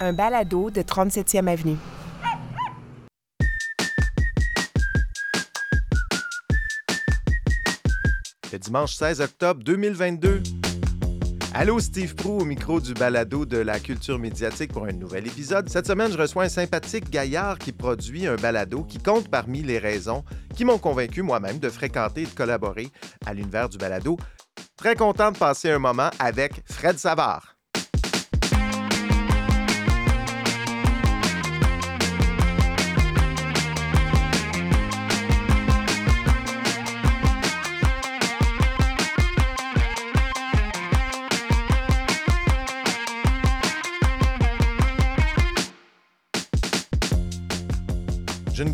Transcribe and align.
un 0.00 0.12
balado 0.12 0.70
de 0.70 0.82
37e 0.82 1.48
Avenue. 1.48 1.76
Le 8.52 8.58
dimanche 8.58 8.94
16 8.94 9.20
octobre 9.20 9.62
2022. 9.62 10.42
Allô, 11.54 11.80
Steve 11.80 12.14
Prou 12.14 12.40
au 12.40 12.44
micro 12.44 12.80
du 12.80 12.92
balado 12.92 13.46
de 13.46 13.56
la 13.56 13.80
culture 13.80 14.18
médiatique 14.18 14.72
pour 14.72 14.84
un 14.84 14.92
nouvel 14.92 15.26
épisode. 15.26 15.68
Cette 15.70 15.86
semaine, 15.86 16.12
je 16.12 16.18
reçois 16.18 16.44
un 16.44 16.48
sympathique 16.48 17.08
gaillard 17.08 17.58
qui 17.58 17.72
produit 17.72 18.26
un 18.26 18.36
balado 18.36 18.84
qui 18.84 18.98
compte 18.98 19.28
parmi 19.28 19.62
les 19.62 19.78
raisons 19.78 20.22
qui 20.54 20.64
m'ont 20.64 20.78
convaincu 20.78 21.22
moi-même 21.22 21.58
de 21.58 21.70
fréquenter 21.70 22.22
et 22.22 22.26
de 22.26 22.30
collaborer 22.30 22.88
à 23.24 23.32
l'univers 23.32 23.68
du 23.68 23.78
balado. 23.78 24.18
Très 24.76 24.94
content 24.94 25.32
de 25.32 25.38
passer 25.38 25.70
un 25.70 25.78
moment 25.78 26.10
avec 26.18 26.62
Fred 26.66 26.98
Savard. 26.98 27.55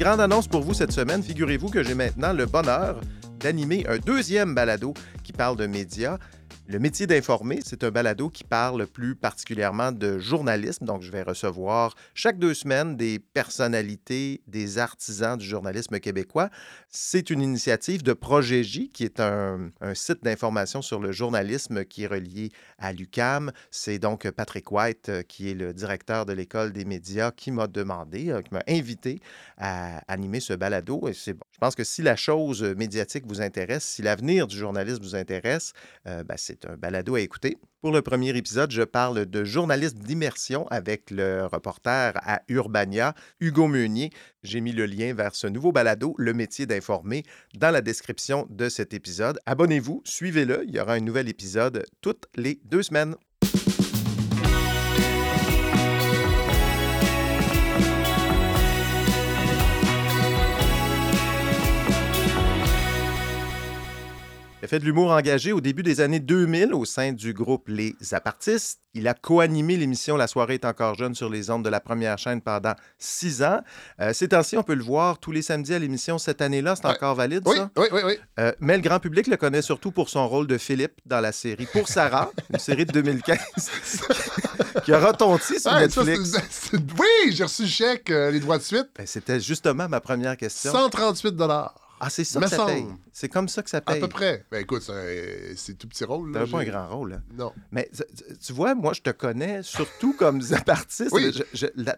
Grande 0.03 0.21
annonce 0.21 0.49
pour 0.49 0.63
vous 0.63 0.75
cette 0.75 0.91
semaine. 0.91 1.23
Figurez-vous 1.23 1.69
que 1.69 1.85
j'ai 1.85 1.95
maintenant 1.95 2.33
le 2.33 2.45
bonheur 2.45 3.01
d'animer 3.39 3.87
un 3.87 3.99
deuxième 3.99 4.53
balado 4.53 4.95
qui 5.23 5.33
parle 5.33 5.57
de 5.57 5.67
médias. 5.67 6.19
Le 6.67 6.79
métier 6.79 7.07
d'informer, 7.07 7.61
c'est 7.65 7.85
un 7.85 7.91
balado 7.91 8.31
qui 8.31 8.45
parle 8.45 8.87
plus 8.87 9.15
particulièrement 9.15 9.93
de 9.93 10.19
journalisme. 10.19 10.85
Donc, 10.87 11.03
je 11.03 11.11
vais 11.11 11.23
recevoir 11.23 11.95
chaque 12.15 12.39
deux 12.39 12.55
semaines 12.55 12.97
des 12.97 13.19
personnalités, 13.19 14.43
des 14.47 14.79
artisans 14.79 15.37
du 15.37 15.45
journalisme 15.45 15.99
québécois. 15.99 16.51
C'est 16.89 17.31
une 17.31 17.43
initiative 17.43 18.03
de 18.03 18.13
Projet 18.13 18.63
J, 18.63 18.91
qui 18.91 19.05
est 19.05 19.21
un, 19.21 19.71
site 19.95 20.23
d'information 20.23 20.83
sur 20.83 21.01
le 21.01 21.13
journalisme 21.13 21.85
qui 21.85 22.05
est 22.05 22.07
relié 22.07 22.51
à 22.79 22.93
l'UCAM. 22.93 23.53
C'est 23.71 23.99
donc 23.99 24.31
Patrick 24.31 24.71
White, 24.71 25.09
euh, 25.09 25.23
qui 25.23 25.51
est 25.51 25.55
le 25.55 25.75
directeur 25.75 26.27
de 26.27 26.33
l'École 26.33 26.73
des 26.73 26.85
médias, 26.85 27.31
qui 27.33 27.51
m'a 27.51 27.67
demandé, 27.67 28.31
euh, 28.31 28.41
qui 28.41 28.55
m'a 28.55 28.63
invité 28.69 29.21
à 29.59 30.03
animer 30.09 30.41
ce 30.41 30.53
balado. 30.53 31.09
Et 31.09 31.13
c'est. 31.13 31.37
Je 31.53 31.59
pense 31.59 31.75
que 31.75 31.85
si 31.85 32.03
la 32.03 32.17
chose 32.17 32.63
médiatique 32.63 33.25
vous 33.27 33.41
intéresse, 33.41 33.85
si 33.85 34.03
l'avenir 34.03 34.47
du 34.47 34.57
journalisme 34.57 35.03
vous 35.03 35.15
intéresse, 35.15 35.73
euh, 36.09 36.25
ben, 36.25 36.37
c'est 36.43 36.67
un 36.67 36.77
balado 36.77 37.15
à 37.15 37.21
écouter. 37.21 37.57
Pour 37.81 37.93
le 37.93 38.03
premier 38.03 38.37
épisode, 38.37 38.71
je 38.73 38.83
parle 38.83 39.27
de 39.27 39.45
journalisme 39.45 39.99
d'immersion 39.99 40.67
avec 40.69 41.11
le 41.11 41.47
reporter 41.47 42.13
à 42.17 42.43
Urbania, 42.49 43.15
Hugo 43.41 43.69
Meunier. 43.69 44.11
J'ai 44.43 44.61
mis 44.61 44.73
le 44.73 44.87
lien 44.87 45.15
vers 45.15 45.35
ce 45.35 45.47
nouveau 45.47 45.73
balado, 45.73 46.15
Le 46.19 46.35
métier 46.35 46.67
d'informer, 46.67 47.23
dans 47.55 47.71
la 47.71 47.81
description 47.81 48.47
de 48.51 48.69
cet 48.69 48.93
épisode. 48.93 49.39
Abonnez-vous, 49.47 50.03
suivez-le. 50.05 50.65
Il 50.67 50.75
y 50.75 50.81
aura 50.81 50.95
un 50.95 51.01
nouvel 51.01 51.29
épisode 51.29 51.85
toutes 52.01 52.27
les 52.35 52.61
deux 52.65 52.83
semaines. 52.83 53.15
Fait 64.73 64.79
de 64.79 64.87
l'humour 64.87 65.11
engagé 65.11 65.53
au 65.53 65.61
début 65.61 65.83
des 65.83 66.01
années 66.01 66.19
2000 66.19 66.73
au 66.73 66.87
sein 66.87 67.13
du 67.13 67.35
groupe 67.35 67.65
Les 67.69 67.95
Apartistes. 68.13 68.81
Il 68.95 69.07
a 69.07 69.13
co-animé 69.13 69.77
l'émission 69.77 70.17
La 70.17 70.27
soirée 70.27 70.55
est 70.55 70.65
encore 70.65 70.95
jeune 70.95 71.15
sur 71.15 71.29
les 71.29 71.51
ondes 71.51 71.63
de 71.63 71.69
la 71.69 71.79
première 71.79 72.17
chaîne 72.17 72.41
pendant 72.41 72.73
six 72.97 73.43
ans. 73.43 73.61
Euh, 74.01 74.15
ces 74.15 74.29
temps-ci, 74.29 74.57
on 74.57 74.63
peut 74.63 74.73
le 74.73 74.83
voir 74.83 75.19
tous 75.19 75.31
les 75.31 75.43
samedis 75.43 75.75
à 75.75 75.79
l'émission. 75.79 76.17
Cette 76.17 76.41
année-là, 76.41 76.75
c'est 76.75 76.87
Ouais. 76.87 76.93
encore 76.95 77.15
valide, 77.15 77.43
Oui, 77.45 77.57
ça? 77.57 77.71
oui, 77.77 77.87
oui, 77.93 78.01
oui. 78.03 78.15
Euh, 78.41 78.53
mais 78.61 78.77
le 78.77 78.83
grand 78.83 78.99
public 78.99 79.27
le 79.27 79.37
connaît 79.37 79.61
surtout 79.61 79.93
pour 79.93 80.09
son 80.09 80.27
rôle 80.27 80.47
de 80.47 80.57
Philippe 80.57 80.95
dans 81.05 81.21
la 81.21 81.33
série 81.33 81.67
Pour 81.71 81.87
Sarah, 81.89 82.31
une 82.51 82.59
série 82.59 82.87
de 82.87 82.93
2015 82.93 83.39
qui 84.87 84.93
a 84.95 85.07
retenti 85.07 85.61
sur 85.61 85.71
ça, 85.71 85.81
Netflix. 85.81 86.33
oui, 86.73 87.33
j'ai 87.33 87.45
reçu 87.45 87.63
le 87.65 87.69
chèque, 87.69 88.09
euh, 88.11 88.31
les 88.31 88.41
droits 88.41 88.57
de 88.57 88.63
suite. 88.63 88.89
Ben, 88.97 89.07
C'était 89.07 89.39
justement 89.39 89.87
ma 89.87 90.01
première 90.01 90.39
question. 90.39 90.73
138 90.73 91.37
Ah, 92.05 92.11
c'est 92.11 92.25
ça 92.25 92.41
Me 92.41 92.45
que 92.47 92.51
ça 92.51 92.57
semble. 92.57 92.73
paye. 92.73 92.87
C'est 93.13 93.29
comme 93.29 93.47
ça 93.49 93.63
que 93.63 93.71
ça 93.71 93.77
à 93.77 93.81
paye. 93.81 94.01
peu 94.01 94.09
près. 94.09 94.45
Ben 94.51 94.61
écoute, 94.61 94.83
c'est 94.83 95.55
c'est 95.57 95.75
tout 95.79 95.87
petit 95.87 96.05
rôle. 96.05 96.33
là, 96.33 96.41
T'avais 96.41 96.51
pas 96.51 96.59
un 96.59 96.65
j'ai- 96.65 96.71
grand 96.71 96.89
rôle. 96.89 97.13
hein? 97.13 97.23
Non. 97.39 97.53
Mais 97.71 97.89
tu- 97.95 98.03
tu- 98.17 98.37
tu 98.39 98.53
vois, 98.53 98.75
moi, 98.75 98.93
je 98.93 99.03
te 99.03 99.11
connais 99.11 99.63
surtout 99.63 100.13
comme 100.13 100.41
artiste. 100.67 101.13
Oui. 101.13 101.33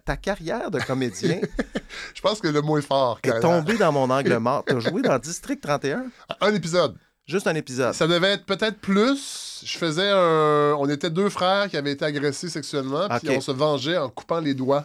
ta 0.04 0.16
carrière 0.18 0.70
de 0.70 0.78
comédien 0.80 1.40
Je 2.14 2.20
pense 2.20 2.40
que 2.40 2.48
le 2.48 2.60
mot 2.60 2.76
est 2.76 2.82
fort. 2.82 3.18
est 3.22 3.28
carrière. 3.28 3.40
tombée 3.42 3.78
dans 3.78 3.92
mon 3.92 4.10
angle 4.10 4.36
mort. 4.40 4.62
T'as 4.66 4.78
joué 4.78 5.00
dans 5.00 5.18
District 5.18 5.60
31? 5.62 6.04
Un? 6.40 6.54
Épisode. 6.54 6.96
Juste 7.26 7.46
un 7.46 7.54
épisode. 7.54 7.94
Ça 7.94 8.06
devait 8.06 8.32
être 8.34 8.44
peut-être 8.44 8.78
plus. 8.80 9.62
Je 9.64 9.78
faisais 9.78 10.10
un. 10.10 10.74
On 10.78 10.86
était 10.90 11.08
deux 11.08 11.30
frères 11.30 11.70
qui 11.70 11.78
avaient 11.78 11.92
été 11.92 12.04
agressés 12.04 12.50
sexuellement, 12.50 13.08
puis 13.08 13.30
Ok. 13.30 13.34
on 13.38 13.40
se 13.40 13.52
vengeait 13.52 13.96
en 13.96 14.10
coupant 14.10 14.40
les 14.40 14.52
doigts 14.52 14.84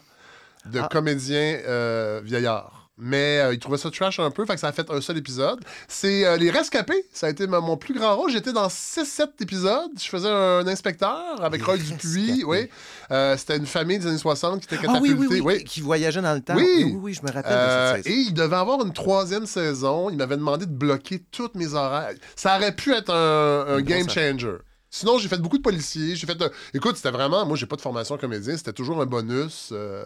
de 0.66 0.80
Ah. 0.80 0.88
comédiens 0.90 1.60
euh, 1.68 2.22
vieillards. 2.24 2.79
Mais 3.02 3.40
euh, 3.40 3.54
ils 3.54 3.60
trouvaient 3.60 3.78
ça 3.78 3.90
trash 3.90 4.20
un 4.20 4.30
peu, 4.30 4.46
fait 4.46 4.56
que 4.56 4.60
ça 4.60 4.68
a 4.68 4.72
fait 4.74 4.90
un 4.92 5.00
seul 5.00 5.18
épisode. 5.18 5.60
C'est 5.88 6.26
euh, 6.26 6.36
Les 6.38 6.52
Rescapés, 6.52 7.06
ça 7.14 7.28
a 7.28 7.30
été 7.30 7.48
ma- 7.48 7.62
mon 7.62 7.78
plus 7.78 7.94
grand 7.94 8.16
rôle. 8.18 8.30
J'étais 8.30 8.52
dans 8.52 8.68
6-7 8.68 9.28
épisodes. 9.42 9.90
Je 9.98 10.08
faisais 10.08 10.28
un 10.30 10.68
inspecteur 10.68 11.42
avec 11.42 11.62
Les 11.62 11.66
Roy 11.66 11.78
Dupuis. 11.78 12.44
Oui. 12.46 12.68
Euh, 13.12 13.38
C'était 13.38 13.56
une 13.58 13.66
famille 13.66 14.00
des 14.00 14.08
années 14.08 14.18
60 14.18 14.66
qui 14.68 14.76
était 14.76 14.86
Ah 14.88 15.00
oui, 15.02 15.10
catapultée. 15.12 15.42
oui, 15.42 15.56
oui, 15.60 15.64
Qui 15.64 15.82
voyageait 15.82 16.22
dans 16.22 16.34
le 16.34 16.42
temps. 16.42 16.56
Oui. 16.56 16.84
oui, 16.86 16.98
oui, 17.02 17.14
je 17.14 17.22
me 17.22 17.32
rappelle 17.32 17.52
Euh, 17.56 17.92
de 17.94 17.98
cette 17.98 18.08
et 18.08 18.10
saison. 18.10 18.26
il 18.30 18.34
devait 18.34 18.56
avoir 18.58 18.86
une 18.86 18.94
troisième 18.94 19.46
saison. 19.46 20.10
Il 20.10 20.18
m'avait 20.18 20.38
demandé 20.38 20.66
de 20.66 20.72
bloquer 20.72 21.24
toutes 21.32 21.56
mes 21.56 21.74
horaires. 21.74 22.14
Ça 22.36 22.58
aurait 22.58 22.76
pu 22.76 22.94
être 22.94 23.14
un, 23.14 23.82
game 23.82 24.10
changer. 24.10 24.58
Sinon, 24.92 25.18
j'ai 25.20 25.28
fait 25.30 25.38
beaucoup 25.38 25.58
de 25.58 25.62
policiers. 25.64 26.16
J'ai 26.16 26.26
fait. 26.26 26.36
de- 26.36 26.52
Écoute, 26.74 26.96
c'était 26.96 27.12
vraiment. 27.12 27.46
Moi, 27.46 27.56
j'ai 27.58 27.68
pas 27.68 27.76
de 27.76 27.82
formation 27.82 28.18
comédien. 28.18 28.58
C'était 28.58 28.74
toujours 28.74 29.02
un 29.02 29.06
bonus. 29.06 29.70
euh, 29.72 30.04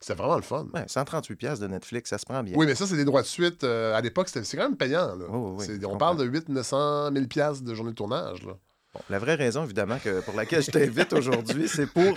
C'était 0.00 0.14
vraiment 0.14 0.36
le 0.36 0.42
fun. 0.42 0.66
Ouais, 0.74 0.84
138 0.86 1.36
pièces 1.36 1.60
de 1.60 1.66
Netflix, 1.66 2.10
ça 2.10 2.18
se 2.18 2.24
prend 2.24 2.42
bien. 2.42 2.54
Oui, 2.56 2.66
mais 2.66 2.74
ça, 2.74 2.86
c'est 2.86 2.96
des 2.96 3.04
droits 3.04 3.22
de 3.22 3.26
suite. 3.26 3.64
euh, 3.64 3.94
à 3.96 4.00
l'époque, 4.00 4.28
c'était- 4.28 4.44
c'est 4.44 4.56
quand 4.56 4.64
même 4.64 4.76
payant. 4.76 5.14
Là. 5.16 5.24
Oui, 5.28 5.66
on 5.68 5.80
comprends. 5.82 5.98
parle 5.98 6.16
de 6.18 6.24
8 6.24 6.48
900 6.48 7.12
000 7.12 7.26
piastres 7.26 7.64
de 7.64 7.74
journée 7.74 7.90
de 7.92 7.96
tournage. 7.96 8.42
Là. 8.44 8.52
Bon, 8.94 9.00
la 9.10 9.18
vraie 9.18 9.34
raison, 9.36 9.64
évidemment, 9.64 9.98
que 10.02 10.20
pour 10.22 10.34
laquelle 10.34 10.62
je 10.62 10.70
t'invite 10.70 11.12
aujourd'hui, 11.12 11.68
c'est 11.68 11.86
pour 11.86 12.14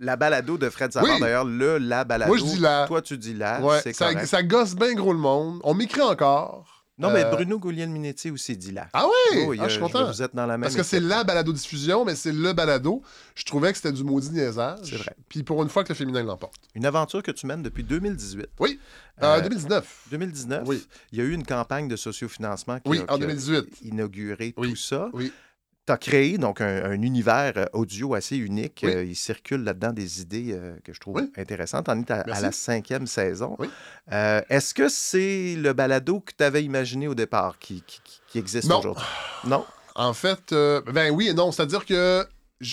la 0.00 0.16
balado 0.16 0.58
de 0.58 0.68
Fred 0.70 0.92
Savard. 0.92 1.10
Oui. 1.14 1.20
D'ailleurs, 1.20 1.44
le 1.44 1.78
la 1.78 2.02
balado. 2.04 2.30
Moi, 2.34 2.38
je 2.38 2.44
dis 2.52 2.58
la. 2.60 2.86
Toi, 2.88 3.00
tu 3.02 3.16
dis 3.18 3.34
la. 3.34 3.60
Ouais, 3.60 3.80
ça, 3.92 4.10
correct. 4.12 4.26
ça 4.26 4.42
gosse 4.42 4.74
bien 4.74 4.94
gros 4.94 5.12
le 5.12 5.18
monde. 5.20 5.60
On 5.64 5.74
m'écrit 5.74 6.00
encore. 6.02 6.73
Non, 6.96 7.10
mais 7.10 7.24
Euh, 7.24 7.30
Bruno 7.30 7.58
Gouliel-Minetti 7.58 8.30
aussi 8.30 8.56
dit 8.56 8.70
la. 8.70 8.86
Ah 8.92 9.04
oui? 9.06 9.40
Oh, 9.48 9.54
Ah, 9.58 9.64
je 9.66 9.72
suis 9.72 9.80
content. 9.80 10.06
Vous 10.06 10.22
êtes 10.22 10.34
dans 10.34 10.46
la 10.46 10.56
même 10.56 10.62
Parce 10.62 10.76
que 10.76 10.84
c'est 10.84 11.00
la 11.00 11.24
balado-diffusion, 11.24 12.04
mais 12.04 12.14
c'est 12.14 12.30
le 12.30 12.52
balado. 12.52 13.02
Je 13.34 13.44
trouvais 13.44 13.72
que 13.72 13.78
c'était 13.78 13.90
du 13.92 14.04
maudit 14.04 14.30
niaisage. 14.30 14.78
C'est 14.84 14.96
vrai. 14.96 15.16
Puis 15.28 15.42
pour 15.42 15.60
une 15.64 15.68
fois 15.68 15.82
que 15.82 15.88
le 15.88 15.96
féminin 15.96 16.22
l'emporte. 16.22 16.54
Une 16.76 16.86
aventure 16.86 17.20
que 17.22 17.32
tu 17.32 17.46
mènes 17.46 17.62
depuis 17.62 17.82
2018. 17.82 18.46
Oui. 18.60 18.78
Euh, 19.22 19.38
Euh, 19.38 19.40
2019. 19.40 20.02
2019, 20.12 20.62
Oui. 20.68 20.86
il 21.10 21.18
y 21.18 21.22
a 21.22 21.24
eu 21.24 21.32
une 21.32 21.44
campagne 21.44 21.88
de 21.88 21.96
sociofinancement 21.96 22.78
qui, 22.78 22.88
Oui, 22.88 22.98
a, 23.00 23.02
en 23.12 23.16
qui 23.18 23.24
a 23.24 23.26
2018. 23.26 23.80
inauguré 23.82 24.54
Oui. 24.56 24.70
tout 24.70 24.76
ça. 24.76 25.08
Oui. 25.12 25.32
Tu 25.86 25.92
as 25.92 25.98
créé 25.98 26.38
donc 26.38 26.60
un, 26.62 26.84
un 26.84 27.02
univers 27.02 27.52
euh, 27.56 27.66
audio 27.74 28.14
assez 28.14 28.36
unique. 28.38 28.80
Oui. 28.86 28.90
Euh, 28.94 29.04
il 29.04 29.14
circule 29.16 29.64
là-dedans 29.64 29.92
des 29.92 30.22
idées 30.22 30.52
euh, 30.52 30.76
que 30.82 30.92
je 30.94 31.00
trouve 31.00 31.16
Oui. 31.16 31.30
intéressantes. 31.36 31.88
On 31.90 32.00
est 32.00 32.10
à, 32.10 32.24
la 32.26 32.52
cinquième 32.52 33.06
saison. 33.06 33.56
Oui. 33.58 33.68
Euh, 34.12 34.40
Est-ce 34.48 34.72
que 34.72 34.88
c'est 34.88 35.56
le 35.56 35.72
balado 35.74 36.20
que 36.20 36.32
tu 36.36 36.42
avais 36.42 36.64
imaginé 36.64 37.06
au 37.06 37.14
départ 37.14 37.58
qui, 37.58 37.82
qui- 37.86 38.00
qui- 38.02 38.20
qui 38.28 38.38
existe 38.38 38.70
aujourd'hui? 38.72 39.04
Non? 39.46 39.64
En 39.94 40.14
fait, 40.14 40.52
euh, 40.52 40.80
ben 40.92 41.10
oui 41.12 41.28
et 41.28 41.34
non. 41.34 41.52
C'est-à-dire 41.52 41.84
que 41.84 42.26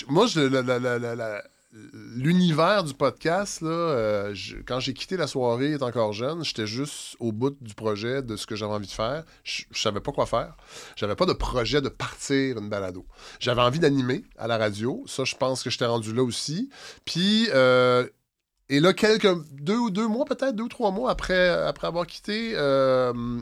moi, 0.08 0.26
je- 0.26 0.40
la- 0.40 1.44
l'univers 1.72 2.84
du 2.84 2.92
podcast, 2.92 3.62
là, 3.62 3.68
euh, 3.70 4.34
quand 4.66 4.78
j'ai 4.78 4.92
quitté 4.92 5.16
la 5.16 5.26
soirée, 5.26 5.72
est 5.72 5.82
encore 5.82 6.12
jeune, 6.12 6.44
j'étais 6.44 6.66
juste 6.66 7.16
au 7.18 7.32
bout 7.32 7.56
du 7.60 7.74
projet, 7.74 8.22
de 8.22 8.36
ce 8.36 8.46
que 8.46 8.54
j'avais 8.54 8.74
envie 8.74 8.86
de 8.86 8.92
faire. 8.92 9.24
Je, 9.42 9.62
je 9.70 9.80
savais 9.80 10.00
pas 10.00 10.12
quoi 10.12 10.26
faire. 10.26 10.54
J'avais 10.96 11.16
pas 11.16 11.26
de 11.26 11.32
projet 11.32 11.80
de 11.80 11.88
partir 11.88 12.58
une 12.58 12.68
balado. 12.68 13.06
J'avais 13.40 13.62
envie 13.62 13.78
d'animer 13.78 14.24
à 14.36 14.46
la 14.46 14.58
radio. 14.58 15.02
Ça, 15.06 15.24
je 15.24 15.34
pense 15.34 15.62
que 15.62 15.70
j'étais 15.70 15.86
rendu 15.86 16.12
là 16.12 16.22
aussi. 16.22 16.68
Puis, 17.04 17.48
euh, 17.54 18.06
et 18.68 18.80
là, 18.80 18.92
quelques 18.92 19.34
deux 19.52 19.78
ou 19.78 19.90
deux 19.90 20.08
mois, 20.08 20.24
peut-être 20.24 20.54
deux 20.54 20.64
ou 20.64 20.68
trois 20.68 20.90
mois 20.90 21.10
après, 21.10 21.48
après 21.48 21.86
avoir 21.86 22.06
quitté, 22.06 22.52
euh, 22.54 23.40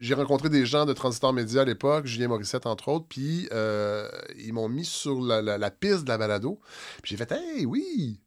j'ai 0.00 0.14
rencontré 0.14 0.48
des 0.48 0.64
gens 0.64 0.86
de 0.86 0.92
Transitor 0.92 1.32
Média 1.32 1.62
à 1.62 1.64
l'époque, 1.64 2.06
Julien 2.06 2.28
Morissette 2.28 2.66
entre 2.66 2.88
autres, 2.88 3.06
puis 3.08 3.48
euh, 3.52 4.08
ils 4.38 4.52
m'ont 4.52 4.68
mis 4.68 4.84
sur 4.84 5.20
la, 5.20 5.70
piste 5.70 6.04
de 6.04 6.08
la 6.08 6.18
balado. 6.18 6.60
Puis 7.02 7.10
j'ai 7.10 7.16
fait 7.16 7.32
Hey, 7.32 7.66
oui! 7.66 8.20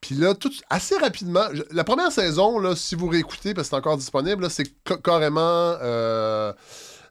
Puis 0.00 0.14
là, 0.14 0.34
tout, 0.34 0.52
assez 0.68 0.96
rapidement, 0.98 1.46
la 1.72 1.82
première 1.82 2.12
saison, 2.12 2.58
là, 2.58 2.76
si 2.76 2.94
vous 2.94 3.08
réécoutez, 3.08 3.54
parce 3.54 3.68
que 3.68 3.70
c'est 3.70 3.76
encore 3.76 3.96
disponible, 3.96 4.42
là, 4.42 4.50
c'est 4.50 4.70
ca- 4.86 4.98
carrément, 4.98 5.40
euh, 5.40 6.52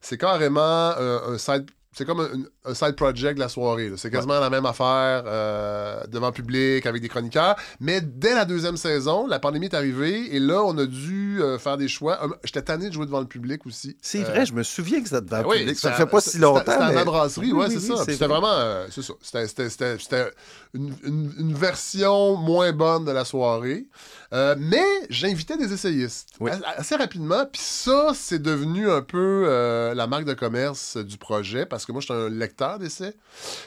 c'est 0.01 0.17
carrément 0.17 0.61
euh, 0.61 1.33
un 1.33 1.37
side 1.37 1.69
c'est 1.97 2.03
comme 2.05 2.19
un, 2.19 2.69
un 2.69 2.73
side 2.73 2.95
project 2.95 3.35
de 3.35 3.39
la 3.39 3.47
soirée. 3.49 3.91
C'est 3.97 4.11
quasiment 4.11 4.39
la 4.39 4.49
même 4.49 4.65
affaire 4.65 5.23
euh, 5.25 6.03
devant 6.07 6.27
le 6.27 6.33
public, 6.33 6.85
avec 6.85 7.01
des 7.01 7.07
chroniqueurs. 7.07 7.55
Mais 7.79 8.01
dès 8.01 8.33
la 8.35 8.43
deuxième 8.45 8.75
saison, 8.77 9.27
la 9.27 9.39
pandémie 9.39 9.67
est 9.67 9.73
arrivée 9.73 10.35
et 10.35 10.39
là, 10.39 10.61
on 10.63 10.77
a 10.77 10.85
dû 10.85 11.39
euh, 11.41 11.57
faire 11.57 11.77
des 11.77 11.87
choix. 11.87 12.19
Euh, 12.23 12.27
J'étais 12.43 12.61
tanné 12.63 12.89
de 12.89 12.93
jouer 12.93 13.05
devant 13.05 13.21
le 13.21 13.25
public 13.27 13.65
aussi. 13.65 13.95
C'est 14.01 14.21
Euh, 14.25 14.29
vrai, 14.29 14.45
je 14.45 14.53
me 14.53 14.63
souviens 14.63 15.01
que 15.01 15.07
ça 15.09 15.21
devait 15.21 15.41
ben 15.41 15.47
oui, 15.47 15.59
public. 15.59 15.77
Ça 15.79 15.89
c'était- 15.91 16.03
fait 16.03 16.09
pas 16.11 16.21
si 16.21 16.29
c'était- 16.31 16.43
longtemps. 16.43 16.59
C'était 16.59 16.71
à 16.83 16.89
mais- 16.89 16.95
la 16.95 17.05
brasserie, 17.05 17.45
Oui, 17.47 17.59
ouais, 17.59 17.65
oui, 17.69 17.73
c'est 17.79 17.87
ça. 17.95 17.97
C'était 18.05 18.25
vrai. 18.27 18.39
vraiment. 18.39 18.85
c'est 18.91 19.01
ça. 19.01 19.13
C'était- 19.21 19.47
C'était 19.47 19.69
c'était- 19.69 19.97
c'était 19.99 20.31
une, 20.73 20.93
une- 21.03 21.33
une 21.39 21.53
version 21.53 22.35
moins 22.35 22.71
bonne 22.73 23.05
de 23.05 23.11
la 23.11 23.23
soirée. 23.25 23.85
Euh, 24.33 24.55
mais 24.57 24.83
j'invitais 25.09 25.57
des 25.57 25.71
essayistes 25.73 26.29
Oui. 26.39 26.51
Assez 26.77 26.95
rapidement. 26.95 27.45
Puis 27.51 27.61
ça, 27.61 28.11
c'est 28.13 28.41
devenu 28.41 28.89
un 28.89 29.01
peu 29.01 29.45
euh, 29.47 29.93
la 29.93 30.07
marque 30.07 30.25
de 30.25 30.33
commerce 30.33 30.97
du 30.97 31.17
projet 31.17 31.65
parce 31.65 31.85
que 31.85 31.91
moi, 31.91 32.01
je 32.01 32.05
suis 32.05 32.13
un 32.13 32.29
lecteur 32.29 32.79
d'essais. 32.79 33.15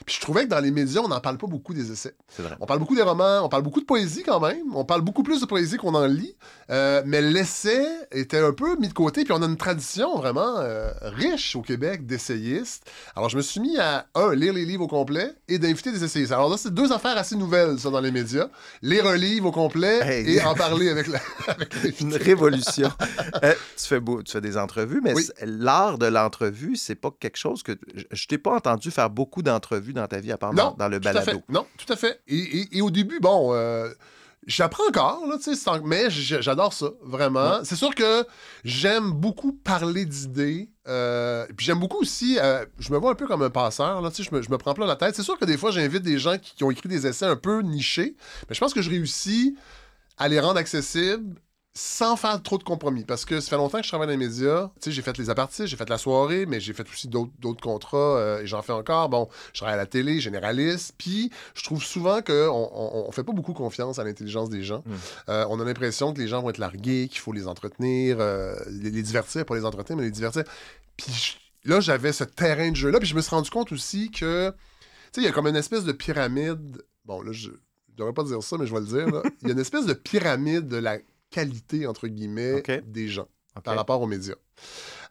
Puis 0.04 0.16
je 0.16 0.20
trouvais 0.20 0.44
que 0.44 0.50
dans 0.50 0.60
les 0.60 0.70
médias, 0.70 1.00
on 1.00 1.08
n'en 1.08 1.20
parle 1.20 1.38
pas 1.38 1.46
beaucoup 1.46 1.74
des 1.74 1.92
essais. 1.92 2.14
C'est 2.28 2.42
vrai. 2.42 2.56
On 2.60 2.66
parle 2.66 2.80
beaucoup 2.80 2.96
des 2.96 3.02
romans, 3.02 3.40
on 3.42 3.48
parle 3.48 3.62
beaucoup 3.62 3.80
de 3.80 3.86
poésie 3.86 4.22
quand 4.24 4.40
même. 4.40 4.74
On 4.74 4.84
parle 4.84 5.02
beaucoup 5.02 5.22
plus 5.22 5.40
de 5.40 5.46
poésie 5.46 5.76
qu'on 5.76 5.94
en 5.94 6.06
lit. 6.06 6.34
Euh, 6.70 7.02
mais 7.06 7.22
l'essai 7.22 7.86
était 8.12 8.38
un 8.38 8.52
peu 8.52 8.76
mis 8.78 8.88
de 8.88 8.94
côté. 8.94 9.24
Puis 9.24 9.32
on 9.32 9.42
a 9.42 9.46
une 9.46 9.56
tradition 9.56 10.16
vraiment 10.16 10.56
riche 11.02 11.56
au 11.56 11.62
Québec 11.62 12.06
d'essayistes. 12.06 12.90
Alors 13.14 13.28
je 13.28 13.36
me 13.36 13.42
suis 13.42 13.60
mis 13.60 13.78
à, 13.78 14.06
un, 14.14 14.34
lire 14.34 14.52
les 14.52 14.64
livres 14.64 14.84
au 14.84 14.88
complet 14.88 15.30
et 15.48 15.58
d'inviter 15.58 15.92
des 15.92 16.04
essayistes. 16.04 16.32
Alors 16.32 16.48
là, 16.48 16.56
c'est 16.56 16.72
deux 16.72 16.92
affaires 16.92 17.16
assez 17.16 17.36
nouvelles, 17.36 17.78
ça, 17.78 17.90
dans 17.90 18.00
les 18.00 18.10
médias. 18.10 18.48
Lire 18.82 19.06
un 19.06 19.16
livre 19.16 19.46
au 19.46 19.52
complet 19.52 19.98
Hey. 20.02 20.36
et 20.36 20.40
en 20.48 20.54
parler 20.54 20.88
avec 20.88 21.06
la- 21.06 21.20
avec 21.48 21.74
l'invité. 21.74 22.04
Une 22.04 22.14
révolution. 22.14 22.90
Euh, 23.44 23.54
tu, 23.76 23.86
fais 23.86 24.00
beau, 24.00 24.22
tu 24.22 24.32
fais 24.32 24.40
des 24.40 24.56
entrevues, 24.56 25.00
mais 25.02 25.14
Oui. 25.14 25.28
l'art 25.42 25.98
de 25.98 26.06
l'entrevue, 26.06 26.76
c'est 26.76 26.94
pas 26.96 27.10
quelque 27.20 27.36
chose 27.36 27.62
que. 27.62 27.72
Je, 28.12 28.26
t'ai 28.26 28.38
pas 28.38 28.54
entendu 28.54 28.90
faire 28.90 29.10
beaucoup 29.10 29.42
d'entrevues 29.42 29.92
dans 29.92 30.06
ta 30.08 30.18
vie, 30.18 30.32
à 30.32 30.38
part 30.38 30.52
dans, 30.54 30.70
Non, 30.70 30.76
dans 30.78 30.88
le 30.88 30.98
tout 30.98 31.08
à 31.08 31.12
fait. 31.12 31.26
balado. 31.26 31.42
Non, 31.48 31.66
tout 31.76 31.92
à 31.92 31.96
fait. 31.96 32.20
Et, 32.26 32.36
et- 32.38 32.78
et 32.78 32.82
au 32.82 32.90
début, 32.90 33.20
bon, 33.20 33.50
euh, 33.54 33.88
j'apprends 34.46 34.86
encore, 34.88 35.24
là, 35.28 35.36
sans- 35.54 35.80
mais 35.82 36.10
j'adore 36.10 36.72
ça, 36.72 36.90
vraiment. 37.02 37.60
C'est 37.64 37.76
sûr 37.76 37.94
que 37.94 38.24
j'aime 38.64 39.12
beaucoup 39.12 39.52
parler 39.52 40.04
d'idées. 40.04 40.70
euh, 40.88 41.46
puis 41.56 41.66
j'aime 41.66 41.78
beaucoup 41.80 41.98
aussi, 42.00 42.38
euh, 42.40 42.64
je 42.78 42.90
me 42.92 42.98
vois 42.98 43.12
un 43.12 43.14
peu 43.14 43.26
comme 43.26 43.42
un 43.42 43.50
passeur, 43.50 44.00
là, 44.00 44.10
je 44.16 44.34
me, 44.34 44.42
je 44.42 44.50
me 44.50 44.56
prends 44.58 44.74
plein 44.74 44.86
la 44.86 44.96
tête. 44.96 45.14
C'est 45.14 45.22
sûr 45.22 45.38
que 45.38 45.44
des 45.44 45.58
fois, 45.58 45.70
j'invite 45.70 46.02
des 46.02 46.18
gens 46.18 46.38
qui, 46.38 46.54
qui 46.56 46.64
ont 46.64 46.70
écrit 46.70 46.88
des 46.88 47.06
essais 47.06 47.26
un 47.26 47.36
peu 47.36 47.60
nichés, 47.60 48.16
mais 48.48 48.54
je 48.54 48.60
pense 48.60 48.72
que 48.74 48.80
je 48.82 48.88
réussis 48.90 49.54
à 50.18 50.28
les 50.28 50.40
rendre 50.40 50.58
accessibles 50.58 51.40
sans 51.78 52.16
faire 52.16 52.42
trop 52.42 52.58
de 52.58 52.64
compromis. 52.64 53.04
Parce 53.04 53.24
que 53.24 53.38
ça 53.38 53.50
fait 53.50 53.56
longtemps 53.56 53.78
que 53.78 53.84
je 53.84 53.88
travaille 53.88 54.08
dans 54.08 54.12
les 54.12 54.16
médias. 54.16 54.70
Tu 54.80 54.86
sais, 54.86 54.90
j'ai 54.90 55.02
fait 55.02 55.16
les 55.16 55.30
apartés, 55.30 55.68
j'ai 55.68 55.76
fait 55.76 55.88
la 55.88 55.96
soirée, 55.96 56.44
mais 56.44 56.58
j'ai 56.58 56.72
fait 56.72 56.86
aussi 56.90 57.06
d'autres 57.06 57.60
contrats 57.62 58.16
euh, 58.16 58.42
et 58.42 58.46
j'en 58.46 58.62
fais 58.62 58.72
encore. 58.72 59.08
Bon, 59.08 59.28
je 59.52 59.60
travaille 59.60 59.74
à 59.74 59.76
la 59.76 59.86
télé, 59.86 60.20
généraliste. 60.20 60.94
Puis, 60.98 61.30
je 61.54 61.62
trouve 61.62 61.82
souvent 61.82 62.20
qu'on 62.20 62.32
on, 62.34 63.06
on 63.08 63.12
fait 63.12 63.22
pas 63.22 63.32
beaucoup 63.32 63.52
confiance 63.52 64.00
à 64.00 64.04
l'intelligence 64.04 64.50
des 64.50 64.64
gens. 64.64 64.82
Mm. 64.84 64.94
Euh, 65.28 65.46
on 65.50 65.60
a 65.60 65.64
l'impression 65.64 66.12
que 66.12 66.18
les 66.18 66.26
gens 66.26 66.42
vont 66.42 66.50
être 66.50 66.58
largués, 66.58 67.06
qu'il 67.08 67.20
faut 67.20 67.32
les 67.32 67.46
entretenir, 67.46 68.16
euh, 68.18 68.56
les, 68.70 68.90
les 68.90 69.02
divertir, 69.02 69.46
pas 69.46 69.54
les 69.54 69.64
entretenir, 69.64 69.98
mais 69.98 70.04
les 70.04 70.10
divertir. 70.10 70.42
Puis 70.96 71.38
là, 71.64 71.78
j'avais 71.78 72.12
ce 72.12 72.24
terrain 72.24 72.70
de 72.70 72.76
jeu-là. 72.76 72.98
Puis 72.98 73.08
je 73.08 73.14
me 73.14 73.20
suis 73.20 73.30
rendu 73.30 73.50
compte 73.50 73.70
aussi 73.70 74.10
que, 74.10 74.50
tu 74.50 74.56
sais, 75.12 75.20
il 75.20 75.24
y 75.24 75.28
a 75.28 75.32
comme 75.32 75.46
une 75.46 75.54
espèce 75.54 75.84
de 75.84 75.92
pyramide. 75.92 76.82
Bon, 77.04 77.22
là, 77.22 77.30
je, 77.30 77.50
je 77.98 78.02
devrais 78.04 78.14
pas 78.14 78.22
dire 78.22 78.40
ça, 78.42 78.56
mais 78.58 78.66
je 78.66 78.72
vais 78.72 78.80
le 78.80 78.86
dire. 78.86 79.06
là. 79.10 79.22
Il 79.42 79.48
y 79.48 79.50
a 79.50 79.54
une 79.54 79.58
espèce 79.60 79.84
de 79.86 79.92
pyramide 79.92 80.68
de 80.68 80.76
la 80.76 80.98
qualité, 81.30 81.84
entre 81.86 82.06
guillemets, 82.06 82.62
des 82.86 83.08
gens 83.08 83.26
par 83.64 83.74
rapport 83.76 84.00
aux 84.00 84.06
médias. 84.06 84.36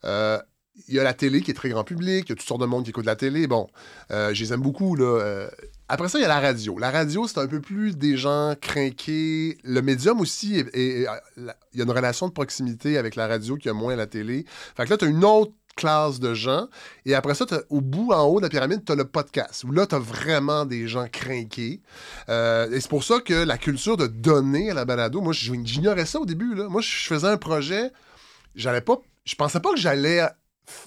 Euh, 0.05 0.39
il 0.87 0.93
y 0.93 0.99
a 0.99 1.03
la 1.03 1.13
télé 1.13 1.41
qui 1.41 1.49
est 1.51 1.55
très 1.55 1.69
grand 1.69 1.83
public, 1.83 2.25
il 2.27 2.29
y 2.29 2.31
a 2.33 2.35
toutes 2.35 2.47
sortes 2.47 2.61
de 2.61 2.65
monde 2.67 2.83
qui 2.83 2.91
écoute 2.91 3.05
la 3.05 3.15
télé. 3.15 3.47
Bon, 3.47 3.67
euh, 4.11 4.31
je 4.33 4.43
les 4.43 4.53
aime 4.53 4.61
beaucoup, 4.61 4.95
là. 4.95 5.05
Euh, 5.05 5.49
après 5.89 6.07
ça, 6.07 6.19
il 6.19 6.21
y 6.21 6.25
a 6.25 6.27
la 6.27 6.39
radio. 6.39 6.77
La 6.77 6.91
radio, 6.91 7.27
c'est 7.27 7.39
un 7.39 7.47
peu 7.47 7.59
plus 7.61 7.97
des 7.97 8.15
gens 8.15 8.53
crinqués. 8.61 9.57
Le 9.63 9.81
médium 9.81 10.19
aussi, 10.21 10.55
est- 10.59 10.75
est- 10.75 11.01
est- 11.01 11.07
la- 11.35 11.57
il 11.73 11.79
y 11.79 11.81
a 11.81 11.83
une 11.83 11.91
relation 11.91 12.27
de 12.27 12.31
proximité 12.33 12.97
avec 12.97 13.15
la 13.15 13.27
radio 13.27 13.57
qui 13.57 13.69
a 13.69 13.73
moins 13.73 13.93
à 13.93 13.95
la 13.95 14.05
télé. 14.07 14.45
Fait 14.75 14.85
que 14.85 14.89
là, 14.91 14.97
tu 14.97 15.05
as 15.05 15.07
une 15.07 15.25
autre 15.25 15.51
classe 15.77 16.19
de 16.19 16.33
gens. 16.33 16.67
Et 17.05 17.15
après 17.15 17.35
ça, 17.35 17.45
au 17.69 17.79
bout, 17.79 18.11
en 18.11 18.23
haut 18.25 18.39
de 18.39 18.43
la 18.43 18.49
pyramide, 18.49 18.83
tu 18.85 18.91
as 18.91 18.95
le 18.95 19.05
podcast, 19.05 19.63
où 19.63 19.71
là, 19.71 19.87
tu 19.87 19.95
as 19.95 19.99
vraiment 19.99 20.65
des 20.65 20.87
gens 20.89 21.07
crinqués. 21.09 21.79
Euh, 22.27 22.69
et 22.71 22.81
c'est 22.81 22.89
pour 22.89 23.05
ça 23.05 23.21
que 23.21 23.33
la 23.33 23.57
culture 23.57 23.95
de 23.95 24.07
donner 24.07 24.71
à 24.71 24.73
la 24.73 24.83
balado, 24.83 25.21
moi, 25.21 25.31
j'ignorais 25.31 26.05
ça 26.05 26.19
au 26.19 26.25
début. 26.25 26.55
Là. 26.55 26.67
Moi, 26.67 26.81
je 26.81 27.07
faisais 27.07 27.27
un 27.27 27.37
projet, 27.37 27.91
j'allais 28.55 28.81
pas... 28.81 28.97
Je 29.23 29.35
pensais 29.35 29.59
pas 29.59 29.71
que 29.71 29.79
j'allais... 29.79 30.27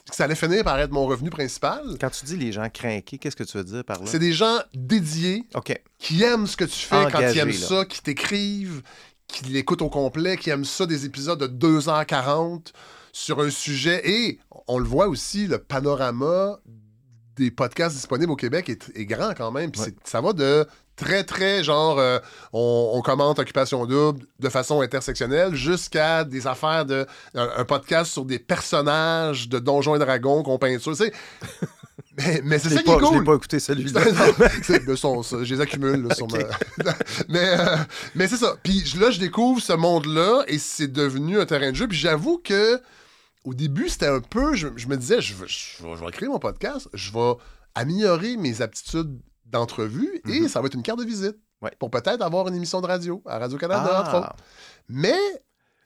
que 0.08 0.14
ça 0.14 0.24
allait 0.24 0.34
finir 0.34 0.64
par 0.64 0.78
être 0.78 0.92
mon 0.92 1.06
revenu 1.06 1.30
principal. 1.30 1.82
Quand 2.00 2.10
tu 2.10 2.26
dis 2.26 2.36
les 2.36 2.52
gens 2.52 2.68
craqués, 2.68 3.18
qu'est-ce 3.18 3.36
que 3.36 3.44
tu 3.44 3.56
veux 3.56 3.64
dire 3.64 3.84
par 3.84 4.00
là? 4.00 4.06
C'est 4.06 4.18
des 4.18 4.32
gens 4.32 4.58
dédiés 4.74 5.46
qui 5.98 6.22
aiment 6.22 6.46
ce 6.46 6.56
que 6.56 6.64
tu 6.64 6.78
fais 6.78 7.06
quand 7.10 7.20
ils 7.20 7.38
aiment 7.38 7.48
là. 7.48 7.54
ça, 7.54 7.84
qui 7.84 8.02
t'écrivent, 8.02 8.82
qui 9.28 9.44
l'écoutent 9.44 9.82
au 9.82 9.88
complet, 9.88 10.36
qui 10.36 10.50
aiment 10.50 10.64
ça, 10.64 10.86
des 10.86 11.06
épisodes 11.06 11.38
de 11.38 11.80
2h40 11.80 12.72
sur 13.12 13.40
un 13.40 13.50
sujet. 13.50 14.00
Et 14.08 14.38
on 14.68 14.78
le 14.78 14.84
voit 14.84 15.08
aussi, 15.08 15.46
le 15.46 15.58
panorama 15.58 16.58
des 17.36 17.50
podcasts 17.50 17.94
disponibles 17.96 18.30
au 18.32 18.36
Québec 18.36 18.68
est, 18.68 18.90
est 18.94 19.06
grand 19.06 19.32
quand 19.34 19.50
même. 19.50 19.70
Puis 19.70 19.80
Ouais. 19.80 19.86
c'est- 20.04 20.10
ça 20.10 20.20
va 20.20 20.32
de 20.34 20.66
très, 20.96 21.24
très 21.24 21.64
genre, 21.64 21.98
euh, 21.98 22.18
on, 22.52 22.90
on 22.94 23.00
commente 23.00 23.38
Occupation 23.38 23.86
Double 23.86 24.26
de 24.38 24.48
façon 24.50 24.82
intersectionnelle 24.82 25.54
jusqu'à 25.54 26.24
des 26.24 26.46
affaires 26.46 26.84
de. 26.84 27.06
Un, 27.34 27.48
un 27.56 27.64
podcast 27.64 28.12
sur 28.12 28.26
des 28.26 28.38
personnages 28.38 29.48
de 29.48 29.58
Donjons 29.58 29.96
et 29.96 29.98
Dragons 29.98 30.42
qu'on 30.42 30.58
peinture. 30.58 30.92
Tu 30.94 31.04
sais. 31.04 31.12
mais 32.18 32.40
mais 32.44 32.58
c'est 32.58 32.68
ça 32.70 32.82
qui 32.82 32.90
est 32.90 32.98
je 32.98 33.18
l'ai 33.18 33.24
pas 33.24 33.34
écouté 33.36 33.58
celui-là. 33.60 34.00
Je 35.44 35.54
les 35.54 35.60
accumule 35.62 36.06
là, 36.08 36.14
sur 36.14 36.26
ma- 36.30 36.38
mais 37.28 37.58
euh, 37.58 37.76
mais 38.14 38.28
c'est 38.28 38.36
ça. 38.36 38.56
Puis 38.62 38.82
là, 38.98 39.10
je 39.10 39.18
découvre 39.20 39.62
ce 39.62 39.72
monde-là 39.72 40.44
et 40.48 40.58
c'est 40.58 40.88
devenu 40.92 41.40
un 41.40 41.46
terrain 41.46 41.70
de 41.70 41.76
jeu. 41.76 41.88
Puis 41.88 41.96
j'avoue 41.98 42.38
que 42.44 42.78
au 43.44 43.54
début, 43.54 43.88
c'était 43.88 44.06
un 44.08 44.20
peu. 44.20 44.54
Je, 44.54 44.68
je 44.76 44.86
me 44.88 44.96
disais, 44.96 45.20
je, 45.20 45.34
vais- 45.34 45.48
je, 45.48 45.82
vais- 45.82 45.96
je 45.96 46.04
vais 46.04 46.10
créer 46.12 46.28
mon 46.28 46.38
podcast, 46.38 46.88
je 46.92 47.12
vais 47.12 47.32
améliorer 47.74 48.36
mes 48.36 48.60
aptitudes 48.62 49.18
d'entrevue 49.46 50.20
et 50.28 50.40
Mhm. 50.40 50.48
ça 50.48 50.60
va 50.60 50.66
être 50.66 50.74
une 50.74 50.82
carte 50.82 50.98
de 51.00 51.04
visite. 51.04 51.36
Ouais. 51.62 51.72
Pour 51.78 51.90
peut-être 51.90 52.22
avoir 52.22 52.48
une 52.48 52.54
émission 52.54 52.80
de 52.80 52.86
radio 52.86 53.22
à 53.26 53.38
Radio-Canada, 53.38 54.00
entre 54.02 54.14
autres. 54.16 54.32
Ah, 54.32 54.36
Mais. 54.88 55.18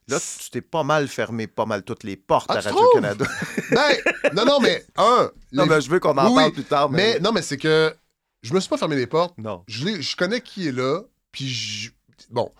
là, 0.07 0.19
tu 0.21 0.51
t'es 0.51 0.61
pas 0.61 0.85
mal 0.85 1.09
fermé 1.09 1.47
pas 1.47 1.65
mal 1.67 1.83
toutes 1.83 2.05
les 2.05 2.17
portes 2.17 2.51
Ah, 2.51 2.59
à 2.59 2.61
Radio-Canada. 2.61 3.25
Ben, 3.71 3.97
non, 4.35 4.45
non, 4.45 4.61
mais 4.61 4.85
un. 4.97 5.31
non, 5.53 5.67
mais 5.67 5.81
je 5.81 5.89
veux 5.91 5.99
qu'on 5.99 6.17
en 6.17 6.29
Oui, 6.29 6.35
parle 6.37 6.53
plus 6.53 6.65
tard. 6.65 6.91
mais 6.91 7.15
Mais, 7.15 7.21
non, 7.21 7.33
mais 7.33 7.43
c'est 7.43 7.57
que 7.57 7.95
je 8.43 8.53
me 8.55 8.61
suis 8.61 8.69
pas 8.69 8.77
fermé 8.77 8.95
les 8.97 9.07
portes. 9.07 9.37
non. 9.39 9.65
je, 9.67 10.15
connais 10.17 10.41
qui 10.43 10.69
est 10.69 10.73
là, 10.73 11.01
puis 11.33 11.49
je- 11.49 11.91
bon, 12.31 12.53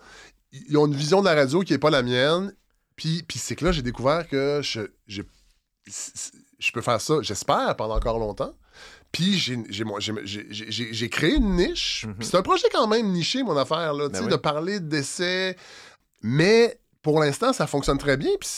ils 0.51 0.75
ont 0.77 0.87
une 0.87 0.95
vision 0.95 1.21
de 1.21 1.25
la 1.25 1.35
radio 1.35 1.61
qui 1.61 1.73
est 1.73 1.77
pas 1.77 1.89
la 1.91 2.01
mienne, 2.01 2.53
puis, 2.95 3.23
puis 3.27 3.39
c'est 3.39 3.55
que 3.55 3.65
là, 3.65 3.71
j'ai 3.71 3.81
découvert 3.81 4.27
que 4.27 4.61
je, 4.63 4.81
c- 5.87 6.31
je 6.59 6.71
peux 6.71 6.81
faire 6.81 7.01
ça, 7.01 7.15
j'espère, 7.21 7.75
pendant 7.75 7.95
encore 7.95 8.19
longtemps. 8.19 8.55
Puis 9.11 9.37
j'ai, 9.37 11.09
créé 11.09 11.35
une 11.35 11.55
niche. 11.55 12.05
Puis 12.19 12.27
c'est 12.27 12.37
un 12.37 12.41
projet 12.41 12.67
quand 12.71 12.87
même 12.87 13.11
niché, 13.11 13.43
mon 13.43 13.55
affaire, 13.55 13.93
là, 13.93 14.07
tu 14.07 14.11
Ben 14.13 14.17
sais, 14.19 14.25
oui. 14.25 14.31
de 14.31 14.35
parler 14.35 14.79
d'essais. 14.81 15.55
Mais 16.21 16.79
pour 17.01 17.19
l'instant, 17.21 17.53
ça 17.53 17.65
fonctionne 17.67 17.97
très 17.97 18.17
bien. 18.17 18.31
Puis 18.41 18.49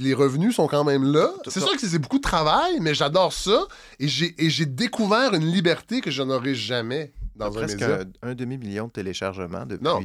les 0.00 0.14
revenus 0.14 0.56
sont 0.56 0.66
quand 0.66 0.82
même 0.82 1.04
là. 1.04 1.30
C'est 1.46 1.60
sûr 1.60 1.70
que 1.76 1.86
c'est 1.86 1.98
beaucoup 2.00 2.16
de 2.16 2.22
travail, 2.22 2.80
mais 2.80 2.94
j'adore 2.94 3.32
ça. 3.32 3.66
Et 4.00 4.08
j'ai, 4.08 4.66
découvert 4.66 5.34
une 5.34 5.46
liberté 5.46 6.00
que 6.00 6.10
je 6.10 6.22
n'aurai 6.22 6.54
jamais 6.56 7.12
dans 7.36 7.46
un 7.46 7.50
Presque 7.60 7.80
média. 7.80 8.00
un, 8.22 8.30
un 8.30 8.34
demi-million 8.34 8.86
de 8.86 8.92
téléchargements 8.92 9.66
depuis. 9.66 9.84
Non, 9.84 10.00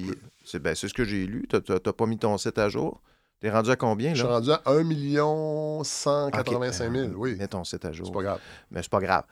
c'est 0.45 0.59
ben, 0.59 0.75
c'est 0.75 0.89
ce 0.89 0.93
que 0.93 1.05
j'ai 1.05 1.25
lu. 1.25 1.47
T'as 1.49 1.61
t'as 1.61 1.93
pas 1.93 2.05
mis 2.05 2.19
ton 2.19 2.37
site 2.37 2.57
à 2.59 2.67
jour? 2.69 3.01
T'es 3.41 3.49
rendu 3.49 3.71
à 3.71 3.75
combien, 3.75 4.11
Je 4.13 4.19
suis 4.19 4.23
là? 4.27 4.35
rendu 4.35 4.51
à 4.51 4.61
1 4.67 5.83
185 5.83 6.91
000, 6.93 7.07
Ok, 7.09 7.13
oui. 7.17 7.35
Mets 7.35 7.47
ton 7.47 7.63
site 7.63 7.83
à 7.85 7.89
C'est 7.89 7.95
jour. 7.97 8.11
pas 8.11 8.21
grave. 8.21 8.39
Mais 8.69 8.81
c'est 8.83 8.91
pas 8.91 8.99
grave. 9.01 9.23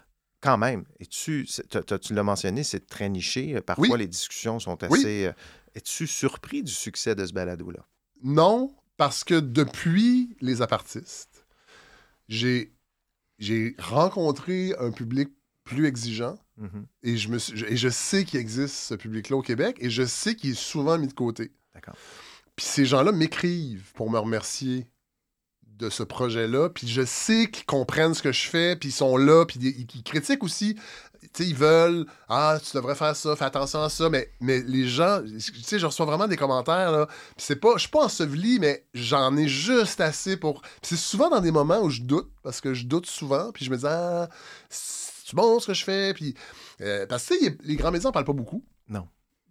Quand 0.42 0.58
même, 0.58 0.86
es-tu, 1.00 1.46
c'est- 1.48 1.68
t'as- 1.70 1.84
t'as- 1.84 2.00
tu 2.00 2.14
l'as 2.14 2.24
mentionné, 2.24 2.64
c'est 2.64 2.88
très 2.88 3.08
niché. 3.10 3.56
Euh, 3.56 3.62
Parfois, 3.62 3.88
Oui. 3.92 4.00
les 4.00 4.08
discussions 4.08 4.58
sont 4.60 4.82
assez. 4.84 4.94
Oui. 4.94 5.26
euh, 5.26 5.34
Es-tu 5.76 6.08
surpris 6.08 6.64
du 6.64 6.72
succès 6.72 7.14
de 7.14 7.24
ce 7.26 7.32
balado-là? 7.32 7.86
Non, 8.24 8.74
parce 8.98 9.24
que 9.24 9.36
depuis 9.40 10.36
les 10.42 10.64
apartistes, 10.64 11.46
j'ai, 12.28 12.74
rencontré 13.78 14.74
un 14.80 14.90
public 14.92 15.30
plus 15.64 15.86
exigeant 15.86 16.40
Mhm. 16.58 16.88
et 17.04 17.16
je, 17.18 17.30
me 17.30 17.38
suis- 17.38 17.64
et 17.66 17.78
je 17.78 17.88
sais 17.90 18.26
qu'il 18.26 18.40
existe 18.40 18.76
ce 18.76 18.96
public-là 18.96 19.38
au 19.38 19.42
Québec 19.44 19.78
et 19.80 19.90
je 19.92 20.04
sais 20.04 20.36
qu'il 20.36 20.52
est 20.52 20.60
souvent 20.60 20.98
mis 20.98 21.08
de 21.08 21.14
côté. 21.14 21.52
D'accord. 21.76 21.96
Puis 22.60 22.66
ces 22.66 22.86
gens-là 22.86 23.14
m'écrivent 23.14 23.94
pour 23.94 24.12
me 24.12 24.20
remercier 24.20 24.86
de 25.66 25.90
ce 25.90 26.04
projet-là. 26.04 26.68
Puis 26.68 26.90
je 26.90 27.06
sais 27.06 27.50
qu'ils 27.50 27.66
comprennent 27.66 28.14
ce 28.14 28.22
que 28.22 28.34
je 28.34 28.50
fais, 28.50 28.76
puis 28.76 28.90
ils 28.90 28.92
sont 28.92 29.16
là, 29.16 29.46
puis 29.46 29.58
ils, 29.62 30.04
critiquent 30.04 30.44
aussi. 30.44 30.76
Tu 31.22 31.30
sais, 31.32 31.50
ils 31.50 31.56
veulent 31.56 32.06
«Ah, 32.28 32.60
tu 32.62 32.76
devrais 32.76 32.96
faire 32.96 33.16
ça, 33.16 33.34
fais 33.38 33.46
attention 33.46 33.82
à 33.82 33.88
ça. 33.88 34.10
Mais, 34.10 34.34
mais 34.42 34.60
les 34.60 34.90
gens, 34.90 35.22
tu 35.24 35.40
sais, 35.40 35.80
je 35.80 35.86
reçois 35.86 36.06
vraiment 36.06 36.28
des 36.28 36.36
commentaires, 36.36 36.92
là. 36.92 37.08
C'est 37.38 37.56
pas... 37.56 37.76
Je 37.76 37.84
suis 37.84 37.90
pas 37.90 38.04
enseveli, 38.04 38.60
mais 38.60 38.86
j'en 38.94 39.38
ai 39.38 39.48
juste 39.48 40.02
assez 40.02 40.36
pour... 40.36 40.62
C'est 40.82 40.98
souvent 40.98 41.30
dans 41.30 41.40
des 41.40 41.52
moments 41.52 41.80
où 41.80 41.90
je 41.90 42.02
doute, 42.02 42.30
parce 42.44 42.60
que 42.60 42.74
je 42.74 42.88
doute 42.88 43.06
souvent, 43.06 43.54
puis 43.54 43.64
je 43.64 43.72
me 43.72 43.78
dis 43.78 43.86
«Ah... 43.88 44.28
c'est 44.68 45.34
bon 45.34 45.62
ce 45.62 45.68
que 45.68 45.74
je 45.74 45.86
fais. 45.86 46.14
Puis, 46.14 46.36
euh, 46.82 47.08
parce 47.08 47.26
que 47.26 47.36
les 47.64 47.78
grands 47.78 47.92
médias 47.92 48.10
en 48.10 48.12
parlent 48.12 48.26
pas 48.26 48.34
beaucoup. 48.34 48.66
Non. 48.90 49.08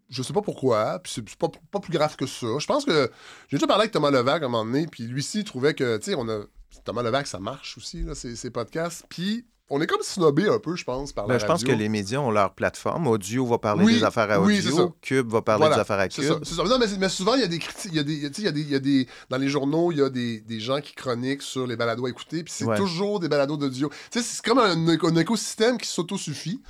Je 0.08 0.22
sais 0.22 0.32
pas 0.32 0.40
pourquoi, 0.42 1.00
puis 1.00 1.12
c'est 1.14 1.36
pas, 1.36 1.48
pas 1.70 1.80
plus 1.80 1.92
grave 1.92 2.16
que 2.16 2.26
ça. 2.26 2.46
Je 2.58 2.66
pense 2.66 2.84
que 2.84 3.10
j'ai 3.48 3.56
déjà 3.58 3.66
parlé 3.66 3.82
avec 3.82 3.92
Thomas 3.92 4.10
Levac 4.10 4.42
à 4.42 4.46
un 4.46 4.48
moment 4.48 4.64
donné, 4.64 4.86
puis 4.86 5.04
lui-ci 5.04 5.44
trouvait 5.44 5.74
que, 5.74 5.98
tu 5.98 6.04
sais, 6.12 6.14
on 6.16 6.28
a. 6.28 6.40
Thomas 6.84 7.02
Levac, 7.02 7.26
ça 7.26 7.38
marche 7.38 7.76
aussi, 7.76 8.02
là, 8.02 8.14
ces, 8.14 8.34
ces 8.36 8.50
podcasts. 8.50 9.04
Puis 9.10 9.44
on 9.68 9.82
est 9.82 9.86
comme 9.86 10.00
snobé 10.00 10.48
un 10.48 10.58
peu, 10.58 10.76
je 10.76 10.84
pense, 10.84 11.12
par 11.12 11.26
la 11.26 11.34
Ben, 11.34 11.40
je 11.40 11.44
pense 11.44 11.60
radio. 11.60 11.74
que 11.74 11.78
les 11.78 11.90
médias 11.90 12.20
ont 12.20 12.30
leur 12.30 12.54
plateforme. 12.54 13.06
Audio 13.06 13.44
va 13.44 13.58
parler 13.58 13.84
Oui, 13.84 13.94
des 13.96 14.04
affaires 14.04 14.30
à 14.30 14.40
oui, 14.40 14.60
audio. 14.60 14.76
ça. 14.76 14.88
Cube 15.02 15.28
va 15.30 15.42
parler 15.42 15.60
Voilà, 15.60 15.74
des 15.74 15.80
affaires 15.82 15.98
à 15.98 16.08
Cube. 16.08 16.24
ça, 16.24 16.38
c'est 16.42 16.54
ça. 16.54 16.62
Non, 16.64 16.78
mais, 16.78 16.86
mais 16.98 17.08
souvent, 17.10 17.34
il 17.34 17.42
y 17.42 17.44
a 17.44 17.48
des 17.48 17.58
critiques. 17.58 17.90
Il 17.92 17.96
y 17.96 17.98
a 17.98 18.02
des, 18.02 18.30
tu 18.30 18.40
sais, 18.40 18.42
il 18.42 18.44
y 18.44 18.48
a 18.48 18.52
des, 18.52 18.60
il 18.62 18.70
y 18.70 18.74
a 18.74 18.78
des- 18.78 19.06
dans 19.28 19.36
les 19.36 19.48
journaux, 19.48 19.92
il 19.92 19.98
y 19.98 20.02
a 20.02 20.08
des, 20.08 20.40
des 20.40 20.60
gens 20.60 20.80
qui 20.80 20.94
chroniquent 20.94 21.42
sur 21.42 21.66
les 21.66 21.76
balados 21.76 22.06
à 22.06 22.08
écouter, 22.08 22.42
puis 22.44 22.54
c'est 22.56 22.64
Ouais. 22.64 22.78
toujours 22.78 23.20
des 23.20 23.28
balados 23.28 23.58
d'audio. 23.58 23.90
Tu 24.10 24.22
sais, 24.22 24.24
c'est 24.26 24.42
comme 24.42 24.58
un, 24.58 24.88
un 24.88 25.16
écosystème 25.16 25.76
qui 25.76 25.88
s'autosuffit. 25.88 26.62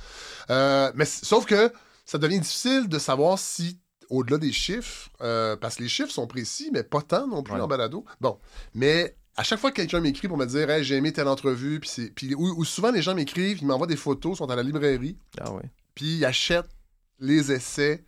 Euh, 0.49 0.91
mais 0.95 1.05
sauf 1.05 1.45
que 1.45 1.71
ça 2.09 2.17
devient 2.17 2.39
difficile 2.39 2.87
de 2.87 2.97
savoir 2.99 3.37
si, 3.37 3.79
au-delà 4.09 4.37
des 4.37 4.51
chiffres, 4.51 5.09
euh, 5.21 5.55
parce 5.55 5.75
que 5.75 5.83
les 5.83 5.89
chiffres 5.89 6.11
sont 6.11 6.25
précis, 6.27 6.69
mais 6.73 6.83
pas 6.83 7.01
tant 7.01 7.27
non 7.27 7.43
plus 7.43 7.53
Ouais. 7.53 7.61
en 7.61 7.67
balado. 7.67 8.03
Bon, 8.19 8.39
mais 8.73 9.15
à 9.37 9.43
chaque 9.43 9.59
fois 9.59 9.69
que 9.71 9.75
quelqu'un 9.77 9.99
m'écrit 10.01 10.27
pour 10.27 10.37
me 10.37 10.45
dire 10.45 10.69
hey, 10.69 10.83
j'ai 10.83 10.95
aimé 10.95 11.13
telle 11.13 11.27
entrevue, 11.27 11.79
puis 11.79 11.89
c'est- 11.89 12.09
puis 12.13 12.33
ou, 12.35 12.59
ou 12.59 12.65
souvent 12.65 12.91
les 12.91 13.01
gens 13.01 13.13
m'écrivent, 13.15 13.59
ils 13.61 13.67
m'envoient 13.67 13.85
des 13.87 13.95
photos, 13.95 14.37
sont 14.39 14.49
à 14.49 14.55
la 14.55 14.63
librairie, 14.63 15.17
Ah 15.39 15.51
puis 15.93 16.17
ils 16.17 16.25
achètent 16.25 16.69
les 17.19 17.51
essais 17.51 18.03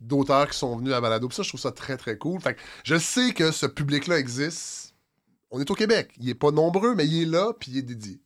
d'auteurs 0.00 0.48
qui 0.50 0.58
sont 0.58 0.76
venus 0.76 0.92
à 0.94 1.00
Balado. 1.00 1.28
Puis 1.28 1.36
ça, 1.36 1.42
je 1.42 1.48
trouve 1.48 1.60
ça 1.60 1.72
très, 1.72 1.96
très 1.96 2.16
cool. 2.18 2.40
Fait 2.40 2.54
que 2.54 2.60
je 2.84 2.96
sais 2.98 3.32
que 3.34 3.50
ce 3.50 3.66
public-là 3.66 4.18
existe. 4.18 4.94
On 5.50 5.60
est 5.60 5.70
au 5.70 5.74
Québec. 5.74 6.10
Il 6.18 6.28
est 6.28 6.34
pas 6.34 6.50
nombreux, 6.50 6.94
mais 6.94 7.06
il 7.06 7.22
est 7.22 7.26
là, 7.26 7.52
puis 7.58 7.72
il 7.72 7.78
est 7.78 7.82
dédié. 7.82 8.20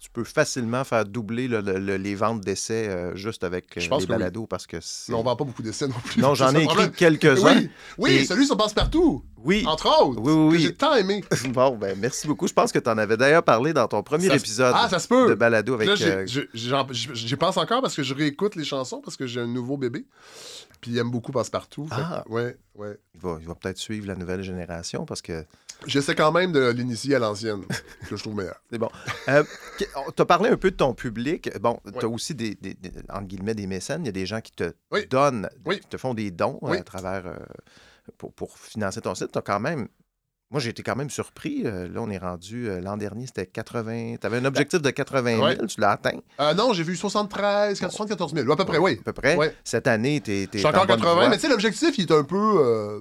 Tu 0.00 0.10
peux 0.10 0.24
facilement 0.24 0.84
faire 0.84 1.04
doubler 1.06 1.48
le- 1.48 1.62
le- 1.62 1.78
le- 1.78 1.96
les 1.96 2.14
ventes 2.14 2.42
d'essais 2.42 2.88
euh, 2.88 3.16
juste 3.16 3.42
avec 3.42 3.76
euh, 3.76 3.80
Je 3.80 3.88
pense 3.88 4.02
les 4.02 4.06
que 4.06 4.12
oui. 4.12 4.18
balados 4.18 4.46
parce 4.46 4.66
que 4.66 4.76
c'est. 4.80 5.10
Mais 5.12 5.18
on 5.18 5.22
vend 5.22 5.34
pas 5.34 5.44
beaucoup 5.44 5.62
d'essais 5.62 5.88
non 5.88 5.94
plus. 6.04 6.20
Non, 6.20 6.34
j'en 6.36 6.54
ai 6.54 6.64
écrit 6.64 6.92
quelques-uns. 6.92 7.56
Oui, 7.58 7.70
oui 7.96 8.10
Et- 8.12 8.24
celui 8.26 8.44
sur 8.46 8.56
Passe-Partout, 8.56 9.24
Oui. 9.44 9.64
entre 9.66 9.86
autres. 10.02 10.20
Oui, 10.20 10.32
oui. 10.56 10.60
J'ai 10.62 10.74
tant 10.74 10.94
aimé. 10.94 11.22
Bon, 11.50 11.76
ben 11.76 11.98
merci 11.98 12.26
beaucoup. 12.26 12.46
Je 12.48 12.52
pense 12.52 12.72
que 12.72 12.78
tu 12.78 12.88
en 12.88 12.98
avais 12.98 13.16
d'ailleurs 13.16 13.42
parlé 13.42 13.72
dans 13.72 13.86
ton 13.88 14.02
premier 14.02 14.28
Ça 14.28 14.36
épisode 14.36 14.74
Ah, 14.76 14.88
ça 14.88 14.98
se 14.98 15.08
peut. 15.08 15.28
de 15.28 15.34
balado 15.34 15.74
avec. 15.74 15.88
Euh, 15.88 16.26
j'y 16.26 17.36
pense 17.36 17.56
encore 17.56 17.82
parce 17.82 17.94
que 17.94 18.02
je 18.02 18.14
réécoute 18.14 18.54
les 18.56 18.64
chansons 18.64 19.00
parce 19.00 19.16
que 19.16 19.26
j'ai 19.26 19.40
un 19.40 19.46
nouveau 19.46 19.76
bébé. 19.76 20.06
Puis 20.80 20.90
il 20.92 20.98
aime 20.98 21.10
beaucoup 21.10 21.30
Passe-Partout. 21.32 21.86
Fait 21.86 21.94
Ah. 21.98 22.24
Ouais, 22.28 22.56
ouais. 22.74 22.98
il 23.14 23.20
va, 23.20 23.36
il 23.40 23.46
va 23.46 23.54
peut-être 23.54 23.78
suivre 23.78 24.06
la 24.08 24.16
nouvelle 24.16 24.42
génération 24.42 25.04
parce 25.04 25.22
que 25.22 25.44
J'essaie 25.84 26.14
quand 26.14 26.30
même 26.30 26.52
de 26.52 26.68
l'initier 26.70 27.16
à 27.16 27.18
l'ancienne, 27.18 27.62
que 28.08 28.16
je 28.16 28.22
trouve 28.22 28.36
meilleure. 28.36 28.60
c'est 28.70 28.78
bon. 28.78 28.88
Euh, 29.28 29.42
tu 29.78 29.84
as 30.22 30.24
parlé 30.24 30.48
un 30.50 30.56
peu 30.56 30.70
de 30.70 30.76
ton 30.76 30.94
public. 30.94 31.50
Bon, 31.60 31.80
tu 31.98 32.04
as 32.04 32.08
aussi 32.08 32.36
des, 32.36 32.54
des- 32.54 32.74
des- 32.74 32.92
entre 33.10 33.26
guillemets, 33.26 33.54
des 33.56 33.66
mécènes. 33.66 34.02
Il 34.04 34.06
y 34.06 34.08
a 34.08 34.12
des 34.12 34.24
gens 34.26 34.40
qui 34.40 34.52
te 34.52 34.72
Oui. 34.92 35.06
donnent, 35.10 35.48
Oui. 35.66 35.80
qui 35.80 35.88
te 35.88 35.96
font 35.96 36.14
des 36.14 36.30
dons 36.30 36.60
euh, 36.62 36.74
à 36.74 36.82
travers 36.84 37.26
euh, 37.26 37.34
pour, 38.18 38.32
pour 38.32 38.58
financer 38.58 39.00
ton 39.00 39.14
site. 39.14 39.30
T'as 39.32 39.40
quand 39.42 39.60
même. 39.60 39.88
Moi, 40.50 40.60
j'ai 40.60 40.68
été 40.70 40.82
quand 40.82 40.96
même 40.96 41.08
surpris. 41.08 41.62
Euh, 41.64 41.88
là, 41.88 42.02
on 42.02 42.10
est 42.10 42.18
rendu. 42.18 42.68
euh, 42.68 42.80
L'an 42.80 42.98
dernier, 42.98 43.26
c'était 43.26 43.46
80. 43.46 44.16
Tu 44.20 44.26
avais 44.26 44.36
un 44.36 44.44
objectif 44.44 44.82
de 44.82 44.90
80 44.90 45.30
000. 45.36 45.42
Ouais. 45.44 45.56
Tu 45.66 45.80
l'as 45.80 45.92
atteint. 45.92 46.18
Euh, 46.40 46.52
non, 46.52 46.74
j'ai 46.74 46.82
vu 46.82 46.94
73, 46.94 47.78
74 47.78 48.34
000. 48.34 48.50
À 48.52 48.56
peu 48.56 48.64
près, 48.66 48.76
oui. 48.78 48.98
À 49.00 49.04
peu 49.04 49.12
près. 49.14 49.34
Ouais. 49.36 49.54
Cette 49.64 49.86
année, 49.86 50.20
tu 50.20 50.30
es. 50.32 50.48
Suis 50.54 50.66
encore 50.66 50.86
80, 50.86 51.30
mais 51.30 51.36
tu 51.36 51.42
sais, 51.42 51.48
l'objectif, 51.48 51.96
il 51.96 52.04
est 52.04 52.12
un 52.12 52.24
peu. 52.24 52.36
euh, 52.36 53.00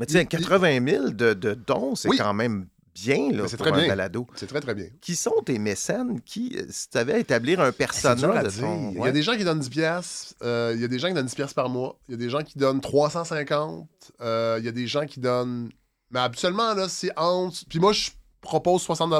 Mais 0.00 0.06
tu 0.06 0.14
sais, 0.14 0.22
il- 0.22 0.26
80 0.26 0.84
000 0.84 1.10
de, 1.10 1.34
de 1.34 1.54
dons, 1.54 1.94
c'est 1.94 2.08
Oui. 2.08 2.16
quand 2.18 2.34
même 2.34 2.66
bien 2.94 3.30
là, 3.32 3.44
pour 3.44 3.56
très 3.58 3.70
un 3.70 3.76
bien. 3.76 3.88
balado. 3.88 4.26
C'est 4.34 4.46
très, 4.46 4.60
très 4.60 4.74
bien. 4.74 4.86
Qui 5.00 5.16
sont 5.16 5.42
tes 5.44 5.58
mécènes? 5.58 6.20
Qui, 6.22 6.56
euh, 6.56 6.66
si 6.70 6.88
tu 6.90 6.98
avais 6.98 7.14
à 7.14 7.18
établir 7.18 7.60
un 7.60 7.72
personnage 7.72 8.56
de. 8.56 8.92
Il 8.94 9.04
y 9.04 9.08
a 9.08 9.12
des 9.12 9.22
gens 9.22 9.36
qui 9.36 9.44
donnent 9.44 9.60
10 9.60 9.68
piastres, 9.70 10.34
euh, 10.42 10.72
il 10.74 10.80
y 10.80 10.84
a 10.84 10.88
des 10.88 10.98
gens 10.98 11.08
qui 11.08 11.14
donnent 11.14 11.26
10 11.26 11.34
piastres 11.34 11.54
par 11.54 11.68
mois, 11.68 11.98
il 12.08 12.12
y 12.12 12.14
a 12.14 12.18
des 12.18 12.30
gens 12.30 12.42
qui 12.42 12.58
donnent 12.58 12.80
350, 12.80 13.88
euh, 14.20 14.56
il 14.58 14.64
y 14.64 14.68
a 14.68 14.72
des 14.72 14.86
gens 14.86 15.06
qui 15.06 15.20
donnent... 15.20 15.70
Mais 16.10 16.20
habituellement, 16.20 16.74
là, 16.74 16.88
c'est 16.88 17.10
entre... 17.18 17.64
Puis 17.68 17.78
moi, 17.78 17.92
je 17.92 18.10
propose 18.40 18.82
60 18.82 19.10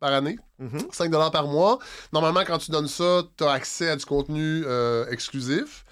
par 0.00 0.12
année, 0.12 0.38
Mhm. 0.58 0.86
5 0.92 1.10
par 1.32 1.46
mois. 1.48 1.78
Normalement, 2.12 2.42
quand 2.46 2.58
tu 2.58 2.70
donnes 2.70 2.88
ça, 2.88 3.22
tu 3.36 3.44
as 3.44 3.50
accès 3.50 3.88
à 3.90 3.96
du 3.96 4.04
contenu 4.04 4.62
euh, 4.66 5.06
exclusif. 5.10 5.84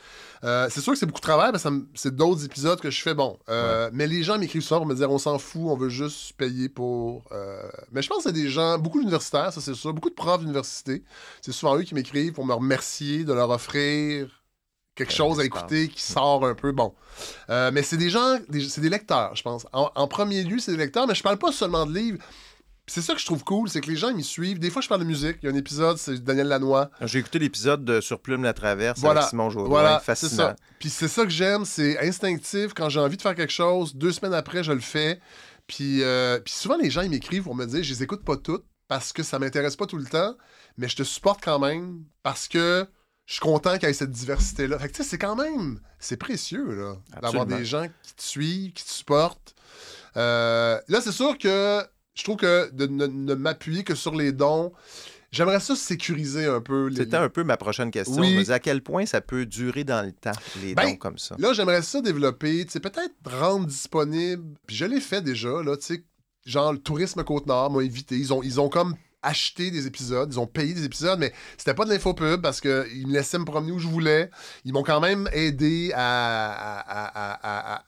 Euh, 0.45 0.69
c'est 0.71 0.81
sûr 0.81 0.93
que 0.93 0.99
c'est 0.99 1.07
beaucoup 1.07 1.21
de 1.21 1.27
travail, 1.27 1.53
parce 1.53 1.63
que 1.65 1.71
c'est 1.95 2.15
d'autres 2.17 2.45
épisodes 2.45 2.81
que 2.81 2.91
je 2.91 3.01
fais. 3.01 3.15
Bon, 3.15 3.39
euh, 3.49 3.91
mais 3.93 4.07
les 4.07 4.23
gens 4.25 4.39
m'écrivent 4.39 4.63
souvent 4.63 4.81
pour 4.81 4.89
me 4.89 4.95
dire 4.95 5.11
on 5.11 5.19
s'en 5.19 5.39
fout, 5.39 5.63
on 5.67 5.77
veut 5.77 5.89
juste 5.89 6.33
payer 6.33 6.69
pour. 6.69 7.25
euh, 7.33 7.63
Mais 7.93 8.03
je 8.03 8.09
pense 8.09 8.19
que 8.19 8.23
c'est 8.25 8.33
des 8.33 8.49
gens, 8.49 8.79
beaucoup 8.79 8.99
d'universitaires, 8.99 9.53
ça 9.53 9.61
c'est 9.61 9.75
sûr, 9.75 9.93
beaucoup 9.95 10.11
de 10.11 10.15
profs 10.15 10.41
d'université. 10.41 11.05
C'est 11.41 11.53
souvent 11.53 11.77
eux 11.77 11.83
qui 11.83 11.95
m'écrivent 11.95 12.33
pour 12.33 12.45
me 12.45 12.55
remercier 12.55 13.25
de 13.25 13.33
leur 13.33 13.51
offrir 13.51 14.43
quelque 14.95 15.13
chose 15.13 15.41
à 15.41 15.45
écouter 15.45 15.89
qui 15.89 16.03
sort 16.03 16.45
un 16.45 16.55
peu 16.55 16.73
bon. 16.73 16.93
Euh, 17.49 17.71
mais 17.73 17.83
c'est 17.83 17.97
des 17.97 18.11
gens, 18.11 18.39
c'est 18.69 18.81
des 18.81 18.91
lecteurs, 18.91 19.35
je 19.37 19.43
pense. 19.43 19.67
En, 19.73 19.91
en 19.95 20.09
premier 20.09 20.43
lieu, 20.43 20.59
c'est 20.59 20.73
des 20.73 20.79
lecteurs, 20.79 21.07
mais 21.07 21.15
je 21.15 21.23
parle 21.23 21.39
pas 21.39 21.53
seulement 21.53 21.87
de 21.87 21.95
livres. 21.95 22.19
C'est 22.89 23.01
ça 23.01 23.15
que 23.15 23.21
je 23.21 23.27
trouve 23.27 23.45
cool, 23.45 23.69
c'est 23.69 23.81
que 23.81 23.89
les 23.89 23.97
gens 23.97 24.09
ils 24.09 24.17
me 24.17 24.23
suivent. 24.23 24.59
Des 24.59 24.69
fois, 24.71 24.83
je 24.83 24.89
parle 24.89 25.03
de 25.03 25.07
musique. 25.07 25.37
Il 25.43 25.47
y 25.47 25.49
a 25.49 25.53
un 25.53 25.57
épisode, 25.57 25.99
c'est 25.99 26.23
Daniel 26.23 26.49
Lanois. 26.49 26.91
J'ai 27.03 27.21
écouté 27.21 27.39
l'épisode 27.39 27.85
de 27.85 28.01
Sur 28.01 28.21
Plume 28.21 28.43
la 28.43 28.53
Traverse 28.53 28.99
Voilà. 28.99 29.21
avec 29.21 29.31
Simon 29.31 29.51
Jaudoin. 29.51 29.69
Voilà, 29.69 29.99
c'est 30.01 30.07
fascinant. 30.07 30.31
ça. 30.49 30.57
Puis 30.81 30.91
c'est 30.91 31.07
ça 31.09 31.23
que 31.25 31.31
j'aime, 31.31 31.65
c'est 31.65 31.99
instinctif. 32.07 32.75
Quand 32.75 32.89
j'ai 32.89 32.99
envie 33.01 33.17
de 33.17 33.23
faire 33.23 33.37
quelque 33.37 33.53
chose, 33.53 33.95
deux 33.95 34.11
semaines 34.11 34.35
après, 34.35 34.65
je 34.65 34.73
le 34.73 34.81
fais. 34.81 35.21
Puis, 35.69 36.03
euh, 36.03 36.41
puis 36.41 36.53
souvent, 36.53 36.77
les 36.77 36.91
gens, 36.91 37.03
ils 37.03 37.11
m'écrivent 37.11 37.45
pour 37.45 37.55
me 37.55 37.67
dire, 37.67 37.83
je 37.85 37.91
les 37.91 38.03
écoute 38.03 38.25
pas 38.25 38.37
toutes 38.37 38.65
parce 38.89 39.13
que 39.13 39.23
ça 39.23 39.39
m'intéresse 39.39 39.77
pas 39.77 39.87
tout 39.87 39.97
le 39.97 40.05
temps, 40.05 40.37
mais 40.77 40.89
je 40.89 40.97
te 40.97 41.03
supporte 41.05 41.41
quand 41.43 41.61
même 41.61 42.03
parce 42.25 42.49
que 42.49 42.85
je 43.27 43.35
suis 43.35 43.41
content 43.41 43.79
qu'il 43.79 43.87
y 43.89 43.91
ait 43.91 43.95
cette 43.95 44.11
diversité-là. 44.11 44.79
Fait 44.81 44.89
que 44.89 44.93
tu 44.97 45.03
sais, 45.05 45.09
c'est 45.09 45.19
quand 45.19 45.37
même, 45.37 45.81
c'est 46.01 46.17
précieux, 46.17 46.75
là, 46.75 46.97
d'avoir 47.23 47.47
des 47.47 47.65
gens 47.65 47.87
qui 48.03 48.15
te 48.15 48.23
suivent, 48.23 48.73
qui 48.73 48.85
te 48.85 48.91
supportent. 48.91 49.55
Euh, 50.17 50.79
là, 50.89 51.01
c'est 51.01 51.13
sûr 51.13 51.39
que 51.39 51.81
je 52.15 52.25
trouve 52.25 52.37
que 52.37 52.71
de 52.73 52.87
ne, 52.87 53.07
ne 53.07 53.35
m'appuyer 53.35 53.85
que 53.85 53.95
sur 53.95 54.15
les 54.15 54.33
dons, 54.33 54.73
j'aimerais 55.31 55.61
ça 55.61 55.75
sécuriser 55.77 56.47
un 56.47 56.61
peu. 56.61 56.89
les- 56.89 56.97
C'était 56.97 57.17
un 57.17 57.29
peu 57.29 57.45
ma 57.45 57.57
prochaine 57.57 57.91
question. 57.91 58.21
Oui. 58.21 58.37
Disais 58.39 58.53
à 58.53 58.59
quel 58.61 58.83
point 58.83 59.07
ça 59.07 59.21
peut 59.21 59.47
durer 59.47 59.85
dans 59.85 60.05
le 60.05 60.13
temps, 60.13 60.33
les 60.63 60.75
Ben, 60.75 60.91
dons 60.91 60.97
comme 60.97 61.19
ça? 61.19 61.37
Là, 61.39 61.53
j'aimerais 61.53 61.83
ça 61.83 62.01
développer, 62.01 62.65
peut-être 62.67 63.15
rendre 63.25 63.67
disponible, 63.67 64.45
puis 64.67 64.77
je 64.77 64.85
l'ai 64.85 65.01
fait 65.01 65.23
déjà, 65.23 65.63
là, 65.63 65.77
tu 65.77 65.85
sais, 65.87 66.05
genre 66.45 66.73
le 66.73 66.79
tourisme 66.79 67.23
Côte-Nord 67.25 67.71
m'a 67.71 67.81
invité, 67.83 68.17
ils 68.19 68.33
ont, 68.33 68.43
ils 68.43 68.61
ont 68.61 68.69
comme 68.69 68.95
acheté 69.25 69.71
des 69.71 69.87
épisodes, 69.87 70.33
ils 70.33 70.41
ont 70.41 70.49
payé 70.49 70.75
des 70.75 70.85
épisodes, 70.85 71.17
mais 71.21 71.33
c'était 71.57 71.75
pas 71.75 71.85
de 71.85 71.91
l'infopub 71.91 72.43
parce 72.43 72.61
qu'ils 72.61 73.07
me 73.07 73.13
laissaient 73.13 73.39
me 73.39 73.45
promener 73.45 73.71
où 73.71 73.79
je 73.79 73.87
voulais. 73.87 74.29
Ils 74.65 74.73
m'ont 74.73 74.83
quand 74.83 74.99
même 75.01 75.29
aidé 75.33 75.93
à, 75.95 76.51
à- 76.51 76.81
à- 76.81 77.33
à- 77.35 77.75
à- 77.77 77.85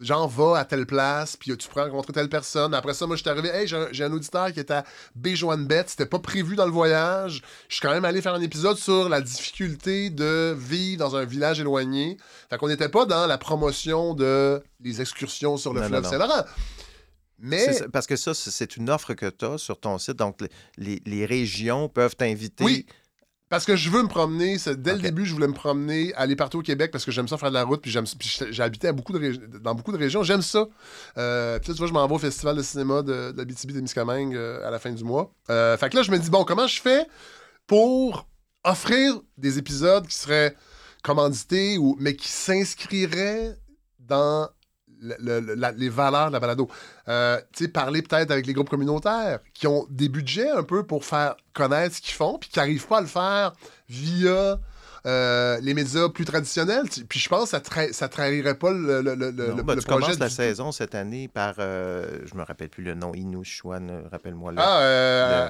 genre 0.00 0.28
va 0.28 0.58
à 0.58 0.64
telle 0.64 0.86
place, 0.86 1.36
puis 1.36 1.56
tu 1.56 1.68
pourrais 1.68 1.84
rencontrer 1.84 2.12
telle 2.12 2.28
personne. 2.28 2.72
Après 2.74 2.94
ça, 2.94 3.06
moi, 3.06 3.16
je 3.16 3.22
suis 3.22 3.30
arrivé, 3.30 3.48
hey, 3.48 3.66
j'ai 3.66 4.04
un, 4.04 4.12
auditeur 4.12 4.52
qui 4.52 4.60
est 4.60 4.70
à 4.70 4.84
Béjoine-Bête, 5.16 5.90
c'était 5.90 6.06
pas 6.06 6.18
prévu 6.20 6.54
dans 6.56 6.66
le 6.66 6.70
voyage. 6.70 7.42
Je 7.68 7.74
suis 7.74 7.82
quand 7.82 7.92
même 7.92 8.04
allé 8.04 8.22
faire 8.22 8.34
un 8.34 8.40
épisode 8.40 8.76
sur 8.76 9.08
la 9.08 9.20
difficulté 9.20 10.10
de 10.10 10.54
vivre 10.56 10.98
dans 10.98 11.16
un 11.16 11.24
village 11.24 11.60
éloigné. 11.60 12.16
Fait 12.48 12.58
qu'on 12.58 12.68
n'était 12.68 12.88
pas 12.88 13.06
dans 13.06 13.26
la 13.26 13.38
promotion 13.38 14.14
de 14.14 14.62
les 14.80 15.00
excursions 15.00 15.56
sur 15.56 15.72
le 15.74 15.80
Non, 15.80 15.88
fleuve. 15.88 16.04
Saint-Laurent. 16.08 16.44
Mais 17.40 17.66
parce 17.92 18.06
que 18.06 18.16
ça, 18.16 18.34
c'est 18.34 18.76
une 18.76 18.90
offre 18.90 19.14
que 19.14 19.26
tu 19.26 19.44
as 19.44 19.58
sur 19.58 19.78
ton 19.78 19.98
site. 19.98 20.16
Donc, 20.16 20.40
les- 20.40 20.48
les, 20.76 21.02
les 21.06 21.26
régions 21.26 21.88
peuvent 21.88 22.16
t'inviter. 22.16 22.64
Oui. 22.64 22.86
Parce 23.48 23.64
que 23.64 23.76
je 23.76 23.88
veux 23.90 24.02
me 24.02 24.08
promener. 24.08 24.56
Dès 24.76 24.94
le 24.94 25.00
début, 25.00 25.24
je 25.24 25.32
voulais 25.32 25.48
me 25.48 25.54
promener, 25.54 26.12
aller 26.14 26.36
partout 26.36 26.58
au 26.58 26.62
Québec 26.62 26.90
parce 26.90 27.04
que 27.04 27.10
j'aime 27.10 27.28
ça 27.28 27.38
faire 27.38 27.48
de 27.48 27.54
la 27.54 27.64
route. 27.64 27.80
Puis, 27.82 27.96
à 27.96 28.92
beaucoup 28.92 29.12
de 29.12 29.18
régi- 29.18 29.60
dans 29.60 29.74
beaucoup 29.74 29.92
de 29.92 29.98
régions. 29.98 30.22
J'aime 30.22 30.42
ça. 30.42 30.66
Euh, 31.16 31.58
puis 31.58 31.68
là, 31.68 31.74
tu 31.74 31.78
vois, 31.78 31.88
je 31.88 31.92
m'en 31.92 32.06
vais 32.06 32.14
au 32.14 32.18
Festival 32.18 32.56
de 32.56 32.62
cinéma 32.62 33.02
de, 33.02 33.32
de 33.32 33.38
la 33.38 33.44
BTB-Témiscamingue 33.44 34.36
euh, 34.36 34.66
à 34.66 34.70
la 34.70 34.78
fin 34.78 34.92
du 34.92 35.02
mois. 35.04 35.32
Euh, 35.50 35.76
fait 35.78 35.88
que 35.88 35.96
là, 35.96 36.02
je 36.02 36.10
me 36.10 36.18
dis, 36.18 36.30
bon, 36.30 36.44
comment 36.44 36.66
je 36.66 36.80
fais 36.80 37.06
pour 37.66 38.26
offrir 38.64 39.20
des 39.36 39.58
épisodes 39.58 40.06
qui 40.06 40.16
seraient 40.16 40.54
commandités, 41.02 41.78
ou, 41.78 41.96
mais 42.00 42.14
qui 42.16 42.28
s'inscriraient 42.28 43.56
dans 43.98 44.48
les 45.00 45.88
valeurs 45.88 46.28
de 46.28 46.32
la 46.32 46.40
balado. 46.40 46.68
Euh, 47.08 47.38
tu 47.52 47.64
sais, 47.64 47.70
parler 47.70 48.02
peut-être 48.02 48.30
avec 48.30 48.46
les 48.46 48.52
groupes 48.52 48.70
communautaires 48.70 49.40
qui 49.54 49.66
ont 49.66 49.86
des 49.90 50.08
budgets 50.08 50.50
un 50.50 50.62
peu 50.62 50.84
pour 50.84 51.04
faire 51.04 51.36
connaître 51.52 51.96
ce 51.96 52.00
qu'ils 52.00 52.14
font, 52.14 52.38
puis 52.38 52.50
qui 52.50 52.58
n'arrivent 52.58 52.86
pas 52.86 52.98
à 52.98 53.00
le 53.00 53.06
faire 53.06 53.52
via 53.88 54.58
euh, 55.08 55.58
les 55.62 55.74
médias 55.74 56.08
plus 56.10 56.24
traditionnels. 56.24 56.84
Puis 57.08 57.18
je 57.18 57.28
pense 57.28 57.44
que 57.44 57.48
ça, 57.50 57.58
tra- 57.60 57.92
ça 57.92 58.08
trahirait 58.08 58.54
pas 58.54 58.70
le, 58.72 59.00
le, 59.00 59.14
le, 59.14 59.30
Non, 59.32 59.56
le 59.56 59.62
ben, 59.62 59.74
tu 59.76 59.86
projet 59.86 60.02
commences 60.06 60.18
la 60.18 60.28
saison 60.28 60.70
cette 60.70 60.94
année 60.94 61.28
par, 61.28 61.54
euh, 61.58 62.06
je 62.26 62.34
me 62.36 62.42
rappelle 62.44 62.68
plus 62.68 62.84
le 62.84 62.94
nom, 62.94 63.14
Inouchouane, 63.14 64.04
rappelle-moi 64.12 64.52
le. 64.52 64.58
Ah, 64.60 64.80
euh, 64.80 65.48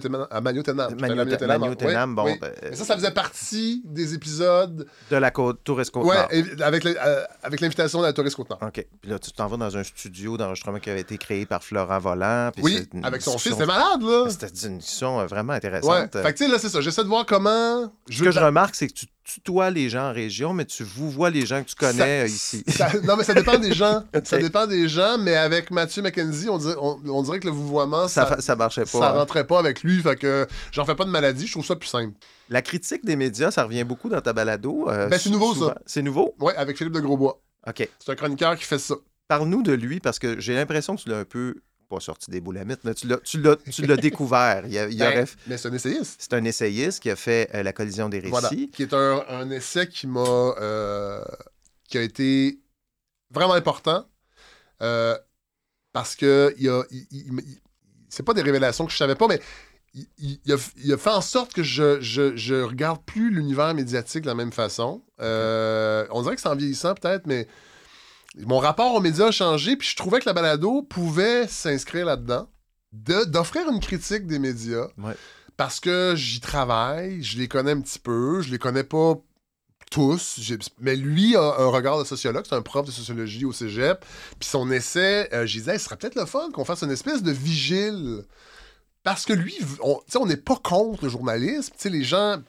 Tenam. 0.00 0.26
À 0.30 0.40
Manio 0.40 0.62
Tenam. 0.62 1.76
Tenam, 1.76 2.14
bon, 2.14 2.24
oui. 2.24 2.38
ben, 2.40 2.50
Mais 2.62 2.74
ça, 2.76 2.84
ça 2.84 2.96
faisait 2.96 3.10
partie 3.10 3.82
des 3.84 4.14
épisodes. 4.14 4.86
de 5.10 5.16
la 5.16 5.30
côte, 5.30 5.62
Touriste 5.64 5.90
côte 5.92 6.04
Ouais, 6.06 6.16
Nord. 6.16 6.28
et- 6.32 6.62
avec, 6.62 6.84
le- 6.84 6.96
euh, 6.98 7.24
avec 7.42 7.60
l'invitation 7.60 8.00
de 8.00 8.06
la 8.06 8.12
touriste 8.12 8.36
Côte-Nord. 8.36 8.58
OK. 8.62 8.86
Puis 9.00 9.10
là, 9.10 9.18
tu 9.18 9.30
t'en 9.32 9.46
vas 9.46 9.56
dans 9.56 9.76
un 9.76 9.82
studio 9.84 10.36
d'enregistrement 10.36 10.78
qui 10.78 10.90
avait 10.90 11.00
été 11.00 11.18
créé 11.18 11.46
par 11.46 11.62
Florent 11.62 11.98
Volant. 11.98 12.50
puis 12.54 12.62
Oui, 12.64 12.88
avec 13.02 13.22
son 13.22 13.38
fils, 13.38 13.52
c'était 13.52 13.66
malade, 13.66 14.02
là. 14.02 14.26
C'était 14.28 14.46
une 14.66 14.78
discussion 14.78 15.20
euh, 15.20 15.26
vraiment 15.26 15.52
Ouais. 15.52 15.56
intéressante. 15.58 16.12
Fait 16.12 16.32
que, 16.32 16.38
tu 16.38 16.44
sais, 16.44 16.50
là, 16.50 16.58
c'est 16.58 16.68
ça. 16.68 16.80
J'essaie 16.80 17.02
de 17.02 17.08
voir 17.08 17.26
comment. 17.26 17.92
Je 18.40 18.44
remarque, 18.44 18.74
c'est 18.74 18.88
que 18.88 18.92
tu 18.94 19.06
tutoies 19.24 19.70
les 19.70 19.88
gens 19.88 20.10
en 20.10 20.12
région, 20.12 20.52
mais 20.52 20.64
tu 20.64 20.82
vous 20.82 21.08
vois 21.10 21.30
les 21.30 21.46
gens 21.46 21.62
que 21.62 21.68
tu 21.68 21.76
connais 21.76 22.22
euh, 22.24 22.26
ici. 22.26 22.64
Ça- 22.66 22.90
non, 23.04 23.16
mais 23.16 23.22
ça 23.24 23.34
dépend 23.34 23.58
des 23.58 23.72
gens. 23.72 24.02
ça 24.24 24.38
dépend 24.38 24.66
des 24.66 24.88
gens, 24.88 25.18
mais 25.18 25.36
avec 25.36 25.70
Mathieu 25.70 26.02
McKenzie, 26.02 26.48
on 26.48 26.58
dirait, 26.58 26.74
on, 26.80 27.00
on 27.08 27.22
dirait 27.22 27.38
que 27.38 27.46
le 27.46 27.52
vouvoiement, 27.52 28.08
Ça, 28.08 28.40
ça, 28.40 28.56
marchait 28.56 28.82
pas. 28.82 28.86
ça 28.98 29.10
hein. 29.10 29.18
rentrait 29.18 29.46
pas 29.46 29.58
avec 29.60 29.82
lui. 29.84 30.00
Fait 30.02 30.16
que 30.16 30.46
j'en 30.72 30.84
fais 30.84 30.96
pas 30.96 31.04
de 31.04 31.10
maladie. 31.10 31.46
Je 31.46 31.52
trouve 31.52 31.64
ça 31.66 31.76
plus 31.76 31.88
simple. 31.88 32.14
La 32.48 32.62
critique 32.62 33.04
des 33.04 33.14
médias, 33.14 33.52
ça 33.52 33.62
revient 33.64 33.84
beaucoup 33.84 34.08
dans 34.08 34.20
ta 34.20 34.32
balado. 34.32 34.88
euh, 34.88 35.06
Ben, 35.08 35.18
c'est 35.18 35.30
nouveau, 35.30 35.54
ça. 35.54 35.76
C'est 35.86 36.02
nouveau? 36.02 36.34
Ouais, 36.40 36.56
avec 36.56 36.76
Philippe 36.76 36.94
de 36.94 37.00
Grosbois. 37.00 37.40
OK. 37.68 37.88
C'est 38.00 38.10
un 38.10 38.16
chroniqueur 38.16 38.56
qui 38.56 38.64
fait 38.64 38.78
ça. 38.80 38.96
Parle-nous 39.28 39.62
de 39.62 39.72
lui, 39.72 40.00
parce 40.00 40.18
que 40.18 40.40
j'ai 40.40 40.54
l'impression 40.54 40.96
que 40.96 41.02
tu 41.02 41.08
l'as 41.08 41.18
un 41.18 41.24
peu, 41.24 41.54
pas 41.90 42.00
sorti 42.00 42.30
des 42.30 42.40
boulamites, 42.40 42.80
mais 42.84 42.94
tu 42.94 43.06
l'as, 43.08 43.18
tu 43.18 43.40
l'as, 43.40 43.96
découvert. 43.96 44.62
Il, 44.66 44.72
il 44.92 44.98
Ben, 44.98 45.08
aurait- 45.08 45.24
Mais 45.48 45.58
c'est 45.58 45.68
un 45.68 45.74
essayiste. 45.74 46.16
C'est 46.22 46.32
un 46.34 46.44
essayiste 46.44 47.00
qui 47.02 47.10
a 47.10 47.16
fait 47.16 47.50
euh, 47.54 47.62
La 47.62 47.72
collision 47.72 48.08
des 48.08 48.18
récits. 48.20 48.30
Voilà. 48.30 48.48
Qui 48.72 48.82
est 48.82 48.94
un, 48.94 49.24
un 49.28 49.50
essai 49.50 49.88
qui 49.88 50.06
m'a. 50.06 50.20
euh, 50.20 51.22
qui 51.88 51.98
a 51.98 52.02
été 52.02 52.60
vraiment 53.30 53.54
important. 53.54 54.06
euh, 54.82 55.16
parce 55.92 56.14
que 56.16 56.54
il 56.58 56.68
a. 56.68 56.84
il- 56.90 57.06
il- 57.10 57.26
il- 57.40 57.58
c'est 58.08 58.22
pas 58.22 58.34
des 58.34 58.42
révélations 58.42 58.86
que 58.86 58.92
je 58.92 58.96
savais 58.96 59.14
pas, 59.16 59.26
mais 59.28 59.40
il, 59.94 60.06
il- 60.18 60.40
il 60.44 60.52
a, 60.52 60.56
il 60.84 60.92
a 60.92 60.96
fait 60.98 61.10
en 61.10 61.20
sorte 61.20 61.52
que 61.52 61.62
je, 61.64 62.00
je, 62.00 62.36
je 62.36 62.54
regarde 62.62 63.02
plus 63.04 63.30
l'univers 63.30 63.74
médiatique 63.74 64.22
de 64.22 64.26
la 64.28 64.34
même 64.34 64.52
façon. 64.52 65.02
Euh, 65.20 66.06
on 66.10 66.22
dirait 66.22 66.36
que 66.36 66.40
c'est 66.42 66.48
en 66.48 66.56
vieillissant 66.56 66.94
peut-être, 66.94 67.26
mais 67.26 67.46
mon 68.38 68.58
rapport 68.58 68.94
aux 68.94 69.00
médias 69.00 69.26
a 69.28 69.30
changé, 69.32 69.76
puis 69.76 69.88
je 69.88 69.96
trouvais 69.96 70.20
que 70.20 70.26
la 70.26 70.32
balado 70.32 70.82
pouvait 70.82 71.46
s'inscrire 71.48 72.06
là-dedans, 72.06 72.48
de- 72.92 73.24
d'offrir 73.24 73.68
une 73.70 73.80
critique 73.80 74.26
des 74.26 74.38
médias, 74.38 74.86
Ouais. 74.98 75.14
parce 75.56 75.80
que 75.80 76.14
j'y 76.16 76.40
travaille, 76.40 77.22
je 77.22 77.38
les 77.38 77.48
connais 77.48 77.72
un 77.72 77.80
petit 77.80 77.98
peu, 77.98 78.40
je 78.42 78.50
les 78.50 78.58
connais 78.58 78.84
pas 78.84 79.14
tous, 79.90 80.38
mais 80.78 80.94
lui 80.94 81.34
a 81.34 81.42
un 81.58 81.66
regard 81.66 81.98
de 81.98 82.04
sociologue, 82.04 82.44
c'est 82.48 82.54
un 82.54 82.62
prof 82.62 82.86
de 82.86 82.92
sociologie 82.92 83.44
au 83.44 83.52
cégep, 83.52 84.04
puis 84.38 84.48
son 84.48 84.70
essai, 84.70 85.28
euh, 85.34 85.46
je 85.46 85.58
disais, 85.58 85.78
ce 85.78 85.84
serait 85.86 85.96
peut-être 85.96 86.14
le 86.14 86.26
fun 86.26 86.50
qu'on 86.52 86.64
fasse 86.64 86.82
une 86.82 86.92
espèce 86.92 87.24
de 87.24 87.32
vigile, 87.32 88.24
parce 89.02 89.24
que 89.24 89.32
lui, 89.32 89.56
on 89.82 90.26
n'est 90.26 90.36
pas 90.36 90.56
contre 90.62 91.02
le 91.04 91.10
journalisme, 91.10 91.72
tu 91.72 91.82
sais, 91.82 91.90
les 91.90 92.04
gens... 92.04 92.40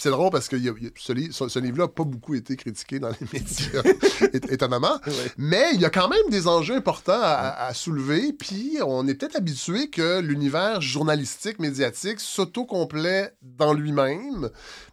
C'est 0.00 0.10
drôle 0.10 0.30
parce 0.30 0.48
que 0.48 0.56
il 0.56 0.64
y 0.64 0.68
a- 0.68 0.74
il 0.78 0.84
y 0.84 0.86
a- 0.86 0.90
ce, 0.96 1.12
li- 1.12 1.32
ce- 1.32 1.48
ce 1.48 1.58
livre-là 1.58 1.84
n'a 1.84 1.88
pas 1.88 2.04
beaucoup 2.04 2.34
été 2.34 2.56
critiqué 2.56 2.98
dans 2.98 3.10
les 3.10 3.16
médias, 3.32 3.82
étonnamment. 4.50 4.98
Ouais. 5.06 5.12
Mais 5.36 5.66
il 5.74 5.80
y 5.80 5.84
a 5.84 5.90
quand 5.90 6.08
même 6.08 6.28
des 6.30 6.46
enjeux 6.48 6.74
importants 6.76 7.20
à, 7.22 7.72
soulever, 7.74 8.32
puis 8.32 8.78
on 8.84 9.06
est 9.06 9.14
peut-être 9.14 9.36
habitué 9.36 9.90
que 9.90 10.20
l'univers 10.20 10.80
journalistique, 10.80 11.58
médiatique 11.58 12.18
s'auto-complète 12.20 13.36
dans 13.42 13.72
lui-même. 13.74 14.50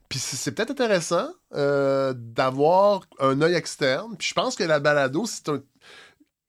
Puis 0.09 0.19
c'est 0.19 0.37
c'est 0.37 0.51
peut-être 0.51 0.71
intéressant 0.71 1.27
euh, 1.55 2.13
d'avoir 2.15 3.01
un 3.19 3.41
œil 3.41 3.55
externe. 3.55 4.15
Puis 4.17 4.29
je 4.29 4.33
pense 4.33 4.55
que 4.55 4.63
la 4.63 4.79
balado 4.79 5.25
c'est 5.25 5.49
un- 5.49 5.61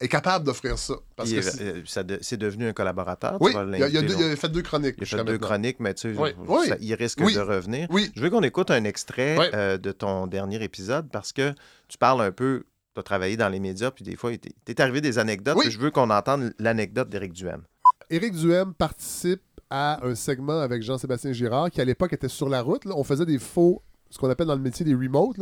est 0.01 0.09
capable 0.09 0.45
d'offrir 0.45 0.79
ça. 0.79 0.95
Parce 1.17 1.33
que 1.33 1.43
c'est- 1.43 1.87
ça 1.87 2.03
de- 2.05 2.19
c'est 2.21 2.37
devenu 2.37 2.69
un 2.69 2.73
collaborateur. 2.73 3.37
oui, 3.41 3.51
il 3.53 3.57
a, 3.59 3.63
il 3.65 3.75
a 3.75 3.79
l'inviter 3.79 4.03
deux- 4.03 4.13
long- 4.15 4.21
il 4.29 4.33
a 4.33 4.37
fait 4.37 4.49
deux 4.49 4.63
chroniques. 4.63 4.95
Il 4.99 5.03
a 5.03 5.07
fait 5.07 5.17
deux 5.25 5.33
maintenant. 5.33 5.47
chroniques, 5.49 5.81
mais 5.81 5.95
tu 5.95 6.13
sais, 6.15 6.19
Oui, 6.19 6.31
ça- 6.31 6.75
oui. 6.77 6.77
il 6.81 6.95
risque 6.95 7.19
de 7.21 7.41
revenir. 7.41 7.89
Oui, 7.91 8.11
Je 8.15 8.21
veux 8.23 8.31
qu'on 8.31 8.43
écoute 8.43 8.71
un 8.71 8.85
extrait 8.85 9.37
euh, 9.55 9.77
de 9.79 9.91
ton 9.93 10.27
dernier 10.27 10.63
épisode 10.63 11.09
parce 11.11 11.33
que 11.33 11.53
tu 11.89 11.99
parles 11.99 12.23
un 12.23 12.31
peu, 12.33 12.65
tu 12.95 13.01
as 13.01 13.03
travaillé 13.03 13.37
dans 13.37 13.49
les 13.49 13.59
médias, 13.61 13.91
puis 13.91 14.05
des 14.05 14.15
fois, 14.17 14.33
il 14.33 14.39
t'est 14.39 14.81
arrivé 14.81 15.01
des 15.01 15.19
anecdotes. 15.19 15.59
Je 15.69 15.79
veux 15.79 15.91
qu'on 15.91 16.11
entende 16.11 16.53
l'anecdote 16.59 17.09
d'Éric 17.09 17.33
Duhem. 17.33 17.63
Éric 18.11 18.35
Duhem 18.35 18.75
participe 18.75 19.43
à 19.71 20.03
un 20.07 20.15
segment 20.15 20.61
avec 20.61 20.83
Jean-Sébastien 20.83 21.33
Girard 21.33 21.71
qui 21.71 21.81
à 21.81 21.85
l'époque 21.85 22.13
était 22.15 22.29
sur 22.29 22.49
la 22.49 22.63
route. 22.63 22.85
là. 22.87 22.95
On 22.97 23.05
faisait 23.05 23.27
des 23.27 23.39
faux, 23.39 23.83
ce 24.11 24.19
qu'on 24.19 24.31
appelle 24.31 24.47
dans 24.47 24.55
le 24.55 24.63
métier 24.63 24.85
des 24.85 24.95
remotes. 24.95 25.39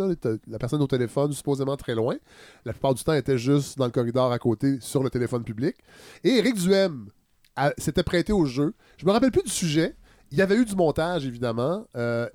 La 0.47 0.59
personne 0.59 0.83
au 0.83 0.87
téléphone 0.87 1.33
supposément 1.33 1.77
très 1.77 1.95
loin. 1.95 2.17
La 2.65 2.73
plupart 2.73 2.95
du 2.95 3.03
temps 3.03 3.13
elle 3.13 3.21
était 3.21 3.39
juste 3.39 3.79
dans 3.79 3.85
le 3.85 3.91
corridor 3.91 4.33
à 4.33 4.39
côté 4.39 4.79
sur 4.81 5.03
le 5.03 5.11
téléphone 5.11 5.45
public. 5.45 5.77
Et 6.25 6.39
Éric 6.39 6.57
Duhem 6.57 7.09
s'était 7.79 8.03
prêté 8.03 8.33
au 8.33 8.45
jeu. 8.45 8.75
Je 8.99 9.07
me 9.07 9.13
rappelle 9.13 9.31
plus 9.31 9.43
du 9.43 9.51
sujet. 9.51 9.95
Il 10.33 10.39
y 10.39 10.43
avait 10.43 10.57
eu 10.57 10.65
du 10.65 10.75
montage 10.75 11.27
évidemment. 11.27 11.87
Euh, 11.97 12.29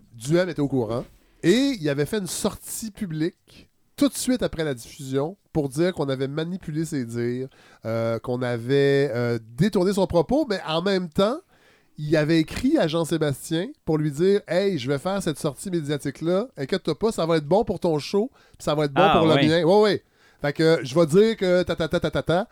était 0.48 0.60
au 0.60 0.68
courant. 0.68 1.06
Et 1.44 1.76
il 1.80 1.90
avait 1.90 2.06
fait 2.06 2.20
une 2.20 2.28
sortie 2.28 2.92
publique 2.92 3.70
tout 3.96 4.10
de 4.10 4.16
suite 4.16 4.42
après 4.42 4.64
la 4.64 4.74
diffusion 4.74 5.38
pour 5.54 5.70
dire 5.70 5.94
qu'on 5.94 6.10
avait 6.10 6.28
manipulé 6.28 6.86
ses 6.86 7.06
dires, 7.06 7.50
euh, 7.86 8.18
qu'on 8.20 8.42
avait 8.42 9.12
euh, 9.14 9.38
détourné 9.56 9.94
son 9.94 10.08
propos, 10.08 10.46
mais 10.50 10.60
en 10.68 10.82
même 10.82 11.10
temps, 11.10 11.38
il 11.98 12.16
avait 12.18 12.40
écrit 12.40 12.78
à 12.78 12.88
Jean-Sébastien 12.88 13.68
pour 13.86 13.98
lui 13.98 14.12
dire 14.12 14.42
Hey, 14.48 14.78
je 14.78 14.88
vais 14.90 14.98
faire 14.98 15.22
cette 15.22 15.38
sortie 15.40 15.70
médiatique-là, 15.70 16.48
inquiète-toi 16.58 16.98
pas, 16.98 17.12
ça 17.12 17.26
va 17.26 17.38
être 17.38 17.46
bon 17.48 17.64
pour 17.64 17.80
ton 17.80 18.00
show, 18.00 18.32
puis 18.58 18.64
ça 18.64 18.76
va 18.76 18.86
être 18.86 18.94
bon 18.94 19.02
Ah, 19.04 19.18
pour 19.20 19.28
le 19.28 19.36
mien. 19.36 19.64
Ouais, 19.64 19.82
ouais. 19.82 20.04
Fait 20.42 20.54
que 20.54 20.80
je 20.84 20.96
vais 20.96 21.06
dire 21.06 21.38
que 21.38 21.64
ta 21.64 21.76
ta 21.76 21.88
ta 21.88 22.00
ta 22.00 22.12
ta 22.12 22.24
ta. 22.24 22.48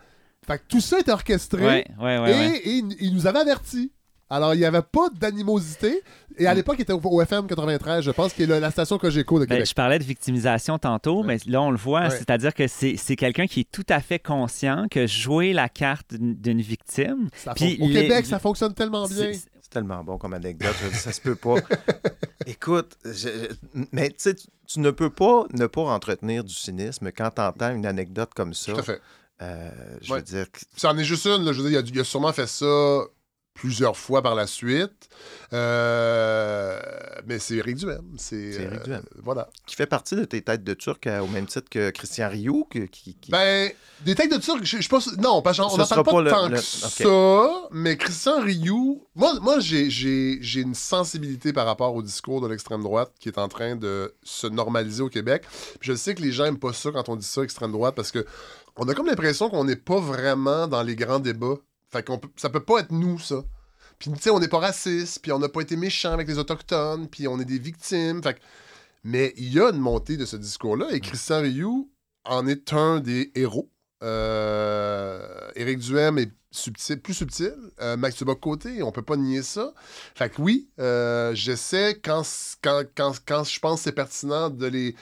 Fait 0.46 0.58
que 0.58 0.62
tout 0.68 0.80
ça 0.80 0.98
est 0.98 1.08
orchestré 1.08 1.62
Ouais, 1.64 1.84
ouais, 2.00 2.18
ouais. 2.18 2.58
et, 2.64 2.78
et 2.78 2.84
il 3.00 3.14
nous 3.14 3.26
avait 3.26 3.40
avertis. 3.40 3.92
Alors, 4.30 4.54
il 4.54 4.58
n'y 4.58 4.64
avait 4.64 4.82
pas 4.82 5.08
d'animosité. 5.10 6.02
Et 6.38 6.46
à 6.46 6.54
l'époque, 6.54 6.76
il 6.78 6.82
était 6.82 6.92
au, 6.92 7.00
au 7.02 7.20
FM 7.20 7.46
93, 7.48 8.04
je 8.04 8.10
pense, 8.12 8.32
qui 8.32 8.44
est 8.44 8.46
le- 8.46 8.60
la 8.60 8.70
station 8.70 8.96
Cogeco 8.96 9.40
de 9.40 9.44
Ben, 9.44 9.56
Québec. 9.56 9.68
je 9.68 9.74
parlais 9.74 9.98
de 9.98 10.04
victimisation 10.04 10.78
tantôt, 10.78 11.22
mais 11.24 11.38
là, 11.46 11.60
on 11.60 11.70
le 11.72 11.76
voit, 11.76 12.02
Ouais. 12.02 12.10
c'est-à-dire 12.10 12.54
que 12.54 12.66
c'est 12.68 13.16
quelqu'un 13.16 13.46
qui 13.46 13.60
est 13.60 13.70
tout 13.70 13.84
à 13.88 14.00
fait 14.00 14.18
conscient 14.20 14.86
que 14.90 15.06
jouer 15.06 15.52
la 15.52 15.68
carte 15.68 16.14
d'une 16.14 16.60
victime, 16.62 17.28
Ça 17.34 17.54
puis 17.54 17.76
au 17.80 17.88
les- 17.88 18.02
Québec, 18.02 18.24
ça 18.26 18.38
fonctionne 18.38 18.72
tellement 18.72 19.06
bien. 19.08 19.32
c'est- 19.32 19.48
tellement 19.70 20.02
bon 20.02 20.18
comme 20.18 20.34
anecdote, 20.34 20.74
je 20.82 20.88
dire, 20.88 20.96
ça 20.98 21.12
se 21.12 21.20
peut 21.20 21.36
pas. 21.36 21.54
Écoute, 22.46 22.96
je- 23.04 23.10
je- 23.28 23.80
mais 23.92 24.10
tu 24.10 24.80
ne 24.80 24.90
peux 24.90 25.10
pas 25.10 25.44
ne 25.52 25.66
pas 25.66 25.82
entretenir 25.82 26.42
du 26.44 26.54
cynisme 26.54 27.10
quand 27.12 27.30
tu 27.34 27.40
entends 27.42 27.74
une 27.74 27.86
anecdote 27.86 28.30
comme 28.34 28.54
ça. 28.54 28.72
Tout 28.72 28.78
à 28.80 28.82
fait. 28.82 29.00
Euh, 29.42 29.70
je 30.02 30.12
Ouais. 30.12 30.18
veux 30.18 30.24
dire, 30.24 30.50
que- 30.50 30.58
Ça 30.76 30.90
en 30.90 30.98
est 30.98 31.04
juste 31.04 31.26
une. 31.26 31.44
là. 31.44 31.52
Je 31.52 31.60
veux 31.62 31.70
dire, 31.70 31.80
il 31.80 31.84
a, 31.84 31.88
il 31.94 32.00
a 32.00 32.04
sûrement 32.04 32.32
fait 32.32 32.46
ça 32.48 32.66
plusieurs 33.54 33.96
fois 33.96 34.22
par 34.22 34.34
la 34.34 34.46
suite. 34.46 35.08
Euh, 35.52 36.78
mais 37.26 37.38
c'est 37.38 37.56
Eric 37.56 37.76
Duhem. 37.76 38.02
C'est 38.16 38.52
C'est 38.52 38.62
Éric 38.62 38.82
Duhem. 38.84 39.02
Voilà. 39.22 39.48
qui 39.66 39.76
fait 39.76 39.86
partie 39.86 40.16
de 40.16 40.24
tes 40.24 40.42
têtes 40.42 40.64
de 40.64 40.74
Turc 40.74 41.06
euh, 41.06 41.20
au 41.20 41.26
même 41.26 41.46
titre 41.46 41.68
que 41.68 41.90
Christian 41.90 42.28
Rioux, 42.28 42.66
qui, 42.70 42.88
qui- 42.88 43.30
Ben, 43.30 43.70
des 44.04 44.14
têtes 44.14 44.32
de 44.32 44.38
Turc, 44.38 44.60
je 44.62 44.76
je 44.76 44.80
suis 44.82 44.88
pas 44.88 45.00
sûr- 45.00 45.12
Non, 45.18 45.42
parce 45.42 45.58
qu'on 45.58 45.76
n'en 45.76 45.86
parle 45.86 46.04
pas, 46.04 46.22
le- 46.22 46.30
tant 46.30 46.48
le- 46.48 46.56
que 46.56 46.62
ça. 46.62 47.68
Mais 47.70 47.96
Christian 47.96 48.40
Rioux, 48.40 49.06
moi, 49.14 49.34
moi 49.40 49.58
j'ai- 49.60 49.90
une 50.60 50.74
sensibilité 50.74 51.52
par 51.52 51.66
rapport 51.66 51.94
au 51.94 52.02
discours 52.02 52.40
de 52.40 52.46
l'extrême 52.48 52.82
droite 52.82 53.12
qui 53.20 53.28
est 53.28 53.38
en 53.38 53.48
train 53.48 53.76
de 53.76 54.14
se 54.22 54.46
normaliser 54.46 55.02
au 55.02 55.08
Québec. 55.08 55.44
Puis 55.80 55.90
je 55.90 55.94
sais 55.96 56.14
que 56.14 56.22
les 56.22 56.32
gens 56.32 56.44
n'aiment 56.44 56.58
pas 56.58 56.72
ça 56.72 56.90
quand 56.92 57.08
on 57.08 57.16
dit 57.16 57.26
ça, 57.26 57.42
extrême 57.42 57.72
droite, 57.72 57.94
parce 57.94 58.10
que 58.12 58.24
on 58.76 58.88
a 58.88 58.94
comme 58.94 59.06
l'impression 59.06 59.50
qu'on 59.50 59.64
n'est 59.64 59.76
pas 59.76 60.00
vraiment 60.00 60.66
dans 60.66 60.82
les 60.82 60.96
grands 60.96 61.18
débats. 61.18 61.56
Fait 61.90 62.06
qu'on 62.06 62.18
peut, 62.18 62.28
ça 62.36 62.50
peut 62.50 62.64
pas 62.64 62.80
être 62.80 62.92
nous, 62.92 63.18
ça. 63.18 63.42
Puis, 63.98 64.10
tu 64.12 64.18
sais, 64.20 64.30
on 64.30 64.38
n'est 64.40 64.48
pas 64.48 64.58
raciste, 64.60 65.20
puis 65.22 65.30
on 65.32 65.38
n'a 65.38 65.48
pas 65.48 65.60
été 65.60 65.76
méchant 65.76 66.12
avec 66.12 66.26
les 66.28 66.38
Autochtones, 66.38 67.08
puis 67.08 67.28
on 67.28 67.38
est 67.40 67.44
des 67.44 67.58
victimes. 67.58 68.22
Fait 68.22 68.34
que- 68.34 68.40
Mais 69.04 69.34
il 69.36 69.52
y 69.52 69.60
a 69.60 69.70
une 69.70 69.78
montée 69.78 70.16
de 70.16 70.24
ce 70.24 70.36
discours-là, 70.36 70.90
et 70.92 71.00
Christian 71.00 71.40
Rioux 71.42 71.90
en 72.24 72.46
est 72.46 72.72
un 72.72 73.00
des 73.00 73.32
héros. 73.34 73.70
Euh, 74.02 75.50
Éric 75.56 75.78
Duhem 75.80 76.18
est 76.18 76.32
subtil, 76.50 77.00
plus 77.00 77.14
subtil. 77.14 77.54
Euh, 77.80 77.96
Max 77.96 78.16
Tubac-Côté, 78.16 78.82
on 78.82 78.92
peut 78.92 79.02
pas 79.02 79.16
nier 79.16 79.42
ça. 79.42 79.72
Fait 80.14 80.30
que 80.30 80.40
oui, 80.40 80.68
euh, 80.78 81.34
j'essaie, 81.34 81.98
quand, 82.02 82.22
quand, 82.62 82.82
quand, 82.94 83.12
quand 83.26 83.44
je 83.44 83.58
pense 83.60 83.80
que 83.80 83.84
c'est 83.84 83.92
pertinent 83.92 84.50
de 84.50 84.66
les 84.66 84.94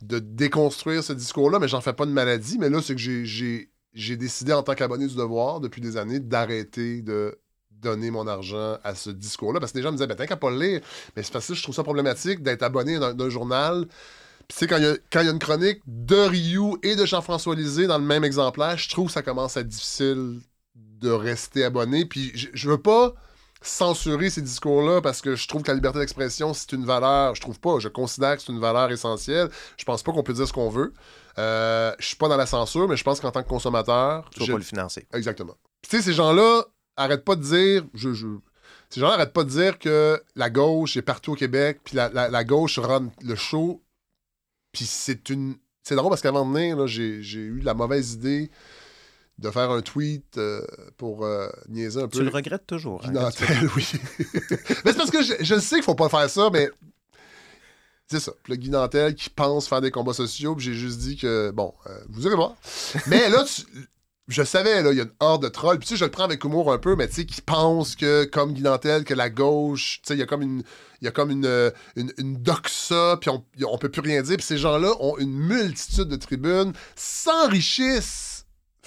de 0.00 0.20
déconstruire 0.20 1.02
ce 1.02 1.12
discours-là, 1.12 1.58
mais 1.58 1.66
j'en 1.66 1.80
fais 1.80 1.92
pas 1.92 2.06
de 2.06 2.12
maladie. 2.12 2.56
Mais 2.58 2.70
là, 2.70 2.80
c'est 2.80 2.94
que 2.94 3.00
j'ai- 3.00 3.68
j'ai 3.94 4.16
décidé 4.16 4.52
en 4.52 4.62
tant 4.62 4.74
qu'abonné 4.74 5.06
du 5.06 5.16
devoir 5.16 5.60
depuis 5.60 5.80
des 5.80 5.96
années 5.96 6.20
d'arrêter 6.20 7.02
de 7.02 7.38
donner 7.70 8.10
mon 8.10 8.26
argent 8.26 8.78
à 8.82 8.94
ce 8.94 9.10
discours-là. 9.10 9.60
Parce 9.60 9.72
que 9.72 9.78
les 9.78 9.82
gens 9.82 9.90
me 9.90 9.96
disaient, 9.96 10.06
ben, 10.06 10.16
t'as 10.16 10.26
qu'à 10.26 10.36
pas 10.36 10.50
le 10.50 10.58
lire. 10.58 10.80
Mais 11.16 11.22
c'est 11.22 11.32
parce 11.32 11.46
que 11.46 11.54
je 11.54 11.62
trouve 11.62 11.74
ça 11.74 11.84
problématique 11.84 12.42
d'être 12.42 12.62
abonné 12.62 12.98
d'un 12.98 13.30
journal. 13.30 13.86
Puis 14.48 14.56
tu 14.56 14.56
sais, 14.56 14.66
quand 14.66 14.78
il 14.78 14.82
y, 15.22 15.24
y 15.24 15.28
a 15.28 15.30
une 15.30 15.38
chronique 15.38 15.80
de 15.86 16.16
Ryu 16.16 16.76
et 16.82 16.96
de 16.96 17.04
Jean-François 17.04 17.54
Lisée 17.54 17.86
dans 17.86 17.98
le 17.98 18.04
même 18.04 18.24
exemplaire, 18.24 18.78
je 18.78 18.88
trouve 18.88 19.08
que 19.08 19.12
ça 19.12 19.22
commence 19.22 19.56
à 19.56 19.60
être 19.60 19.68
difficile 19.68 20.40
de 20.74 21.10
rester 21.10 21.64
abonné. 21.64 22.06
Puis 22.06 22.32
je, 22.34 22.48
je 22.52 22.70
veux 22.70 22.80
pas 22.80 23.14
censurer 23.60 24.30
ces 24.30 24.40
discours-là 24.42 25.00
parce 25.00 25.20
que 25.20 25.34
je 25.34 25.48
trouve 25.48 25.62
que 25.62 25.68
la 25.68 25.74
liberté 25.74 25.98
d'expression, 25.98 26.54
c'est 26.54 26.72
une 26.72 26.84
valeur. 26.84 27.34
Je 27.34 27.40
trouve 27.40 27.60
pas. 27.60 27.78
Je 27.78 27.88
considère 27.88 28.36
que 28.36 28.42
c'est 28.42 28.52
une 28.52 28.60
valeur 28.60 28.90
essentielle. 28.90 29.50
Je 29.76 29.84
pense 29.84 30.02
pas 30.02 30.12
qu'on 30.12 30.22
peut 30.22 30.32
dire 30.32 30.46
ce 30.48 30.52
qu'on 30.52 30.70
veut. 30.70 30.94
Euh, 31.38 31.94
je 31.98 32.06
suis 32.06 32.16
pas 32.16 32.28
dans 32.28 32.36
la 32.36 32.46
censure, 32.46 32.88
mais 32.88 32.96
je 32.96 33.04
pense 33.04 33.20
qu'en 33.20 33.30
tant 33.30 33.42
que 33.42 33.48
consommateur. 33.48 34.28
Tu 34.30 34.40
vas 34.40 34.46
pas 34.46 34.58
le 34.58 34.64
financer. 34.64 35.06
Exactement. 35.14 35.56
Puis, 35.82 35.90
tu 35.90 35.96
sais, 35.96 36.02
ces 36.02 36.12
gens-là 36.12 36.64
arrêtent 36.96 37.24
pas 37.24 37.36
de 37.36 37.42
dire. 37.42 37.84
Je, 37.94 38.12
je- 38.12 38.26
Ces 38.90 39.00
gens-là 39.00 39.14
arrêtent 39.14 39.32
pas 39.32 39.44
de 39.44 39.50
dire 39.50 39.78
que 39.78 40.20
la 40.34 40.50
gauche 40.50 40.96
est 40.96 41.02
partout 41.02 41.32
au 41.32 41.36
Québec, 41.36 41.80
puis 41.84 41.96
la, 41.96 42.08
la- 42.08 42.28
la 42.28 42.44
gauche 42.44 42.78
run 42.78 43.10
le 43.22 43.34
show. 43.36 43.82
Puis 44.72 44.84
c'est 44.86 45.30
une. 45.30 45.56
C'est 45.82 45.94
drôle 45.94 46.10
parce 46.10 46.20
qu'avant 46.20 46.44
de 46.44 46.52
venir, 46.54 46.76
là, 46.76 46.86
j'ai 46.86 47.20
eu 47.38 47.60
la 47.60 47.72
mauvaise 47.74 48.12
idée 48.14 48.50
de 49.38 49.50
faire 49.50 49.70
un 49.70 49.80
tweet 49.80 50.36
euh, 50.36 50.66
pour 50.96 51.24
euh, 51.24 51.48
niaiser 51.68 52.02
un 52.02 52.08
peu. 52.08 52.18
Tu 52.18 52.24
le 52.24 52.30
regrettes 52.30 52.66
toujours. 52.66 53.00
hein, 53.06 53.12
Nantel, 53.12 53.70
oui. 53.76 53.88
mais 54.84 54.92
c'est 54.92 54.96
parce 54.96 55.10
que 55.12 55.22
je, 55.22 55.34
je 55.40 55.58
sais 55.60 55.76
qu'il 55.76 55.84
faut 55.84 55.94
pas 55.94 56.08
faire 56.08 56.28
ça, 56.28 56.50
mais 56.52 56.68
c'est 58.10 58.20
ça. 58.20 58.32
Le 58.48 58.56
Guy 58.56 58.70
qui 59.16 59.30
pense 59.30 59.68
faire 59.68 59.80
des 59.80 59.90
combats 59.90 60.14
sociaux, 60.14 60.54
puis 60.54 60.64
j'ai 60.64 60.74
juste 60.74 60.98
dit 60.98 61.16
que, 61.16 61.50
bon, 61.50 61.74
euh, 61.86 61.98
vous 62.08 62.26
irez 62.26 62.34
voir. 62.34 62.54
mais 63.06 63.28
là, 63.28 63.44
je 64.28 64.42
savais, 64.42 64.82
là, 64.82 64.92
il 64.92 64.96
y 64.98 65.00
a 65.00 65.04
une 65.04 65.12
horde 65.20 65.42
de 65.42 65.48
trolls. 65.48 65.78
Puis 65.78 65.88
tu 65.88 65.94
sais, 65.94 65.98
je 65.98 66.04
le 66.04 66.10
prends 66.10 66.24
avec 66.24 66.42
humour 66.42 66.72
un 66.72 66.78
peu, 66.78 66.96
mais 66.96 67.06
tu 67.08 67.14
sais, 67.14 67.26
qui 67.26 67.42
pensent 67.42 67.96
que, 67.96 68.24
comme 68.24 68.54
Guy 68.54 68.62
que 68.62 69.14
la 69.14 69.28
gauche, 69.28 70.00
tu 70.02 70.08
sais, 70.08 70.14
il 70.14 70.20
y 70.20 70.22
a 70.22 70.26
comme 70.26 70.42
une... 70.42 70.62
Il 71.00 71.04
y 71.04 71.08
a 71.08 71.12
comme 71.12 71.30
une, 71.30 71.46
euh, 71.46 71.70
une, 71.94 72.12
une 72.18 72.42
doxa, 72.42 73.18
puis 73.20 73.30
on, 73.30 73.44
on 73.68 73.78
peut 73.78 73.88
plus 73.88 74.00
rien 74.00 74.20
dire. 74.20 74.36
Puis 74.36 74.44
ces 74.44 74.58
gens-là 74.58 74.92
ont 74.98 75.16
une 75.18 75.32
multitude 75.32 76.08
de 76.08 76.16
tribunes, 76.16 76.72
s'enrichissent, 76.96 78.37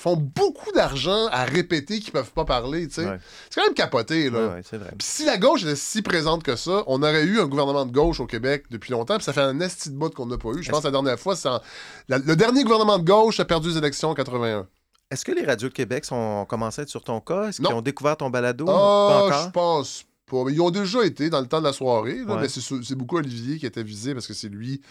font 0.02 0.16
beaucoup 0.18 0.72
d'argent 0.74 1.28
à 1.32 1.44
répéter 1.46 2.00
qu'ils 2.00 2.12
peuvent 2.12 2.32
pas 2.32 2.44
parler, 2.46 2.88
tu 2.88 2.96
sais. 2.96 3.06
Ouais. 3.06 3.18
C'est 3.50 3.60
quand 3.60 3.66
même 3.68 3.74
capoté, 3.76 4.30
là. 4.30 4.40
Ouais, 4.48 4.54
ouais, 4.56 4.62
c'est 4.70 4.78
vrai. 4.78 4.90
Puis 4.98 5.08
si 5.08 5.26
la 5.26 5.38
gauche 5.38 5.64
était 5.64 5.76
si 5.76 6.02
présente 6.02 6.44
que 6.44 6.56
ça, 6.56 6.84
on 6.88 7.02
aurait 7.04 7.24
eu 7.24 7.40
un 7.40 7.46
gouvernement 7.46 7.86
de 7.86 7.92
gauche 7.92 8.20
au 8.20 8.26
Québec 8.26 8.66
depuis 8.72 8.92
longtemps, 8.92 9.16
puis 9.18 9.24
ça 9.24 9.34
fait 9.34 9.42
un 9.42 9.60
esti 9.60 9.90
de 9.92 9.96
bout 9.96 10.14
qu'on 10.14 10.26
n'a 10.26 10.38
pas 10.38 10.50
eu. 10.50 10.64
Je 10.64 10.72
pense 10.72 10.82
que 10.82 10.88
la 10.88 10.92
dernière 10.92 11.20
fois, 11.20 11.36
c'est 11.36 11.50
en- 11.50 11.62
la- 12.10 12.18
le 12.18 12.36
dernier 12.36 12.64
gouvernement 12.64 12.98
de 13.00 13.06
gauche 13.06 13.40
a 13.40 13.46
perdu 13.46 13.70
les 13.70 13.78
élections 13.78 14.10
en 14.10 14.14
81. 14.16 14.68
Est-ce 15.12 15.26
que 15.26 15.32
les 15.34 15.46
radios 15.46 15.68
de 15.70 15.74
Québec 15.74 16.06
sont, 16.06 16.16
ont 16.16 16.46
commencé 16.46 16.80
à 16.80 16.84
être 16.84 16.90
sur 16.90 17.04
ton 17.04 17.20
cas? 17.20 17.50
Est-ce 17.50 17.58
qu'ils 17.58 17.68
ont 17.76 17.82
découvert 17.82 18.16
ton 18.18 18.30
balado? 18.30 18.66
Pas 18.66 19.44
je 19.46 19.50
pense 19.52 20.04
pas. 20.32 20.44
Mais 20.46 20.54
ils 20.54 20.62
ont 20.62 20.72
déjà 20.72 21.04
été 21.06 21.30
dans 21.30 21.42
le 21.42 21.48
temps 21.48 21.60
de 21.60 21.66
la 21.66 21.74
soirée, 21.74 22.20
là, 22.26 22.36
Ouais. 22.36 22.42
mais 22.42 22.48
c'est 22.50 22.96
beaucoup 22.96 23.18
Olivier 23.18 23.60
qui 23.60 23.66
était 23.66 23.84
visé 23.84 24.14
parce 24.14 24.26
que 24.28 24.34
c'est 24.34 24.50
lui 24.50 24.82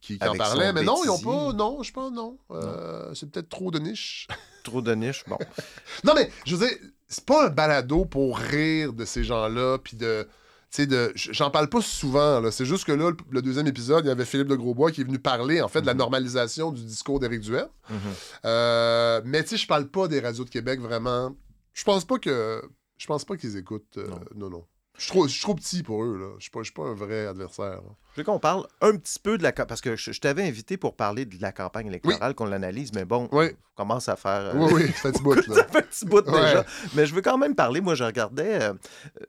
qui, 0.00 0.18
qui 0.18 0.26
en 0.28 0.34
parlait. 0.34 0.72
Mais 0.72 0.82
non, 0.82 1.00
ils 1.04 1.08
ont 1.10 1.14
bêtisier. 1.14 1.32
pas. 1.32 1.52
Non, 1.52 1.82
je 1.82 1.92
pense 1.92 2.12
non. 2.12 2.38
Euh, 2.50 3.14
c'est 3.14 3.30
peut-être 3.30 3.48
trop 3.48 3.70
de 3.70 3.78
niche. 3.78 4.26
Trop 4.64 4.82
de 4.82 4.94
niche. 4.94 5.24
Bon. 5.26 5.38
Non, 6.04 6.12
mais 6.14 6.30
je 6.44 6.54
veux 6.56 6.66
dire, 6.66 6.76
c'est 7.08 7.24
pas 7.24 7.46
un 7.46 7.48
balado 7.50 8.04
pour 8.04 8.36
rire 8.38 8.92
de 8.92 9.04
ces 9.06 9.24
gens-là, 9.24 9.78
puis 9.78 9.96
de. 9.96 10.26
De... 10.78 11.12
j'en 11.16 11.50
parle 11.50 11.68
pas 11.68 11.80
souvent, 11.82 12.38
là. 12.40 12.50
C'est 12.52 12.64
juste 12.66 12.84
que 12.84 12.92
là, 12.92 13.10
le, 13.10 13.16
le 13.30 13.42
deuxième 13.42 13.66
épisode, 13.66 14.04
il 14.04 14.08
y 14.08 14.10
avait 14.12 14.24
Philippe 14.24 14.46
de 14.48 14.54
Grosbois 14.54 14.92
qui 14.92 15.00
est 15.00 15.04
venu 15.04 15.18
parler, 15.18 15.60
en 15.62 15.66
fait, 15.68 15.80
de 15.80 15.86
la 15.86 15.94
normalisation 15.94 16.70
du 16.70 16.84
discours 16.84 17.18
d'Éric 17.18 17.40
Duhem. 17.40 17.66
Mhm. 17.88 17.98
Euh, 18.44 19.20
mais 19.24 19.42
tu 19.42 19.48
sais, 19.50 19.56
je 19.56 19.66
parle 19.66 19.88
pas 19.88 20.06
des 20.08 20.20
radios 20.20 20.44
de 20.44 20.50
Québec 20.50 20.78
vraiment. 20.80 21.34
Je 21.72 21.82
pense 21.84 22.04
pas 22.04 22.18
que. 22.18 22.62
Je 22.98 23.06
pense 23.06 23.24
pas 23.24 23.36
qu'ils 23.36 23.56
écoutent. 23.56 23.96
euh, 23.98 24.06
non, 24.36 24.50
non. 24.50 24.64
Je 25.00 25.04
suis 25.06 25.12
trop, 25.12 25.26
je 25.26 25.32
suis 25.32 25.40
trop 25.40 25.54
petit 25.54 25.82
pour 25.82 26.04
eux, 26.04 26.18
là. 26.18 26.34
Je 26.36 26.42
suis 26.42 26.50
pas, 26.50 26.58
je 26.60 26.64
suis 26.64 26.74
pas 26.74 26.82
un 26.82 26.92
vrai 26.94 27.26
adversaire. 27.26 27.76
là. 27.76 27.88
Je 28.14 28.20
veux 28.20 28.24
qu'on 28.24 28.38
parle 28.38 28.66
un 28.82 28.94
petit 28.98 29.18
peu 29.18 29.38
de 29.38 29.42
la... 29.42 29.50
Parce 29.52 29.80
que 29.80 29.96
je, 29.96 30.12
je 30.12 30.20
t'avais 30.20 30.42
invité 30.46 30.76
pour 30.76 30.94
parler 30.94 31.24
de 31.24 31.40
la 31.40 31.52
campagne 31.52 31.86
électorale, 31.86 32.34
qu'on 32.34 32.44
l'analyse, 32.44 32.92
mais 32.94 33.06
bon, 33.06 33.26
Oui. 33.32 33.46
on 33.52 33.76
commence 33.82 34.10
à 34.10 34.16
faire... 34.16 34.52
euh, 34.52 34.52
Oui, 34.56 34.72
oui, 34.74 34.86
ça 34.88 34.92
fait 34.92 35.08
un 35.08 35.12
petit 35.12 35.22
bout, 35.22 35.34
là. 35.48 35.54
Ça 35.54 35.64
fait 35.64 35.78
un 35.78 35.82
petit 35.82 36.04
bout 36.04 36.28
Ouais. 36.28 36.40
déjà. 36.42 36.66
Mais 36.94 37.06
je 37.06 37.14
veux 37.14 37.22
quand 37.22 37.38
même 37.38 37.54
parler. 37.54 37.80
Moi, 37.80 37.94
je 37.94 38.04
regardais, 38.04 38.60
euh, 38.62 38.74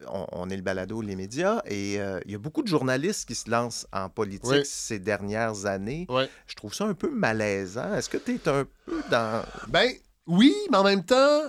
on, 0.09 0.25
on 0.33 0.49
est 0.49 0.57
le 0.57 0.61
balado, 0.61 1.01
les 1.01 1.15
médias, 1.15 1.61
et 1.65 2.01
euh, 2.01 2.19
il 2.25 2.31
y 2.33 2.35
a 2.35 2.39
beaucoup 2.39 2.63
de 2.63 2.67
journalistes 2.67 3.25
qui 3.25 3.35
se 3.35 3.49
lancent 3.49 3.87
en 3.93 4.09
politique 4.09 4.51
Oui. 4.51 4.61
ces 4.65 4.99
dernières 4.99 5.67
années. 5.67 6.05
Je 6.47 6.55
trouve 6.55 6.73
ça 6.73 6.83
un 6.85 6.95
peu 6.95 7.09
malaisant. 7.09 7.93
Est-ce 7.95 8.09
que 8.09 8.17
tu 8.17 8.35
es 8.35 8.49
un 8.49 8.65
peu 8.85 9.01
dans. 9.09 9.41
Ben, 9.69 9.89
oui, 10.27 10.53
mais 10.69 10.77
en 10.77 10.83
même 10.83 11.05
temps, 11.05 11.43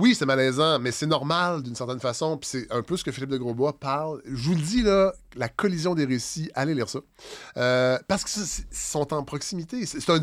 oui, 0.00 0.14
c'est 0.14 0.26
malaisant, 0.26 0.78
mais 0.78 0.92
c'est 0.92 1.06
normal 1.06 1.62
d'une 1.62 1.74
certaine 1.74 2.00
façon. 2.00 2.38
Puis 2.38 2.48
c'est 2.50 2.72
un 2.72 2.82
peu 2.82 2.96
ce 2.96 3.04
que 3.04 3.12
Philippe 3.12 3.30
de 3.30 3.38
Grosbois 3.38 3.78
parle. 3.78 4.22
Je 4.24 4.48
vous 4.48 4.54
le 4.54 4.60
dis, 4.60 4.82
là, 4.82 5.12
la 5.36 5.48
collision 5.48 5.94
des 5.94 6.04
récits, 6.04 6.50
allez 6.54 6.74
lire 6.74 6.88
ça. 6.88 7.00
Euh, 7.56 7.98
parce 8.08 8.24
que 8.24 8.30
ils 8.30 8.76
sont 8.76 9.12
en 9.12 9.22
proximité. 9.22 9.84
C'est 9.86 10.08
un 10.10 10.20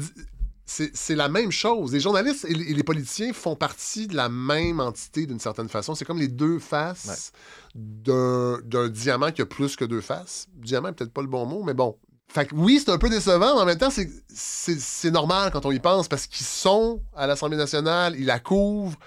la 1.09 1.29
même 1.29 1.51
chose. 1.51 1.93
Les 1.93 1.99
journalistes 1.99 2.45
et 2.45 2.53
les, 2.53 2.71
et 2.71 2.73
les 2.73 2.83
politiciens 2.83 3.33
font 3.33 3.55
partie 3.55 4.07
de 4.07 4.15
la 4.15 4.29
même 4.29 4.79
entité 4.79 5.25
d'une 5.25 5.39
certaine 5.39 5.69
façon. 5.69 5.95
C'est 5.95 6.05
comme 6.05 6.19
les 6.19 6.27
deux 6.27 6.59
faces 6.59 7.31
d'un 7.75 8.59
d'un 8.63 8.89
diamant 8.89 9.31
qui 9.31 9.41
a 9.41 9.45
plus 9.45 9.75
que 9.75 9.85
deux 9.85 10.01
faces. 10.01 10.47
Diamant, 10.55 10.93
peut-être 10.93 11.13
pas 11.13 11.21
le 11.21 11.27
bon 11.27 11.45
mot, 11.45 11.63
mais 11.63 11.73
bon. 11.73 11.97
Fait 12.29 12.45
que 12.45 12.55
oui, 12.55 12.81
c'est 12.83 12.91
un 12.91 12.97
peu 12.97 13.09
décevant, 13.09 13.55
mais 13.55 13.61
en 13.61 13.65
même 13.65 13.77
temps, 13.77 13.89
c'est 13.89 15.11
normal 15.11 15.49
quand 15.51 15.65
on 15.65 15.71
y 15.71 15.79
pense 15.79 16.09
parce 16.09 16.27
qu'ils 16.27 16.45
sont 16.45 17.01
à 17.15 17.25
l'Assemblée 17.25 17.55
nationale, 17.55 18.15
ils 18.17 18.25
la 18.25 18.39
couvrent, 18.39 18.99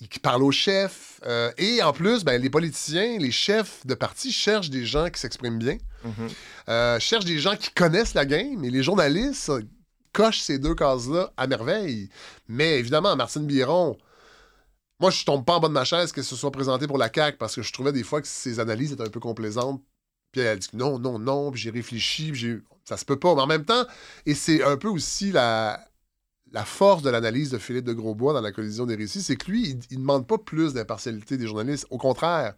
ils 0.00 0.20
parlent 0.20 0.42
aux 0.42 0.52
chefs. 0.52 1.20
euh, 1.26 1.50
et 1.58 1.82
en 1.82 1.92
plus, 1.92 2.24
ben, 2.24 2.40
les 2.40 2.50
politiciens, 2.50 3.18
les 3.18 3.30
chefs 3.30 3.84
de 3.86 3.94
parti 3.94 4.32
cherchent 4.32 4.70
des 4.70 4.86
gens 4.86 5.10
qui 5.10 5.20
s'expriment 5.20 5.58
bien, 5.58 5.78
euh, 6.68 7.00
cherchent 7.00 7.24
des 7.24 7.38
gens 7.38 7.56
qui 7.56 7.70
connaissent 7.70 8.14
la 8.14 8.24
game. 8.24 8.64
Et 8.64 8.70
les 8.70 8.82
journalistes 8.82 9.48
euh, 9.50 9.62
cochent 10.12 10.40
ces 10.40 10.58
deux 10.58 10.74
cases-là 10.74 11.32
à 11.36 11.46
merveille. 11.46 12.08
Mais 12.48 12.78
évidemment, 12.78 13.16
Martine 13.16 13.46
Biron, 13.46 13.96
moi, 15.00 15.10
je 15.10 15.24
tombe 15.24 15.44
pas 15.44 15.54
en 15.54 15.60
bas 15.60 15.68
de 15.68 15.72
ma 15.72 15.84
chaise 15.84 16.12
que 16.12 16.22
ce 16.22 16.36
soit 16.36 16.50
présenté 16.50 16.86
pour 16.86 16.98
la 16.98 17.10
CAQ 17.12 17.36
parce 17.38 17.54
que 17.54 17.62
je 17.62 17.72
trouvais 17.72 17.92
des 17.92 18.02
fois 18.04 18.20
que 18.20 18.28
ses 18.28 18.60
analyses 18.60 18.92
étaient 18.92 19.06
un 19.06 19.10
peu 19.10 19.20
complaisantes. 19.20 19.82
Puis 20.32 20.42
elle 20.42 20.58
dit 20.58 20.68
que 20.68 20.76
non, 20.76 20.98
non, 20.98 21.18
non, 21.18 21.50
puis 21.50 21.60
j'ai 21.60 21.70
réfléchi, 21.70 22.32
puis 22.32 22.40
j'ai... 22.40 22.58
ça 22.84 22.96
se 22.96 23.04
peut 23.04 23.18
pas. 23.18 23.34
Mais 23.34 23.40
en 23.42 23.46
même 23.46 23.64
temps, 23.64 23.86
et 24.26 24.34
c'est 24.34 24.62
un 24.62 24.76
peu 24.76 24.88
aussi 24.88 25.32
la, 25.32 25.87
la 26.52 26.64
force 26.64 27.02
de 27.02 27.10
l'analyse 27.10 27.50
de 27.50 27.58
Philippe 27.58 27.84
de 27.84 27.92
Grosbois 27.92 28.32
dans 28.32 28.40
la 28.40 28.52
collision 28.52 28.86
des 28.86 28.94
récits, 28.94 29.22
c'est 29.22 29.36
que 29.36 29.50
lui, 29.50 29.68
il, 29.70 29.78
il 29.90 29.98
demande 29.98 30.26
pas 30.26 30.38
plus 30.38 30.72
d'impartialité 30.74 31.36
des 31.36 31.46
journalistes. 31.46 31.86
Au 31.90 31.98
contraire, 31.98 32.54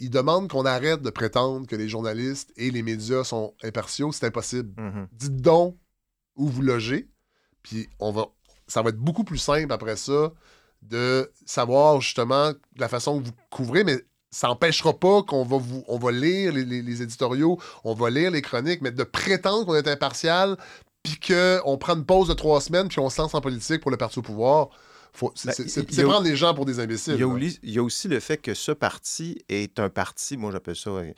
il 0.00 0.10
demande 0.10 0.48
qu'on 0.50 0.64
arrête 0.64 1.02
de 1.02 1.10
prétendre 1.10 1.66
que 1.66 1.76
les 1.76 1.88
journalistes 1.88 2.52
et 2.56 2.70
les 2.70 2.82
médias 2.82 3.24
sont 3.24 3.54
impartiaux. 3.62 4.10
C'est 4.12 4.26
impossible. 4.26 4.72
Mhm. 4.80 5.08
Dites 5.12 5.36
donc 5.42 5.76
où 6.36 6.48
vous 6.48 6.62
logez, 6.62 7.08
puis 7.62 7.88
on 7.98 8.10
va, 8.12 8.26
ça 8.66 8.82
va 8.82 8.90
être 8.90 8.98
beaucoup 8.98 9.24
plus 9.24 9.38
simple 9.38 9.72
après 9.72 9.96
ça 9.96 10.32
de 10.82 11.30
savoir 11.44 12.00
justement 12.00 12.52
la 12.76 12.88
façon 12.88 13.20
que 13.20 13.26
vous 13.26 13.32
couvrez, 13.50 13.84
mais 13.84 13.98
ça 14.30 14.48
n'empêchera 14.48 14.92
pas 14.92 15.22
qu'on 15.22 15.44
va 15.44 15.56
vous, 15.56 15.82
on 15.88 15.98
va 15.98 16.10
lire 16.12 16.52
les, 16.52 16.64
les- 16.64 16.82
les 16.82 17.02
éditoriaux, 17.02 17.58
on 17.84 17.94
va 17.94 18.10
lire 18.10 18.30
les 18.30 18.42
chroniques, 18.42 18.82
mais 18.82 18.90
de 18.90 19.02
prétendre 19.04 19.64
qu'on 19.64 19.74
est 19.74 19.88
impartial, 19.88 20.56
puis 21.06 21.18
qu'on 21.34 21.78
prend 21.78 21.94
une 21.94 22.04
pause 22.04 22.28
de 22.28 22.34
trois 22.34 22.60
semaines, 22.60 22.88
puis 22.88 22.98
on 22.98 23.08
se 23.10 23.20
lance 23.20 23.34
en 23.34 23.40
politique 23.40 23.80
pour 23.80 23.90
le 23.90 23.96
parti 23.96 24.18
au 24.18 24.22
pouvoir, 24.22 24.68
c'est, 25.34 25.76
Ben, 25.96 26.04
prendre 26.08 26.24
les 26.26 26.36
gens 26.36 26.52
pour 26.54 26.66
des 26.66 26.78
imbéciles. 26.80 27.14
Il 27.14 27.20
y, 27.20 27.22
a 27.22 27.26
aussi, 27.28 27.58
il 27.62 27.70
y 27.70 27.78
a 27.78 27.82
aussi 27.82 28.08
le 28.08 28.20
fait 28.20 28.36
que 28.36 28.52
ce 28.54 28.72
parti 28.72 29.38
est 29.48 29.78
un 29.78 29.88
parti, 29.88 30.36
moi 30.36 30.50
j'appelle 30.52 30.76
ça. 30.76 30.90
euh, 30.90 31.12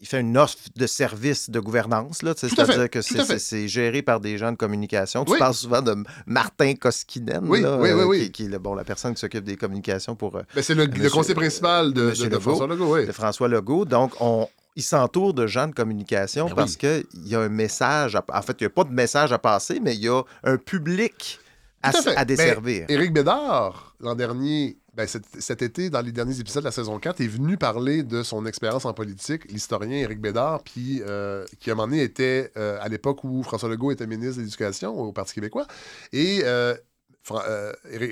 il 0.00 0.06
fait 0.08 0.18
une 0.20 0.36
offre 0.36 0.56
de 0.74 0.86
service 0.88 1.48
de 1.48 1.60
gouvernance, 1.60 2.22
c'est-à-dire 2.36 2.90
que 2.90 3.02
c'est, 3.02 3.68
géré 3.68 4.02
par 4.02 4.18
des 4.18 4.36
gens 4.36 4.50
de 4.50 4.56
communication. 4.56 5.24
Tu 5.24 5.30
Oui. 5.32 5.38
parles 5.38 5.54
souvent 5.54 5.80
de 5.80 5.94
Martin 6.26 6.74
Koskinen, 6.74 7.44
Oui, 7.46 7.60
là, 7.60 7.78
oui, 7.78 7.90
oui, 7.92 8.18
euh. 8.18 8.24
Qui, 8.24 8.32
qui 8.32 8.44
est 8.46 8.48
le- 8.48 8.58
bon, 8.58 8.74
la 8.74 8.82
personne 8.82 9.14
qui 9.14 9.20
s'occupe 9.20 9.44
des 9.44 9.56
communications 9.56 10.16
pour 10.16 10.34
euh, 10.36 10.42
Ben, 10.56 10.62
c'est 10.62 10.74
le, 10.74 10.86
le 10.86 11.08
conseil 11.10 11.36
principal 11.36 11.92
de, 11.92 12.00
de- 12.00 12.06
Monsieur 12.08 12.24
de 12.26 12.30
Legault. 12.30 12.40
François 12.50 12.66
Legault, 12.66 12.94
oui. 12.96 13.06
de 13.06 13.12
François 13.12 13.48
Legault. 13.48 13.84
Donc, 13.84 14.12
on, 14.18 14.48
il 14.76 14.82
s'entoure 14.82 15.34
de 15.34 15.46
gens 15.46 15.66
de 15.68 15.74
communication 15.74 16.46
Ben 16.46 16.54
parce 16.54 16.76
qu'il 16.76 17.04
y 17.24 17.34
a 17.34 17.40
un 17.40 17.48
message. 17.48 18.16
à- 18.16 18.24
en 18.32 18.42
fait, 18.42 18.56
il 18.60 18.64
n'y 18.64 18.66
a 18.66 18.70
pas 18.70 18.84
de 18.84 18.92
message 18.92 19.32
à 19.32 19.38
passer, 19.38 19.80
mais 19.80 19.94
il 19.94 20.02
y 20.04 20.08
a 20.08 20.22
un 20.44 20.56
public 20.56 21.40
à, 21.82 22.24
desservir. 22.24 22.86
Ben, 22.86 22.94
Éric 22.94 23.12
Bédard, 23.12 23.94
l'an 24.00 24.14
dernier, 24.14 24.76
ben, 24.94 25.06
cet, 25.06 25.24
cet 25.38 25.62
été, 25.62 25.88
dans 25.88 26.02
les 26.02 26.12
derniers 26.12 26.38
épisodes 26.38 26.62
de 26.62 26.68
la 26.68 26.72
saison 26.72 26.98
4, 26.98 27.20
est 27.20 27.26
venu 27.26 27.56
parler 27.56 28.02
de 28.02 28.22
son 28.22 28.44
expérience 28.44 28.84
en 28.84 28.92
politique, 28.92 29.50
l'historien 29.50 29.96
Éric 29.98 30.20
Bédard, 30.20 30.62
puis 30.62 31.00
euh, 31.06 31.44
qui, 31.58 31.70
à 31.70 31.72
un 31.72 31.76
moment 31.76 31.88
donné, 31.88 32.02
était 32.02 32.52
euh, 32.56 32.78
à 32.80 32.88
l'époque 32.88 33.24
où 33.24 33.42
François 33.42 33.68
Legault 33.68 33.92
était 33.92 34.06
ministre 34.06 34.36
de 34.36 34.42
l'Éducation 34.42 34.98
au 34.98 35.12
Parti 35.12 35.34
québécois. 35.34 35.66
Et 36.12 36.40
euh, 36.44 36.74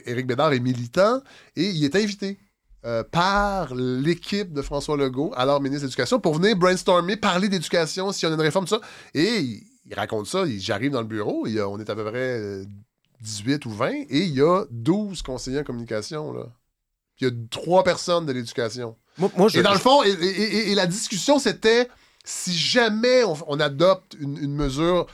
Éric 0.06 0.26
Bédard 0.26 0.52
est 0.52 0.60
militant 0.60 1.20
et 1.56 1.64
il 1.64 1.84
est 1.84 1.96
invité. 1.96 2.38
Euh, 2.84 3.02
par 3.02 3.74
l'équipe 3.74 4.52
de 4.52 4.62
François 4.62 4.96
Legault, 4.96 5.32
alors 5.36 5.60
ministre 5.60 5.82
de 5.82 5.86
l'Éducation, 5.88 6.20
pour 6.20 6.34
venir 6.34 6.56
brainstormer, 6.56 7.16
parler 7.16 7.48
d'éducation, 7.48 8.12
s'il 8.12 8.28
y 8.28 8.30
en 8.30 8.32
a 8.32 8.36
une 8.36 8.40
réforme, 8.42 8.66
tout 8.66 8.74
ça. 8.76 8.80
Et 9.14 9.38
il, 9.40 9.62
il 9.86 9.94
raconte 9.94 10.26
ça, 10.26 10.44
j'arrive 10.58 10.92
dans 10.92 11.00
le 11.00 11.06
bureau, 11.06 11.46
il 11.46 11.54
y 11.54 11.60
a- 11.60 11.68
on 11.68 11.78
est 11.78 11.90
à 11.90 11.94
peu 11.94 12.04
près 12.04 12.38
euh, 12.40 12.64
18 13.22 13.66
ou 13.66 13.70
20, 13.70 13.90
et 13.90 14.06
il 14.10 14.34
y 14.34 14.40
a 14.42 14.64
12 14.70 15.22
conseillers 15.22 15.60
en 15.60 15.64
communication. 15.64 16.32
Là. 16.32 16.44
Puis 17.16 17.26
il 17.26 17.28
y 17.28 17.30
a 17.30 17.34
trois 17.50 17.82
personnes 17.82 18.26
de 18.26 18.32
l'éducation. 18.32 18.96
Moi, 19.18 19.30
moi, 19.36 19.48
je, 19.48 19.58
Et 19.58 19.62
dans 19.62 19.72
le 19.72 19.78
fond, 19.78 20.02
et, 20.04 20.10
et- 20.10 20.12
et- 20.68 20.70
et 20.70 20.74
la 20.76 20.86
discussion, 20.86 21.38
c'était 21.40 21.88
si 22.24 22.52
jamais 22.56 23.24
on, 23.24 23.36
on 23.48 23.58
adopte 23.58 24.14
une, 24.20 24.38
une 24.38 24.54
mesure 24.54 25.06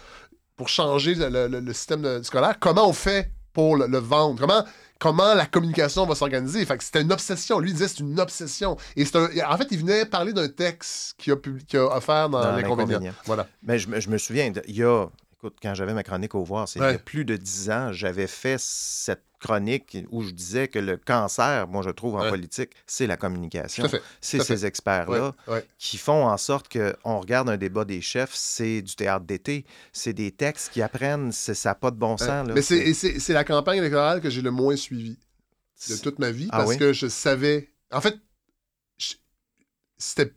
pour 0.57 0.69
changer 0.69 1.15
le, 1.15 1.29
le- 1.49 1.61
le 1.61 1.73
système 1.73 2.23
scolaire, 2.23 2.59
comment 2.61 2.87
on 2.89 2.93
fait? 2.93 3.31
Pour 3.55 3.77
le, 3.79 3.87
le 3.87 3.99
vendre? 3.99 4.39
Comment, 4.41 4.63
comment 4.99 5.33
la 5.35 5.47
communication 5.47 6.05
va 6.05 6.15
s'organiser? 6.15 6.65
Fait 6.67 6.77
que 6.77 6.85
c'était 6.85 7.01
une 7.03 7.13
obsession. 7.13 7.59
Lui, 7.61 7.71
il 7.71 7.73
disait 7.73 7.89
c'est 7.89 8.01
une 8.01 8.21
obsession. 8.21 8.77
Et 8.97 9.05
c'est 9.07 9.17
un- 9.17 9.29
en 9.51 9.57
fait, 9.57 9.69
il 9.71 9.79
venait 9.79 10.05
parler 10.05 10.33
d'un 10.35 10.49
texte 10.49 11.15
qu'il 11.17 11.33
a, 11.33 11.37
publi- 11.37 11.65
qu'il 11.65 11.79
a 11.79 11.97
offert 11.97 12.29
dans, 12.29 12.41
Dans 12.43 12.57
l'inconvénient. 12.57 13.13
Voilà. 13.25 13.47
Mais 13.63 13.79
je, 13.79 13.89
me- 13.89 14.01
je 14.01 14.11
me 14.11 14.19
souviens, 14.19 14.51
de- 14.51 14.63
il 14.69 14.77
y 14.77 14.85
a, 14.85 15.07
écoute, 15.39 15.57
quand 15.63 15.73
j'avais 15.75 15.95
ma 15.95 16.03
chronique 16.03 16.35
au 16.35 16.43
voir, 16.45 16.69
c'est 16.69 16.81
il 16.81 16.83
y 16.83 16.87
a 16.87 16.99
plus 16.99 17.25
de 17.25 17.37
dix 17.37 17.71
ans, 17.71 17.93
j'avais 17.93 18.27
fait 18.27 18.57
cette 18.61 19.23
chronique 19.45 19.99
où 20.11 20.23
je 20.23 20.31
disais 20.31 20.69
que 20.69 20.79
le 20.79 20.97
cancer, 20.97 21.69
moi 21.69 21.83
je 21.83 21.91
trouve 21.91 22.15
en 22.17 22.23
Ouais. 22.23 22.31
politique, 22.31 22.71
c'est 22.87 23.07
la 23.07 23.17
communication. 23.17 23.85
C'est 24.21 24.43
ces 24.43 24.65
experts-là 24.65 25.35
Ouais, 25.47 25.55
ouais. 25.55 25.67
qui 25.79 25.99
font 25.99 26.27
en 26.27 26.37
sorte 26.39 26.67
qu'on 26.73 27.21
regarde 27.21 27.51
un 27.51 27.57
débat 27.59 27.85
des 27.85 28.01
chefs, 28.01 28.35
c'est 28.35 28.81
du 28.83 28.95
théâtre 28.97 29.27
d'été, 29.27 29.67
c'est 29.93 30.15
des 30.15 30.31
textes 30.33 30.73
qui 30.73 30.81
apprennent, 30.83 31.31
c'est- 31.33 31.55
ça 31.55 31.71
n'a 31.71 31.75
pas 31.75 31.91
de 31.91 31.97
bon 31.97 32.17
sens. 32.17 32.49
Là. 32.49 32.55
Mais 32.55 32.63
c'est, 32.63 32.79
et 32.79 32.95
c'est, 32.95 33.19
c'est 33.21 33.35
la 33.35 33.45
campagne 33.45 33.79
électorale 33.79 34.21
que 34.23 34.31
j'ai 34.31 34.43
le 34.43 34.51
moins 34.51 34.77
suivie 34.77 35.19
de 35.91 35.97
toute 35.97 36.19
ma 36.19 36.31
vie 36.31 36.49
Ah 36.51 36.59
parce 36.59 36.71
oui? 36.71 36.79
que 36.79 36.93
je 36.95 37.07
savais. 37.09 37.69
En 37.93 38.01
fait, 38.01 38.17
je- 38.97 39.15
c'était 39.99 40.33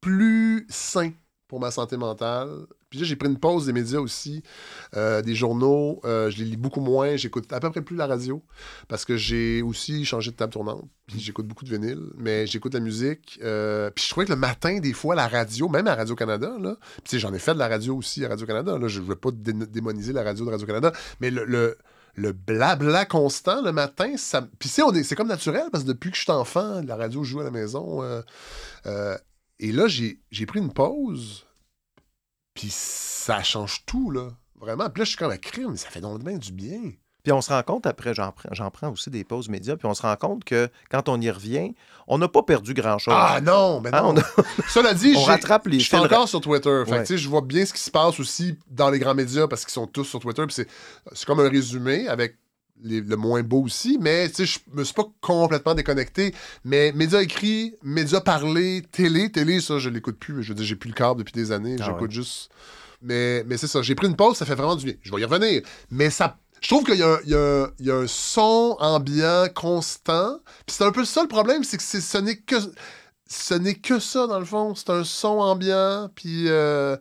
plus 0.00 0.66
sain 0.70 1.12
pour 1.48 1.60
ma 1.60 1.70
santé 1.70 1.96
mentale. 1.96 2.66
Puis 2.88 3.00
là, 3.00 3.04
j'ai 3.04 3.16
pris 3.16 3.28
une 3.28 3.38
pause 3.38 3.66
des 3.66 3.72
médias 3.72 3.98
aussi, 3.98 4.44
euh, 4.94 5.20
des 5.20 5.34
journaux. 5.34 6.00
euh, 6.04 6.30
je 6.30 6.38
les 6.38 6.44
lis 6.44 6.56
beaucoup 6.56 6.80
moins. 6.80 7.16
J'écoute 7.16 7.52
à 7.52 7.58
peu 7.58 7.68
près 7.70 7.82
plus 7.82 7.96
la 7.96 8.06
radio 8.06 8.44
parce 8.86 9.04
que 9.04 9.16
j'ai 9.16 9.60
aussi 9.62 10.04
changé 10.04 10.30
de 10.30 10.36
table 10.36 10.52
tournante. 10.52 10.88
Puis 11.08 11.18
j'écoute 11.18 11.46
beaucoup 11.48 11.64
de 11.64 11.70
vinyle, 11.70 12.00
mais 12.16 12.46
j'écoute 12.46 12.74
la 12.74 12.80
musique. 12.80 13.40
euh, 13.42 13.90
puis 13.90 14.04
je 14.04 14.10
trouvais 14.10 14.24
que 14.26 14.32
le 14.32 14.38
matin, 14.38 14.78
des 14.78 14.92
fois, 14.92 15.16
la 15.16 15.26
radio, 15.26 15.68
même 15.68 15.88
à 15.88 15.96
Radio-Canada, 15.96 16.56
là, 16.60 16.76
puis 17.04 17.18
j'en 17.18 17.34
ai 17.34 17.40
fait 17.40 17.54
de 17.54 17.58
la 17.58 17.66
radio 17.68 17.96
aussi 17.96 18.24
à 18.24 18.28
Radio-Canada. 18.28 18.78
Là, 18.78 18.86
je 18.86 19.00
ne 19.00 19.06
veux 19.06 19.16
pas 19.16 19.30
dé- 19.32 19.52
démoniser 19.52 20.12
la 20.12 20.22
radio 20.22 20.44
de 20.44 20.50
Radio-Canada, 20.50 20.92
mais 21.20 21.30
le, 21.32 21.44
le, 21.44 21.76
le 22.14 22.32
blabla 22.32 23.04
constant 23.04 23.62
le 23.62 23.72
matin, 23.72 24.16
ça. 24.16 24.48
Puis, 24.60 24.70
on 24.84 24.92
est- 24.94 25.02
c'est 25.02 25.16
comme 25.16 25.28
naturel 25.28 25.64
parce 25.72 25.82
que 25.82 25.88
depuis 25.88 26.10
que 26.12 26.16
je 26.16 26.22
suis 26.22 26.30
enfant, 26.32 26.80
la 26.86 26.94
radio 26.94 27.24
joue 27.24 27.40
à 27.40 27.44
la 27.44 27.50
maison. 27.50 28.00
et 29.58 29.72
là, 29.72 29.86
j'ai 29.88 30.46
pris 30.46 30.60
une 30.60 30.72
pause. 30.72 31.42
Puis 32.56 32.68
ça 32.72 33.42
change 33.44 33.84
tout, 33.86 34.10
là. 34.10 34.30
Vraiment. 34.58 34.88
Puis 34.90 35.00
là, 35.00 35.04
je 35.04 35.10
suis 35.10 35.18
comme 35.18 35.30
un 35.30 35.36
crime. 35.36 35.76
Ça 35.76 35.88
fait 35.90 36.00
donc 36.00 36.24
bien 36.24 36.38
du 36.38 36.50
bien. 36.52 36.80
Puis 37.22 37.32
on 37.32 37.40
se 37.40 37.50
rend 37.52 37.62
compte, 37.64 37.86
après, 37.86 38.14
j'en 38.14 38.30
prends, 38.30 38.70
prends 38.70 38.90
aussi 38.92 39.10
des 39.10 39.24
pauses 39.24 39.48
médias, 39.48 39.74
puis 39.74 39.86
on 39.88 39.94
se 39.94 40.02
rend 40.02 40.14
compte 40.14 40.44
que 40.44 40.68
quand 40.90 41.08
on 41.08 41.20
y 41.20 41.28
revient, 41.28 41.74
on 42.06 42.18
n'a 42.18 42.28
pas 42.28 42.44
perdu 42.44 42.72
grand-chose. 42.72 43.12
Ah 43.16 43.40
non, 43.42 43.80
mais 43.80 43.92
Hein, 43.92 44.02
non. 44.02 44.08
on, 44.14 44.16
a- 44.18 44.44
Cela 44.68 44.94
dit, 44.94 45.12
on 45.16 45.24
rattrape 45.24 45.66
les 45.66 45.80
je 45.80 45.86
suis 45.86 45.96
encore 45.96 46.28
sur 46.28 46.40
Twitter. 46.40 46.82
Fait 46.84 46.90
que, 46.92 46.96
Ouais. 46.96 47.00
tu 47.02 47.06
sais, 47.14 47.18
je 47.18 47.28
vois 47.28 47.40
bien 47.40 47.66
ce 47.66 47.72
qui 47.72 47.80
se 47.80 47.90
passe 47.90 48.20
aussi 48.20 48.56
dans 48.70 48.90
les 48.90 49.00
grands 49.00 49.14
médias 49.16 49.48
parce 49.48 49.64
qu'ils 49.64 49.72
sont 49.72 49.88
tous 49.88 50.04
sur 50.04 50.20
Twitter. 50.20 50.44
C'est 50.50 50.68
comme 51.26 51.40
un 51.40 51.48
résumé 51.48 52.06
avec 52.06 52.36
les- 52.82 53.00
le 53.00 53.16
moins 53.16 53.42
beau 53.42 53.62
aussi. 53.62 53.98
Mais 54.00 54.30
je 54.38 54.58
me 54.72 54.84
suis 54.84 54.94
pas 54.94 55.06
complètement 55.20 55.74
déconnecté. 55.74 56.34
Mais 56.64 56.92
médias 56.92 57.20
écrits, 57.22 57.74
médias 57.82 58.20
parlés, 58.20 58.82
télé, 58.92 59.30
télé, 59.32 59.60
ça, 59.60 59.78
je 59.78 59.88
l'écoute 59.88 60.18
plus. 60.18 60.42
Je 60.42 60.48
veux 60.50 60.54
dire, 60.54 60.64
j'ai 60.64 60.76
plus 60.76 60.88
le 60.88 60.94
câble 60.94 61.20
depuis 61.20 61.32
des 61.32 61.52
années. 61.52 61.76
Ah 61.80 61.84
J'écoute 61.86 62.02
ouais. 62.08 62.14
juste. 62.14 62.50
Mais, 63.02 63.44
mais 63.46 63.56
c'est 63.56 63.66
ça. 63.68 63.82
J'ai 63.82 63.94
pris 63.94 64.06
une 64.06 64.16
pause, 64.16 64.36
ça 64.36 64.46
fait 64.46 64.54
vraiment 64.54 64.76
du 64.76 64.84
bien. 64.86 64.94
Je 65.02 65.12
vais 65.12 65.20
y 65.20 65.24
revenir. 65.24 65.62
Mais 65.90 66.10
ça. 66.10 66.38
Je 66.62 66.68
trouve 66.68 66.84
qu'il 66.84 66.96
y, 66.96 67.02
a 67.02 67.08
un- 67.14 67.20
il 67.24 67.84
y 67.84 67.86
y 67.86 67.90
a 67.90 67.94
un 67.96 68.06
son 68.06 68.76
ambiant 68.80 69.46
constant. 69.54 70.38
Puis 70.66 70.74
c'est 70.76 70.84
un 70.84 70.90
peu 70.92 71.04
ça 71.04 71.20
le 71.22 71.28
problème, 71.28 71.62
c'est 71.64 71.76
que 71.76 71.82
ce 71.82 72.18
n'est 72.18 72.36
que 72.38 72.56
ce 73.28 73.54
n'est 73.54 73.74
que 73.74 73.98
ça, 73.98 74.26
dans 74.26 74.38
le 74.38 74.44
fond. 74.46 74.74
C'est 74.74 74.88
un 74.90 75.04
son 75.04 75.38
ambiant, 75.40 76.08
puis 76.14 76.44
euh, 76.48 76.96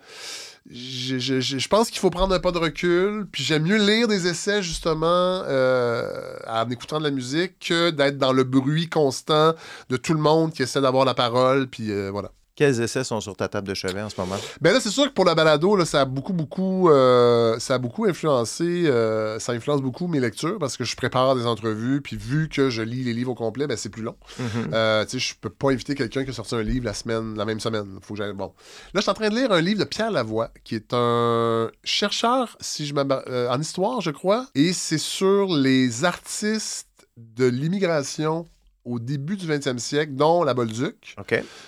je, 0.69 1.19
je- 1.19 1.39
je- 1.41 1.67
pense 1.67 1.89
qu'il 1.91 1.99
faut 1.99 2.09
prendre 2.09 2.33
un 2.33 2.39
pas 2.39 2.51
de 2.51 2.57
recul, 2.57 3.27
puis 3.31 3.43
j'aime 3.43 3.63
mieux 3.63 3.77
lire 3.77 4.07
des 4.07 4.27
essais, 4.27 4.63
justement, 4.63 5.05
euh, 5.47 6.37
en 6.47 6.69
écoutant 6.69 6.97
de 6.99 7.03
la 7.03 7.11
musique, 7.11 7.59
que 7.59 7.91
d'être 7.91 8.17
dans 8.17 8.33
le 8.33 8.43
bruit 8.43 8.89
constant 8.89 9.53
de 9.89 9.97
tout 9.97 10.13
le 10.13 10.19
monde 10.19 10.53
qui 10.53 10.63
essaie 10.63 10.81
d'avoir 10.81 11.05
la 11.05 11.13
parole, 11.13 11.67
puis 11.67 11.91
euh, 11.91 12.09
voilà. 12.11 12.31
Quels 12.55 12.79
essais 12.81 13.03
sont 13.03 13.19
sur 13.19 13.35
ta 13.35 13.49
table 13.49 13.67
de 13.67 13.73
chevet 13.73 14.01
en 14.01 14.09
ce 14.09 14.15
moment? 14.19 14.37
Ben 14.61 14.71
là, 14.73 14.79
c'est 14.79 14.89
sûr 14.89 15.03
que 15.05 15.13
pour 15.13 15.25
la 15.25 15.35
balado, 15.35 15.75
là, 15.75 15.83
ça 15.83 16.01
a 16.01 16.05
beaucoup, 16.05 16.31
beaucoup, 16.31 16.89
euh, 16.89 17.59
ça 17.59 17.73
a 17.75 17.77
beaucoup 17.77 18.05
influencé, 18.05 18.85
euh, 18.87 19.39
ça 19.39 19.51
influence 19.51 19.81
beaucoup 19.81 20.07
mes 20.07 20.21
lectures 20.21 20.57
parce 20.57 20.77
que 20.77 20.85
je 20.85 20.95
prépare 20.95 21.35
des 21.35 21.45
entrevues, 21.45 21.99
puis 22.01 22.15
vu 22.15 22.47
que 22.47 22.69
je 22.69 22.81
lis 22.81 23.03
les 23.03 23.13
livres 23.13 23.31
au 23.31 23.35
complet, 23.35 23.67
ben 23.67 23.75
c'est 23.75 23.89
plus 23.89 24.03
long. 24.03 24.15
Mhm. 24.39 24.69
Euh, 24.73 25.03
tu 25.03 25.11
sais, 25.11 25.19
je 25.19 25.33
peux 25.39 25.49
pas 25.49 25.71
inviter 25.71 25.95
quelqu'un 25.95 26.23
qui 26.23 26.29
a 26.29 26.33
sorti 26.33 26.55
un 26.55 26.63
livre 26.63 26.85
la 26.85 26.93
semaine, 26.93 27.35
la 27.37 27.43
même 27.43 27.59
semaine. 27.59 27.99
Faut 28.01 28.13
que 28.13 28.19
j'aille- 28.19 28.33
Bon. 28.33 28.53
Là, 28.93 28.95
je 28.95 29.01
suis 29.01 29.11
en 29.11 29.15
train 29.15 29.29
de 29.29 29.35
lire 29.35 29.51
un 29.51 29.61
livre 29.61 29.79
de 29.79 29.85
Pierre 29.85 30.11
Lavoie, 30.11 30.49
qui 30.63 30.75
est 30.75 30.93
un 30.93 31.69
chercheur, 31.83 32.57
si 32.61 32.85
je 32.85 32.95
en 32.95 33.59
histoire, 33.59 33.99
je 33.99 34.11
crois, 34.11 34.47
et 34.55 34.71
c'est 34.71 34.97
sur 34.97 35.53
les 35.53 36.05
artistes 36.05 36.87
de 37.17 37.45
l'immigration 37.45 38.45
au 38.85 38.99
début 38.99 39.35
du 39.35 39.45
20e 39.47 39.79
siècle, 39.79 40.13
dont 40.13 40.43
la 40.43 40.53
Bolduc. 40.53 41.15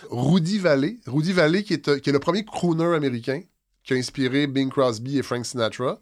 Rudy 0.10 0.60
Vallée. 0.60 0.99
Rudy 1.08 1.34
Vallée, 1.34 1.63
qui 1.63 1.73
est, 1.73 1.88
euh, 1.88 1.99
qui 1.99 2.10
est 2.10 2.13
le 2.13 2.19
premier 2.19 2.45
crooner 2.45 2.95
américain 2.95 3.41
qui 3.84 3.93
a 3.93 3.97
inspiré 3.97 4.47
Bing 4.47 4.69
Crosby 4.69 5.17
et 5.17 5.23
Frank 5.23 5.45
Sinatra, 5.45 5.97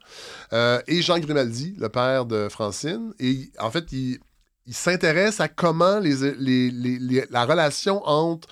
euh, 0.53 0.81
et 0.87 1.03
Jean 1.03 1.19
Grimaldi, 1.19 1.75
le 1.77 1.87
père 1.87 2.25
de 2.25 2.47
Francine. 2.49 3.13
Et 3.19 3.51
en 3.59 3.69
fait, 3.69 3.91
il, 3.91 4.17
il 4.65 4.73
s'intéresse 4.73 5.39
à 5.39 5.47
comment 5.47 5.99
les, 5.99 6.15
les- 6.39 6.71
les- 6.71 6.97
les- 6.97 7.25
la 7.29 7.45
relation 7.45 8.01
entre 8.07 8.47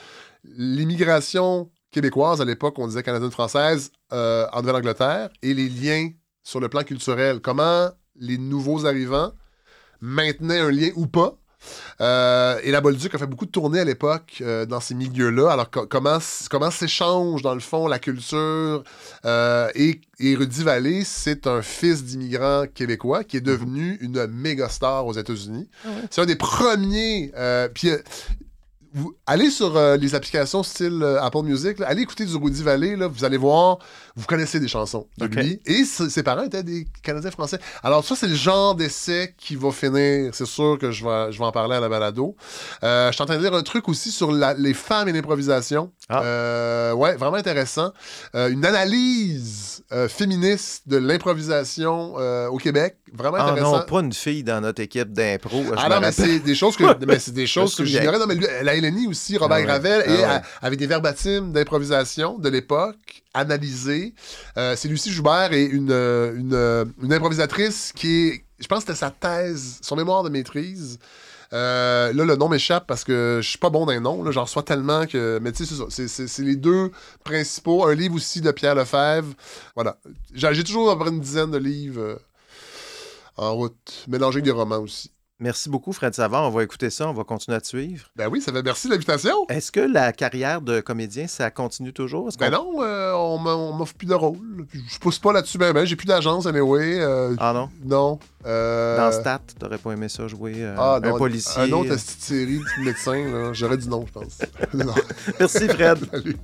l'immigration 0.58 1.70
québécoise, 1.92 2.42
à 2.42 2.46
l'époque, 2.46 2.78
on 2.80 2.88
disait 2.88 3.04
canadienne-française, 3.04 3.92
euh, 4.12 4.46
en 4.54 4.62
Nouvelle-Angleterre, 4.62 5.30
et 5.42 5.54
les 5.54 5.70
liens 5.70 6.10
sur 6.44 6.60
le 6.60 6.70
plan 6.70 6.84
culturel. 6.84 7.40
Comment 7.40 7.90
les 8.16 8.38
nouveaux 8.38 8.86
arrivants 8.86 9.32
maintenaient 10.02 10.60
un 10.60 10.72
lien 10.72 10.90
ou 10.96 11.08
pas. 11.08 11.38
Euh, 12.02 12.60
et 12.64 12.72
la 12.72 12.82
Bolduc 12.82 13.14
a 13.14 13.18
fait 13.18 13.28
beaucoup 13.28 13.46
de 13.46 13.52
tournées 13.52 13.80
à 13.80 13.86
l'époque 13.86 14.42
euh, 14.42 14.66
dans 14.66 14.80
ces 14.80 14.96
milieux-là. 14.96 15.52
Alors, 15.52 15.70
co- 15.70 15.86
comment, 15.88 16.18
comment 16.50 16.72
s'échange, 16.72 17.42
dans 17.42 17.54
le 17.54 17.60
fond, 17.60 17.88
la 17.88 18.00
culture. 18.00 18.84
euh, 19.26 19.70
et, 19.76 20.02
et 20.20 20.36
Rudy 20.36 20.64
Vallée, 20.64 21.04
c'est 21.06 21.48
un 21.48 21.62
fils 21.62 22.04
d'immigrants 22.04 22.66
québécois 22.74 23.24
qui 23.24 23.38
est 23.38 23.42
devenu 23.42 23.98
une 24.02 24.28
méga 24.28 24.70
star 24.70 25.06
aux 25.06 25.14
États-Unis. 25.14 25.70
C'est 26.10 26.22
un 26.22 26.26
des 26.26 26.36
premiers. 26.36 27.32
puis, 27.74 27.90
vous, 28.94 29.16
allez 29.26 29.50
sur 29.50 29.76
euh, 29.76 29.98
les 29.98 30.16
applications 30.16 30.64
style 30.64 31.02
euh, 31.02 31.22
Apple 31.22 31.42
Music, 31.44 31.80
là, 31.80 31.88
allez 31.88 32.04
écouter 32.04 32.26
du 32.26 32.36
Rudy 32.36 32.62
Vallée, 32.64 32.96
là, 32.96 33.08
vous 33.08 33.24
allez 33.26 33.38
voir, 33.38 33.80
vous 34.16 34.26
connaissez 34.26 34.60
des 34.60 34.68
chansons 34.68 35.08
de 35.18 35.26
Ok. 35.26 35.36
lui. 35.36 35.60
Et 35.66 35.84
ses 35.86 36.24
parents 36.24 36.44
étaient 36.44 36.64
des 36.64 36.86
Canadiens 37.02 37.32
français. 37.32 37.58
Alors 37.84 38.04
ça, 38.06 38.16
c'est 38.16 38.28
le 38.28 38.36
genre 38.36 38.76
d'essai 38.76 39.34
qui 39.38 39.56
va 39.56 39.72
finir. 39.72 40.34
C'est 40.34 40.46
sûr 40.46 40.78
que 40.80 40.92
je 40.92 41.04
vais, 41.04 41.32
je 41.32 41.40
vais 41.40 41.46
en 41.46 41.52
parler 41.52 41.76
à 41.76 41.80
la 41.80 41.90
balado. 41.90 42.36
Euh, 42.84 43.08
je 43.10 43.14
suis 43.14 43.24
en 43.24 43.26
train 43.26 43.38
de 43.38 43.42
lire 43.44 43.54
un 43.54 43.64
truc 43.64 43.90
aussi 43.90 44.12
sur 44.12 44.32
la- 44.32 44.54
les 44.54 44.74
femmes 44.74 45.08
et 45.10 45.12
l'improvisation. 45.12 45.92
Ah. 46.10 46.22
Euh, 46.24 46.94
ouais, 46.94 47.16
vraiment 47.16 47.38
intéressant. 47.38 47.92
Euh, 48.36 48.50
une 48.50 48.66
analyse 48.66 49.84
euh, 49.92 50.08
féministe 50.08 50.84
de 50.88 50.98
l'improvisation 50.98 52.14
euh, 52.18 52.48
au 52.48 52.58
Québec. 52.58 52.98
Vraiment 53.16 53.38
Ah 53.40 53.52
intéressant. 53.52 53.78
non, 53.78 53.84
pas 53.86 54.00
une 54.00 54.12
fille 54.14 54.44
dans 54.44 54.60
notre 54.60 54.82
équipe 54.82 55.14
d'impro. 55.14 55.64
Ah 55.78 55.88
non, 55.88 56.00
mais 56.02 56.12
c'est 56.12 56.40
des 56.40 56.56
choses 56.56 56.76
que, 56.76 57.06
mais 57.06 57.20
c'est 57.20 57.32
des 57.34 57.46
choses 57.46 57.76
que 57.76 57.86
j'ignorais. 57.86 58.18
Non, 58.18 58.26
mais 58.28 58.34
lui, 58.36 58.48
la 58.64 58.76
LNI 58.76 59.08
aussi, 59.08 59.38
Robert 59.38 59.58
Ah 59.58 59.60
ouais. 59.62 59.66
Gravel, 59.68 60.04
Ah 60.06 60.10
et 60.10 60.18
ouais. 60.18 60.24
à- 60.24 60.42
avec 60.64 60.80
des 60.80 60.88
verbatims 60.88 61.52
d'improvisation 61.52 62.40
de 62.40 62.50
l'époque, 62.50 63.24
analysés. 63.36 64.16
Euh, 64.58 64.76
c'est 64.76 64.88
Lucie 64.88 65.12
Joubert 65.12 65.54
et 65.54 65.64
une, 65.64 65.92
euh, 65.92 66.36
une, 66.36 66.54
euh, 66.54 66.86
une 67.04 67.14
improvisatrice 67.14 67.92
qui 67.96 68.28
est, 68.30 68.46
je 68.60 68.68
pense 68.68 68.84
que 68.84 68.94
c'était 68.94 69.00
sa 69.00 69.12
thèse, 69.12 69.78
son 69.82 69.96
mémoire 69.96 70.24
de 70.24 70.30
maîtrise. 70.30 70.98
Euh, 71.54 72.12
là, 72.14 72.26
le 72.26 72.36
nom 72.36 72.50
m'échappe 72.50 72.88
parce 72.88 73.04
que 73.04 73.40
je 73.44 73.48
suis 73.48 73.60
pas 73.60 73.70
bon 73.70 73.86
d'un 73.86 74.00
nom. 74.00 74.32
J'en 74.32 74.44
reçois 74.46 74.64
tellement 74.64 75.06
que. 75.06 75.38
Mais 75.40 75.52
tu 75.52 75.66
sais, 75.68 75.76
c'est 75.88 76.08
ça. 76.08 76.28
C'est- 76.28 76.42
les 76.44 76.56
deux 76.56 76.90
principaux. 77.24 77.86
Un 77.86 77.94
livre 77.94 78.16
aussi 78.16 78.42
de 78.42 78.50
Pierre 78.50 78.74
Lefebvre. 78.74 79.34
Voilà. 79.76 79.98
J'ai 80.34 80.64
toujours 80.64 80.90
à 80.90 80.96
peu 80.98 81.02
près 81.06 81.12
une 81.14 81.20
dizaine 81.22 81.52
de 81.52 81.60
livres 81.60 82.18
en 83.38 83.54
route, 83.54 84.06
mélangés 84.08 84.38
avec 84.38 84.46
des 84.46 84.52
romans 84.52 84.80
aussi. 84.80 85.12
Merci 85.40 85.70
beaucoup, 85.70 85.92
Fred 85.92 86.14
Savard. 86.14 86.44
On 86.44 86.52
va 86.52 86.64
écouter 86.64 86.90
ça, 86.90 87.10
on 87.10 87.14
va 87.14 87.24
continuer 87.26 87.58
à 87.58 87.60
te 87.60 87.68
suivre. 87.68 88.06
Ben 88.16 88.30
oui, 88.32 88.40
ça 88.40 88.54
fait 88.54 88.64
merci 88.64 88.88
de 88.88 88.94
l'invitation. 88.94 89.34
Est-ce 89.50 89.72
que 89.74 89.82
la 89.82 90.14
carrière 90.14 90.62
de 90.62 90.80
comédien, 90.80 91.28
ça 91.28 91.52
continue 91.52 91.92
toujours? 91.92 92.30
Ben 92.40 92.52
non, 92.52 92.82
euh, 92.82 93.12
on 93.14 93.40
m'offre 93.74 93.96
plus 93.96 94.06
de 94.08 94.14
rôle. 94.14 94.68
Je 94.72 94.98
pousse 95.00 95.20
pas 95.20 95.34
là-dessus, 95.34 95.58
ben 95.58 95.74
ben. 95.74 95.84
J'ai 95.86 95.98
plus 95.98 96.06
d'agence, 96.06 96.46
anyway. 96.46 97.00
euh, 97.02 97.36
Ah 97.40 97.52
non? 97.52 97.70
Non. 97.84 98.20
Euh, 98.46 98.96
Dans 98.96 99.12
Stat, 99.12 99.42
t'aurais 99.60 99.80
pas 99.80 99.92
aimé 99.92 100.08
ça 100.08 100.28
jouer 100.30 100.54
euh, 100.58 100.76
ah, 100.78 101.00
un 101.04 101.10
non, 101.10 101.18
policier? 101.18 101.64
Un 101.64 101.72
autre 101.74 101.90
petite 101.96 102.22
série 102.22 102.60
de 102.60 102.84
médecin. 102.86 103.52
J'aurais 103.54 103.78
dit 103.78 103.90
non, 103.90 104.06
je 104.08 104.12
pense. 104.14 104.38
non. 104.74 104.94
Merci, 105.40 105.68
Fred. 105.68 105.98
Salut. 106.12 106.38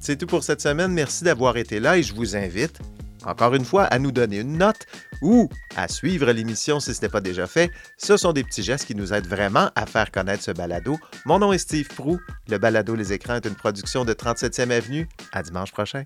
C'est 0.00 0.16
tout 0.16 0.26
pour 0.26 0.44
cette 0.44 0.60
semaine. 0.62 0.92
Merci 0.92 1.24
d'avoir 1.24 1.56
été 1.56 1.80
là 1.80 1.98
et 1.98 2.02
je 2.02 2.14
vous 2.14 2.36
invite, 2.36 2.78
encore 3.26 3.54
une 3.54 3.64
fois, 3.64 3.84
à 3.84 3.98
nous 3.98 4.12
donner 4.12 4.38
une 4.38 4.58
note 4.58 4.86
ou 5.22 5.48
à 5.76 5.88
suivre 5.88 6.30
l'émission 6.32 6.80
si 6.80 6.94
ce 6.94 7.02
n'est 7.02 7.08
pas 7.08 7.20
déjà 7.20 7.46
fait. 7.46 7.70
Ce 7.98 8.16
sont 8.16 8.32
des 8.32 8.44
petits 8.44 8.62
gestes 8.62 8.86
qui 8.86 8.94
nous 8.94 9.12
aident 9.12 9.26
vraiment 9.26 9.70
à 9.74 9.86
faire 9.86 10.10
connaître 10.10 10.42
ce 10.42 10.50
balado. 10.50 10.98
Mon 11.26 11.38
nom 11.38 11.52
est 11.52 11.58
Steve 11.58 11.88
Prou. 11.88 12.18
Le 12.48 12.58
balado 12.58 12.94
Les 12.94 13.12
Écrans 13.12 13.36
est 13.36 13.46
une 13.46 13.54
production 13.54 14.04
de 14.04 14.12
37e 14.12 14.70
Avenue. 14.70 15.08
À 15.32 15.42
dimanche 15.42 15.72
prochain. 15.72 16.04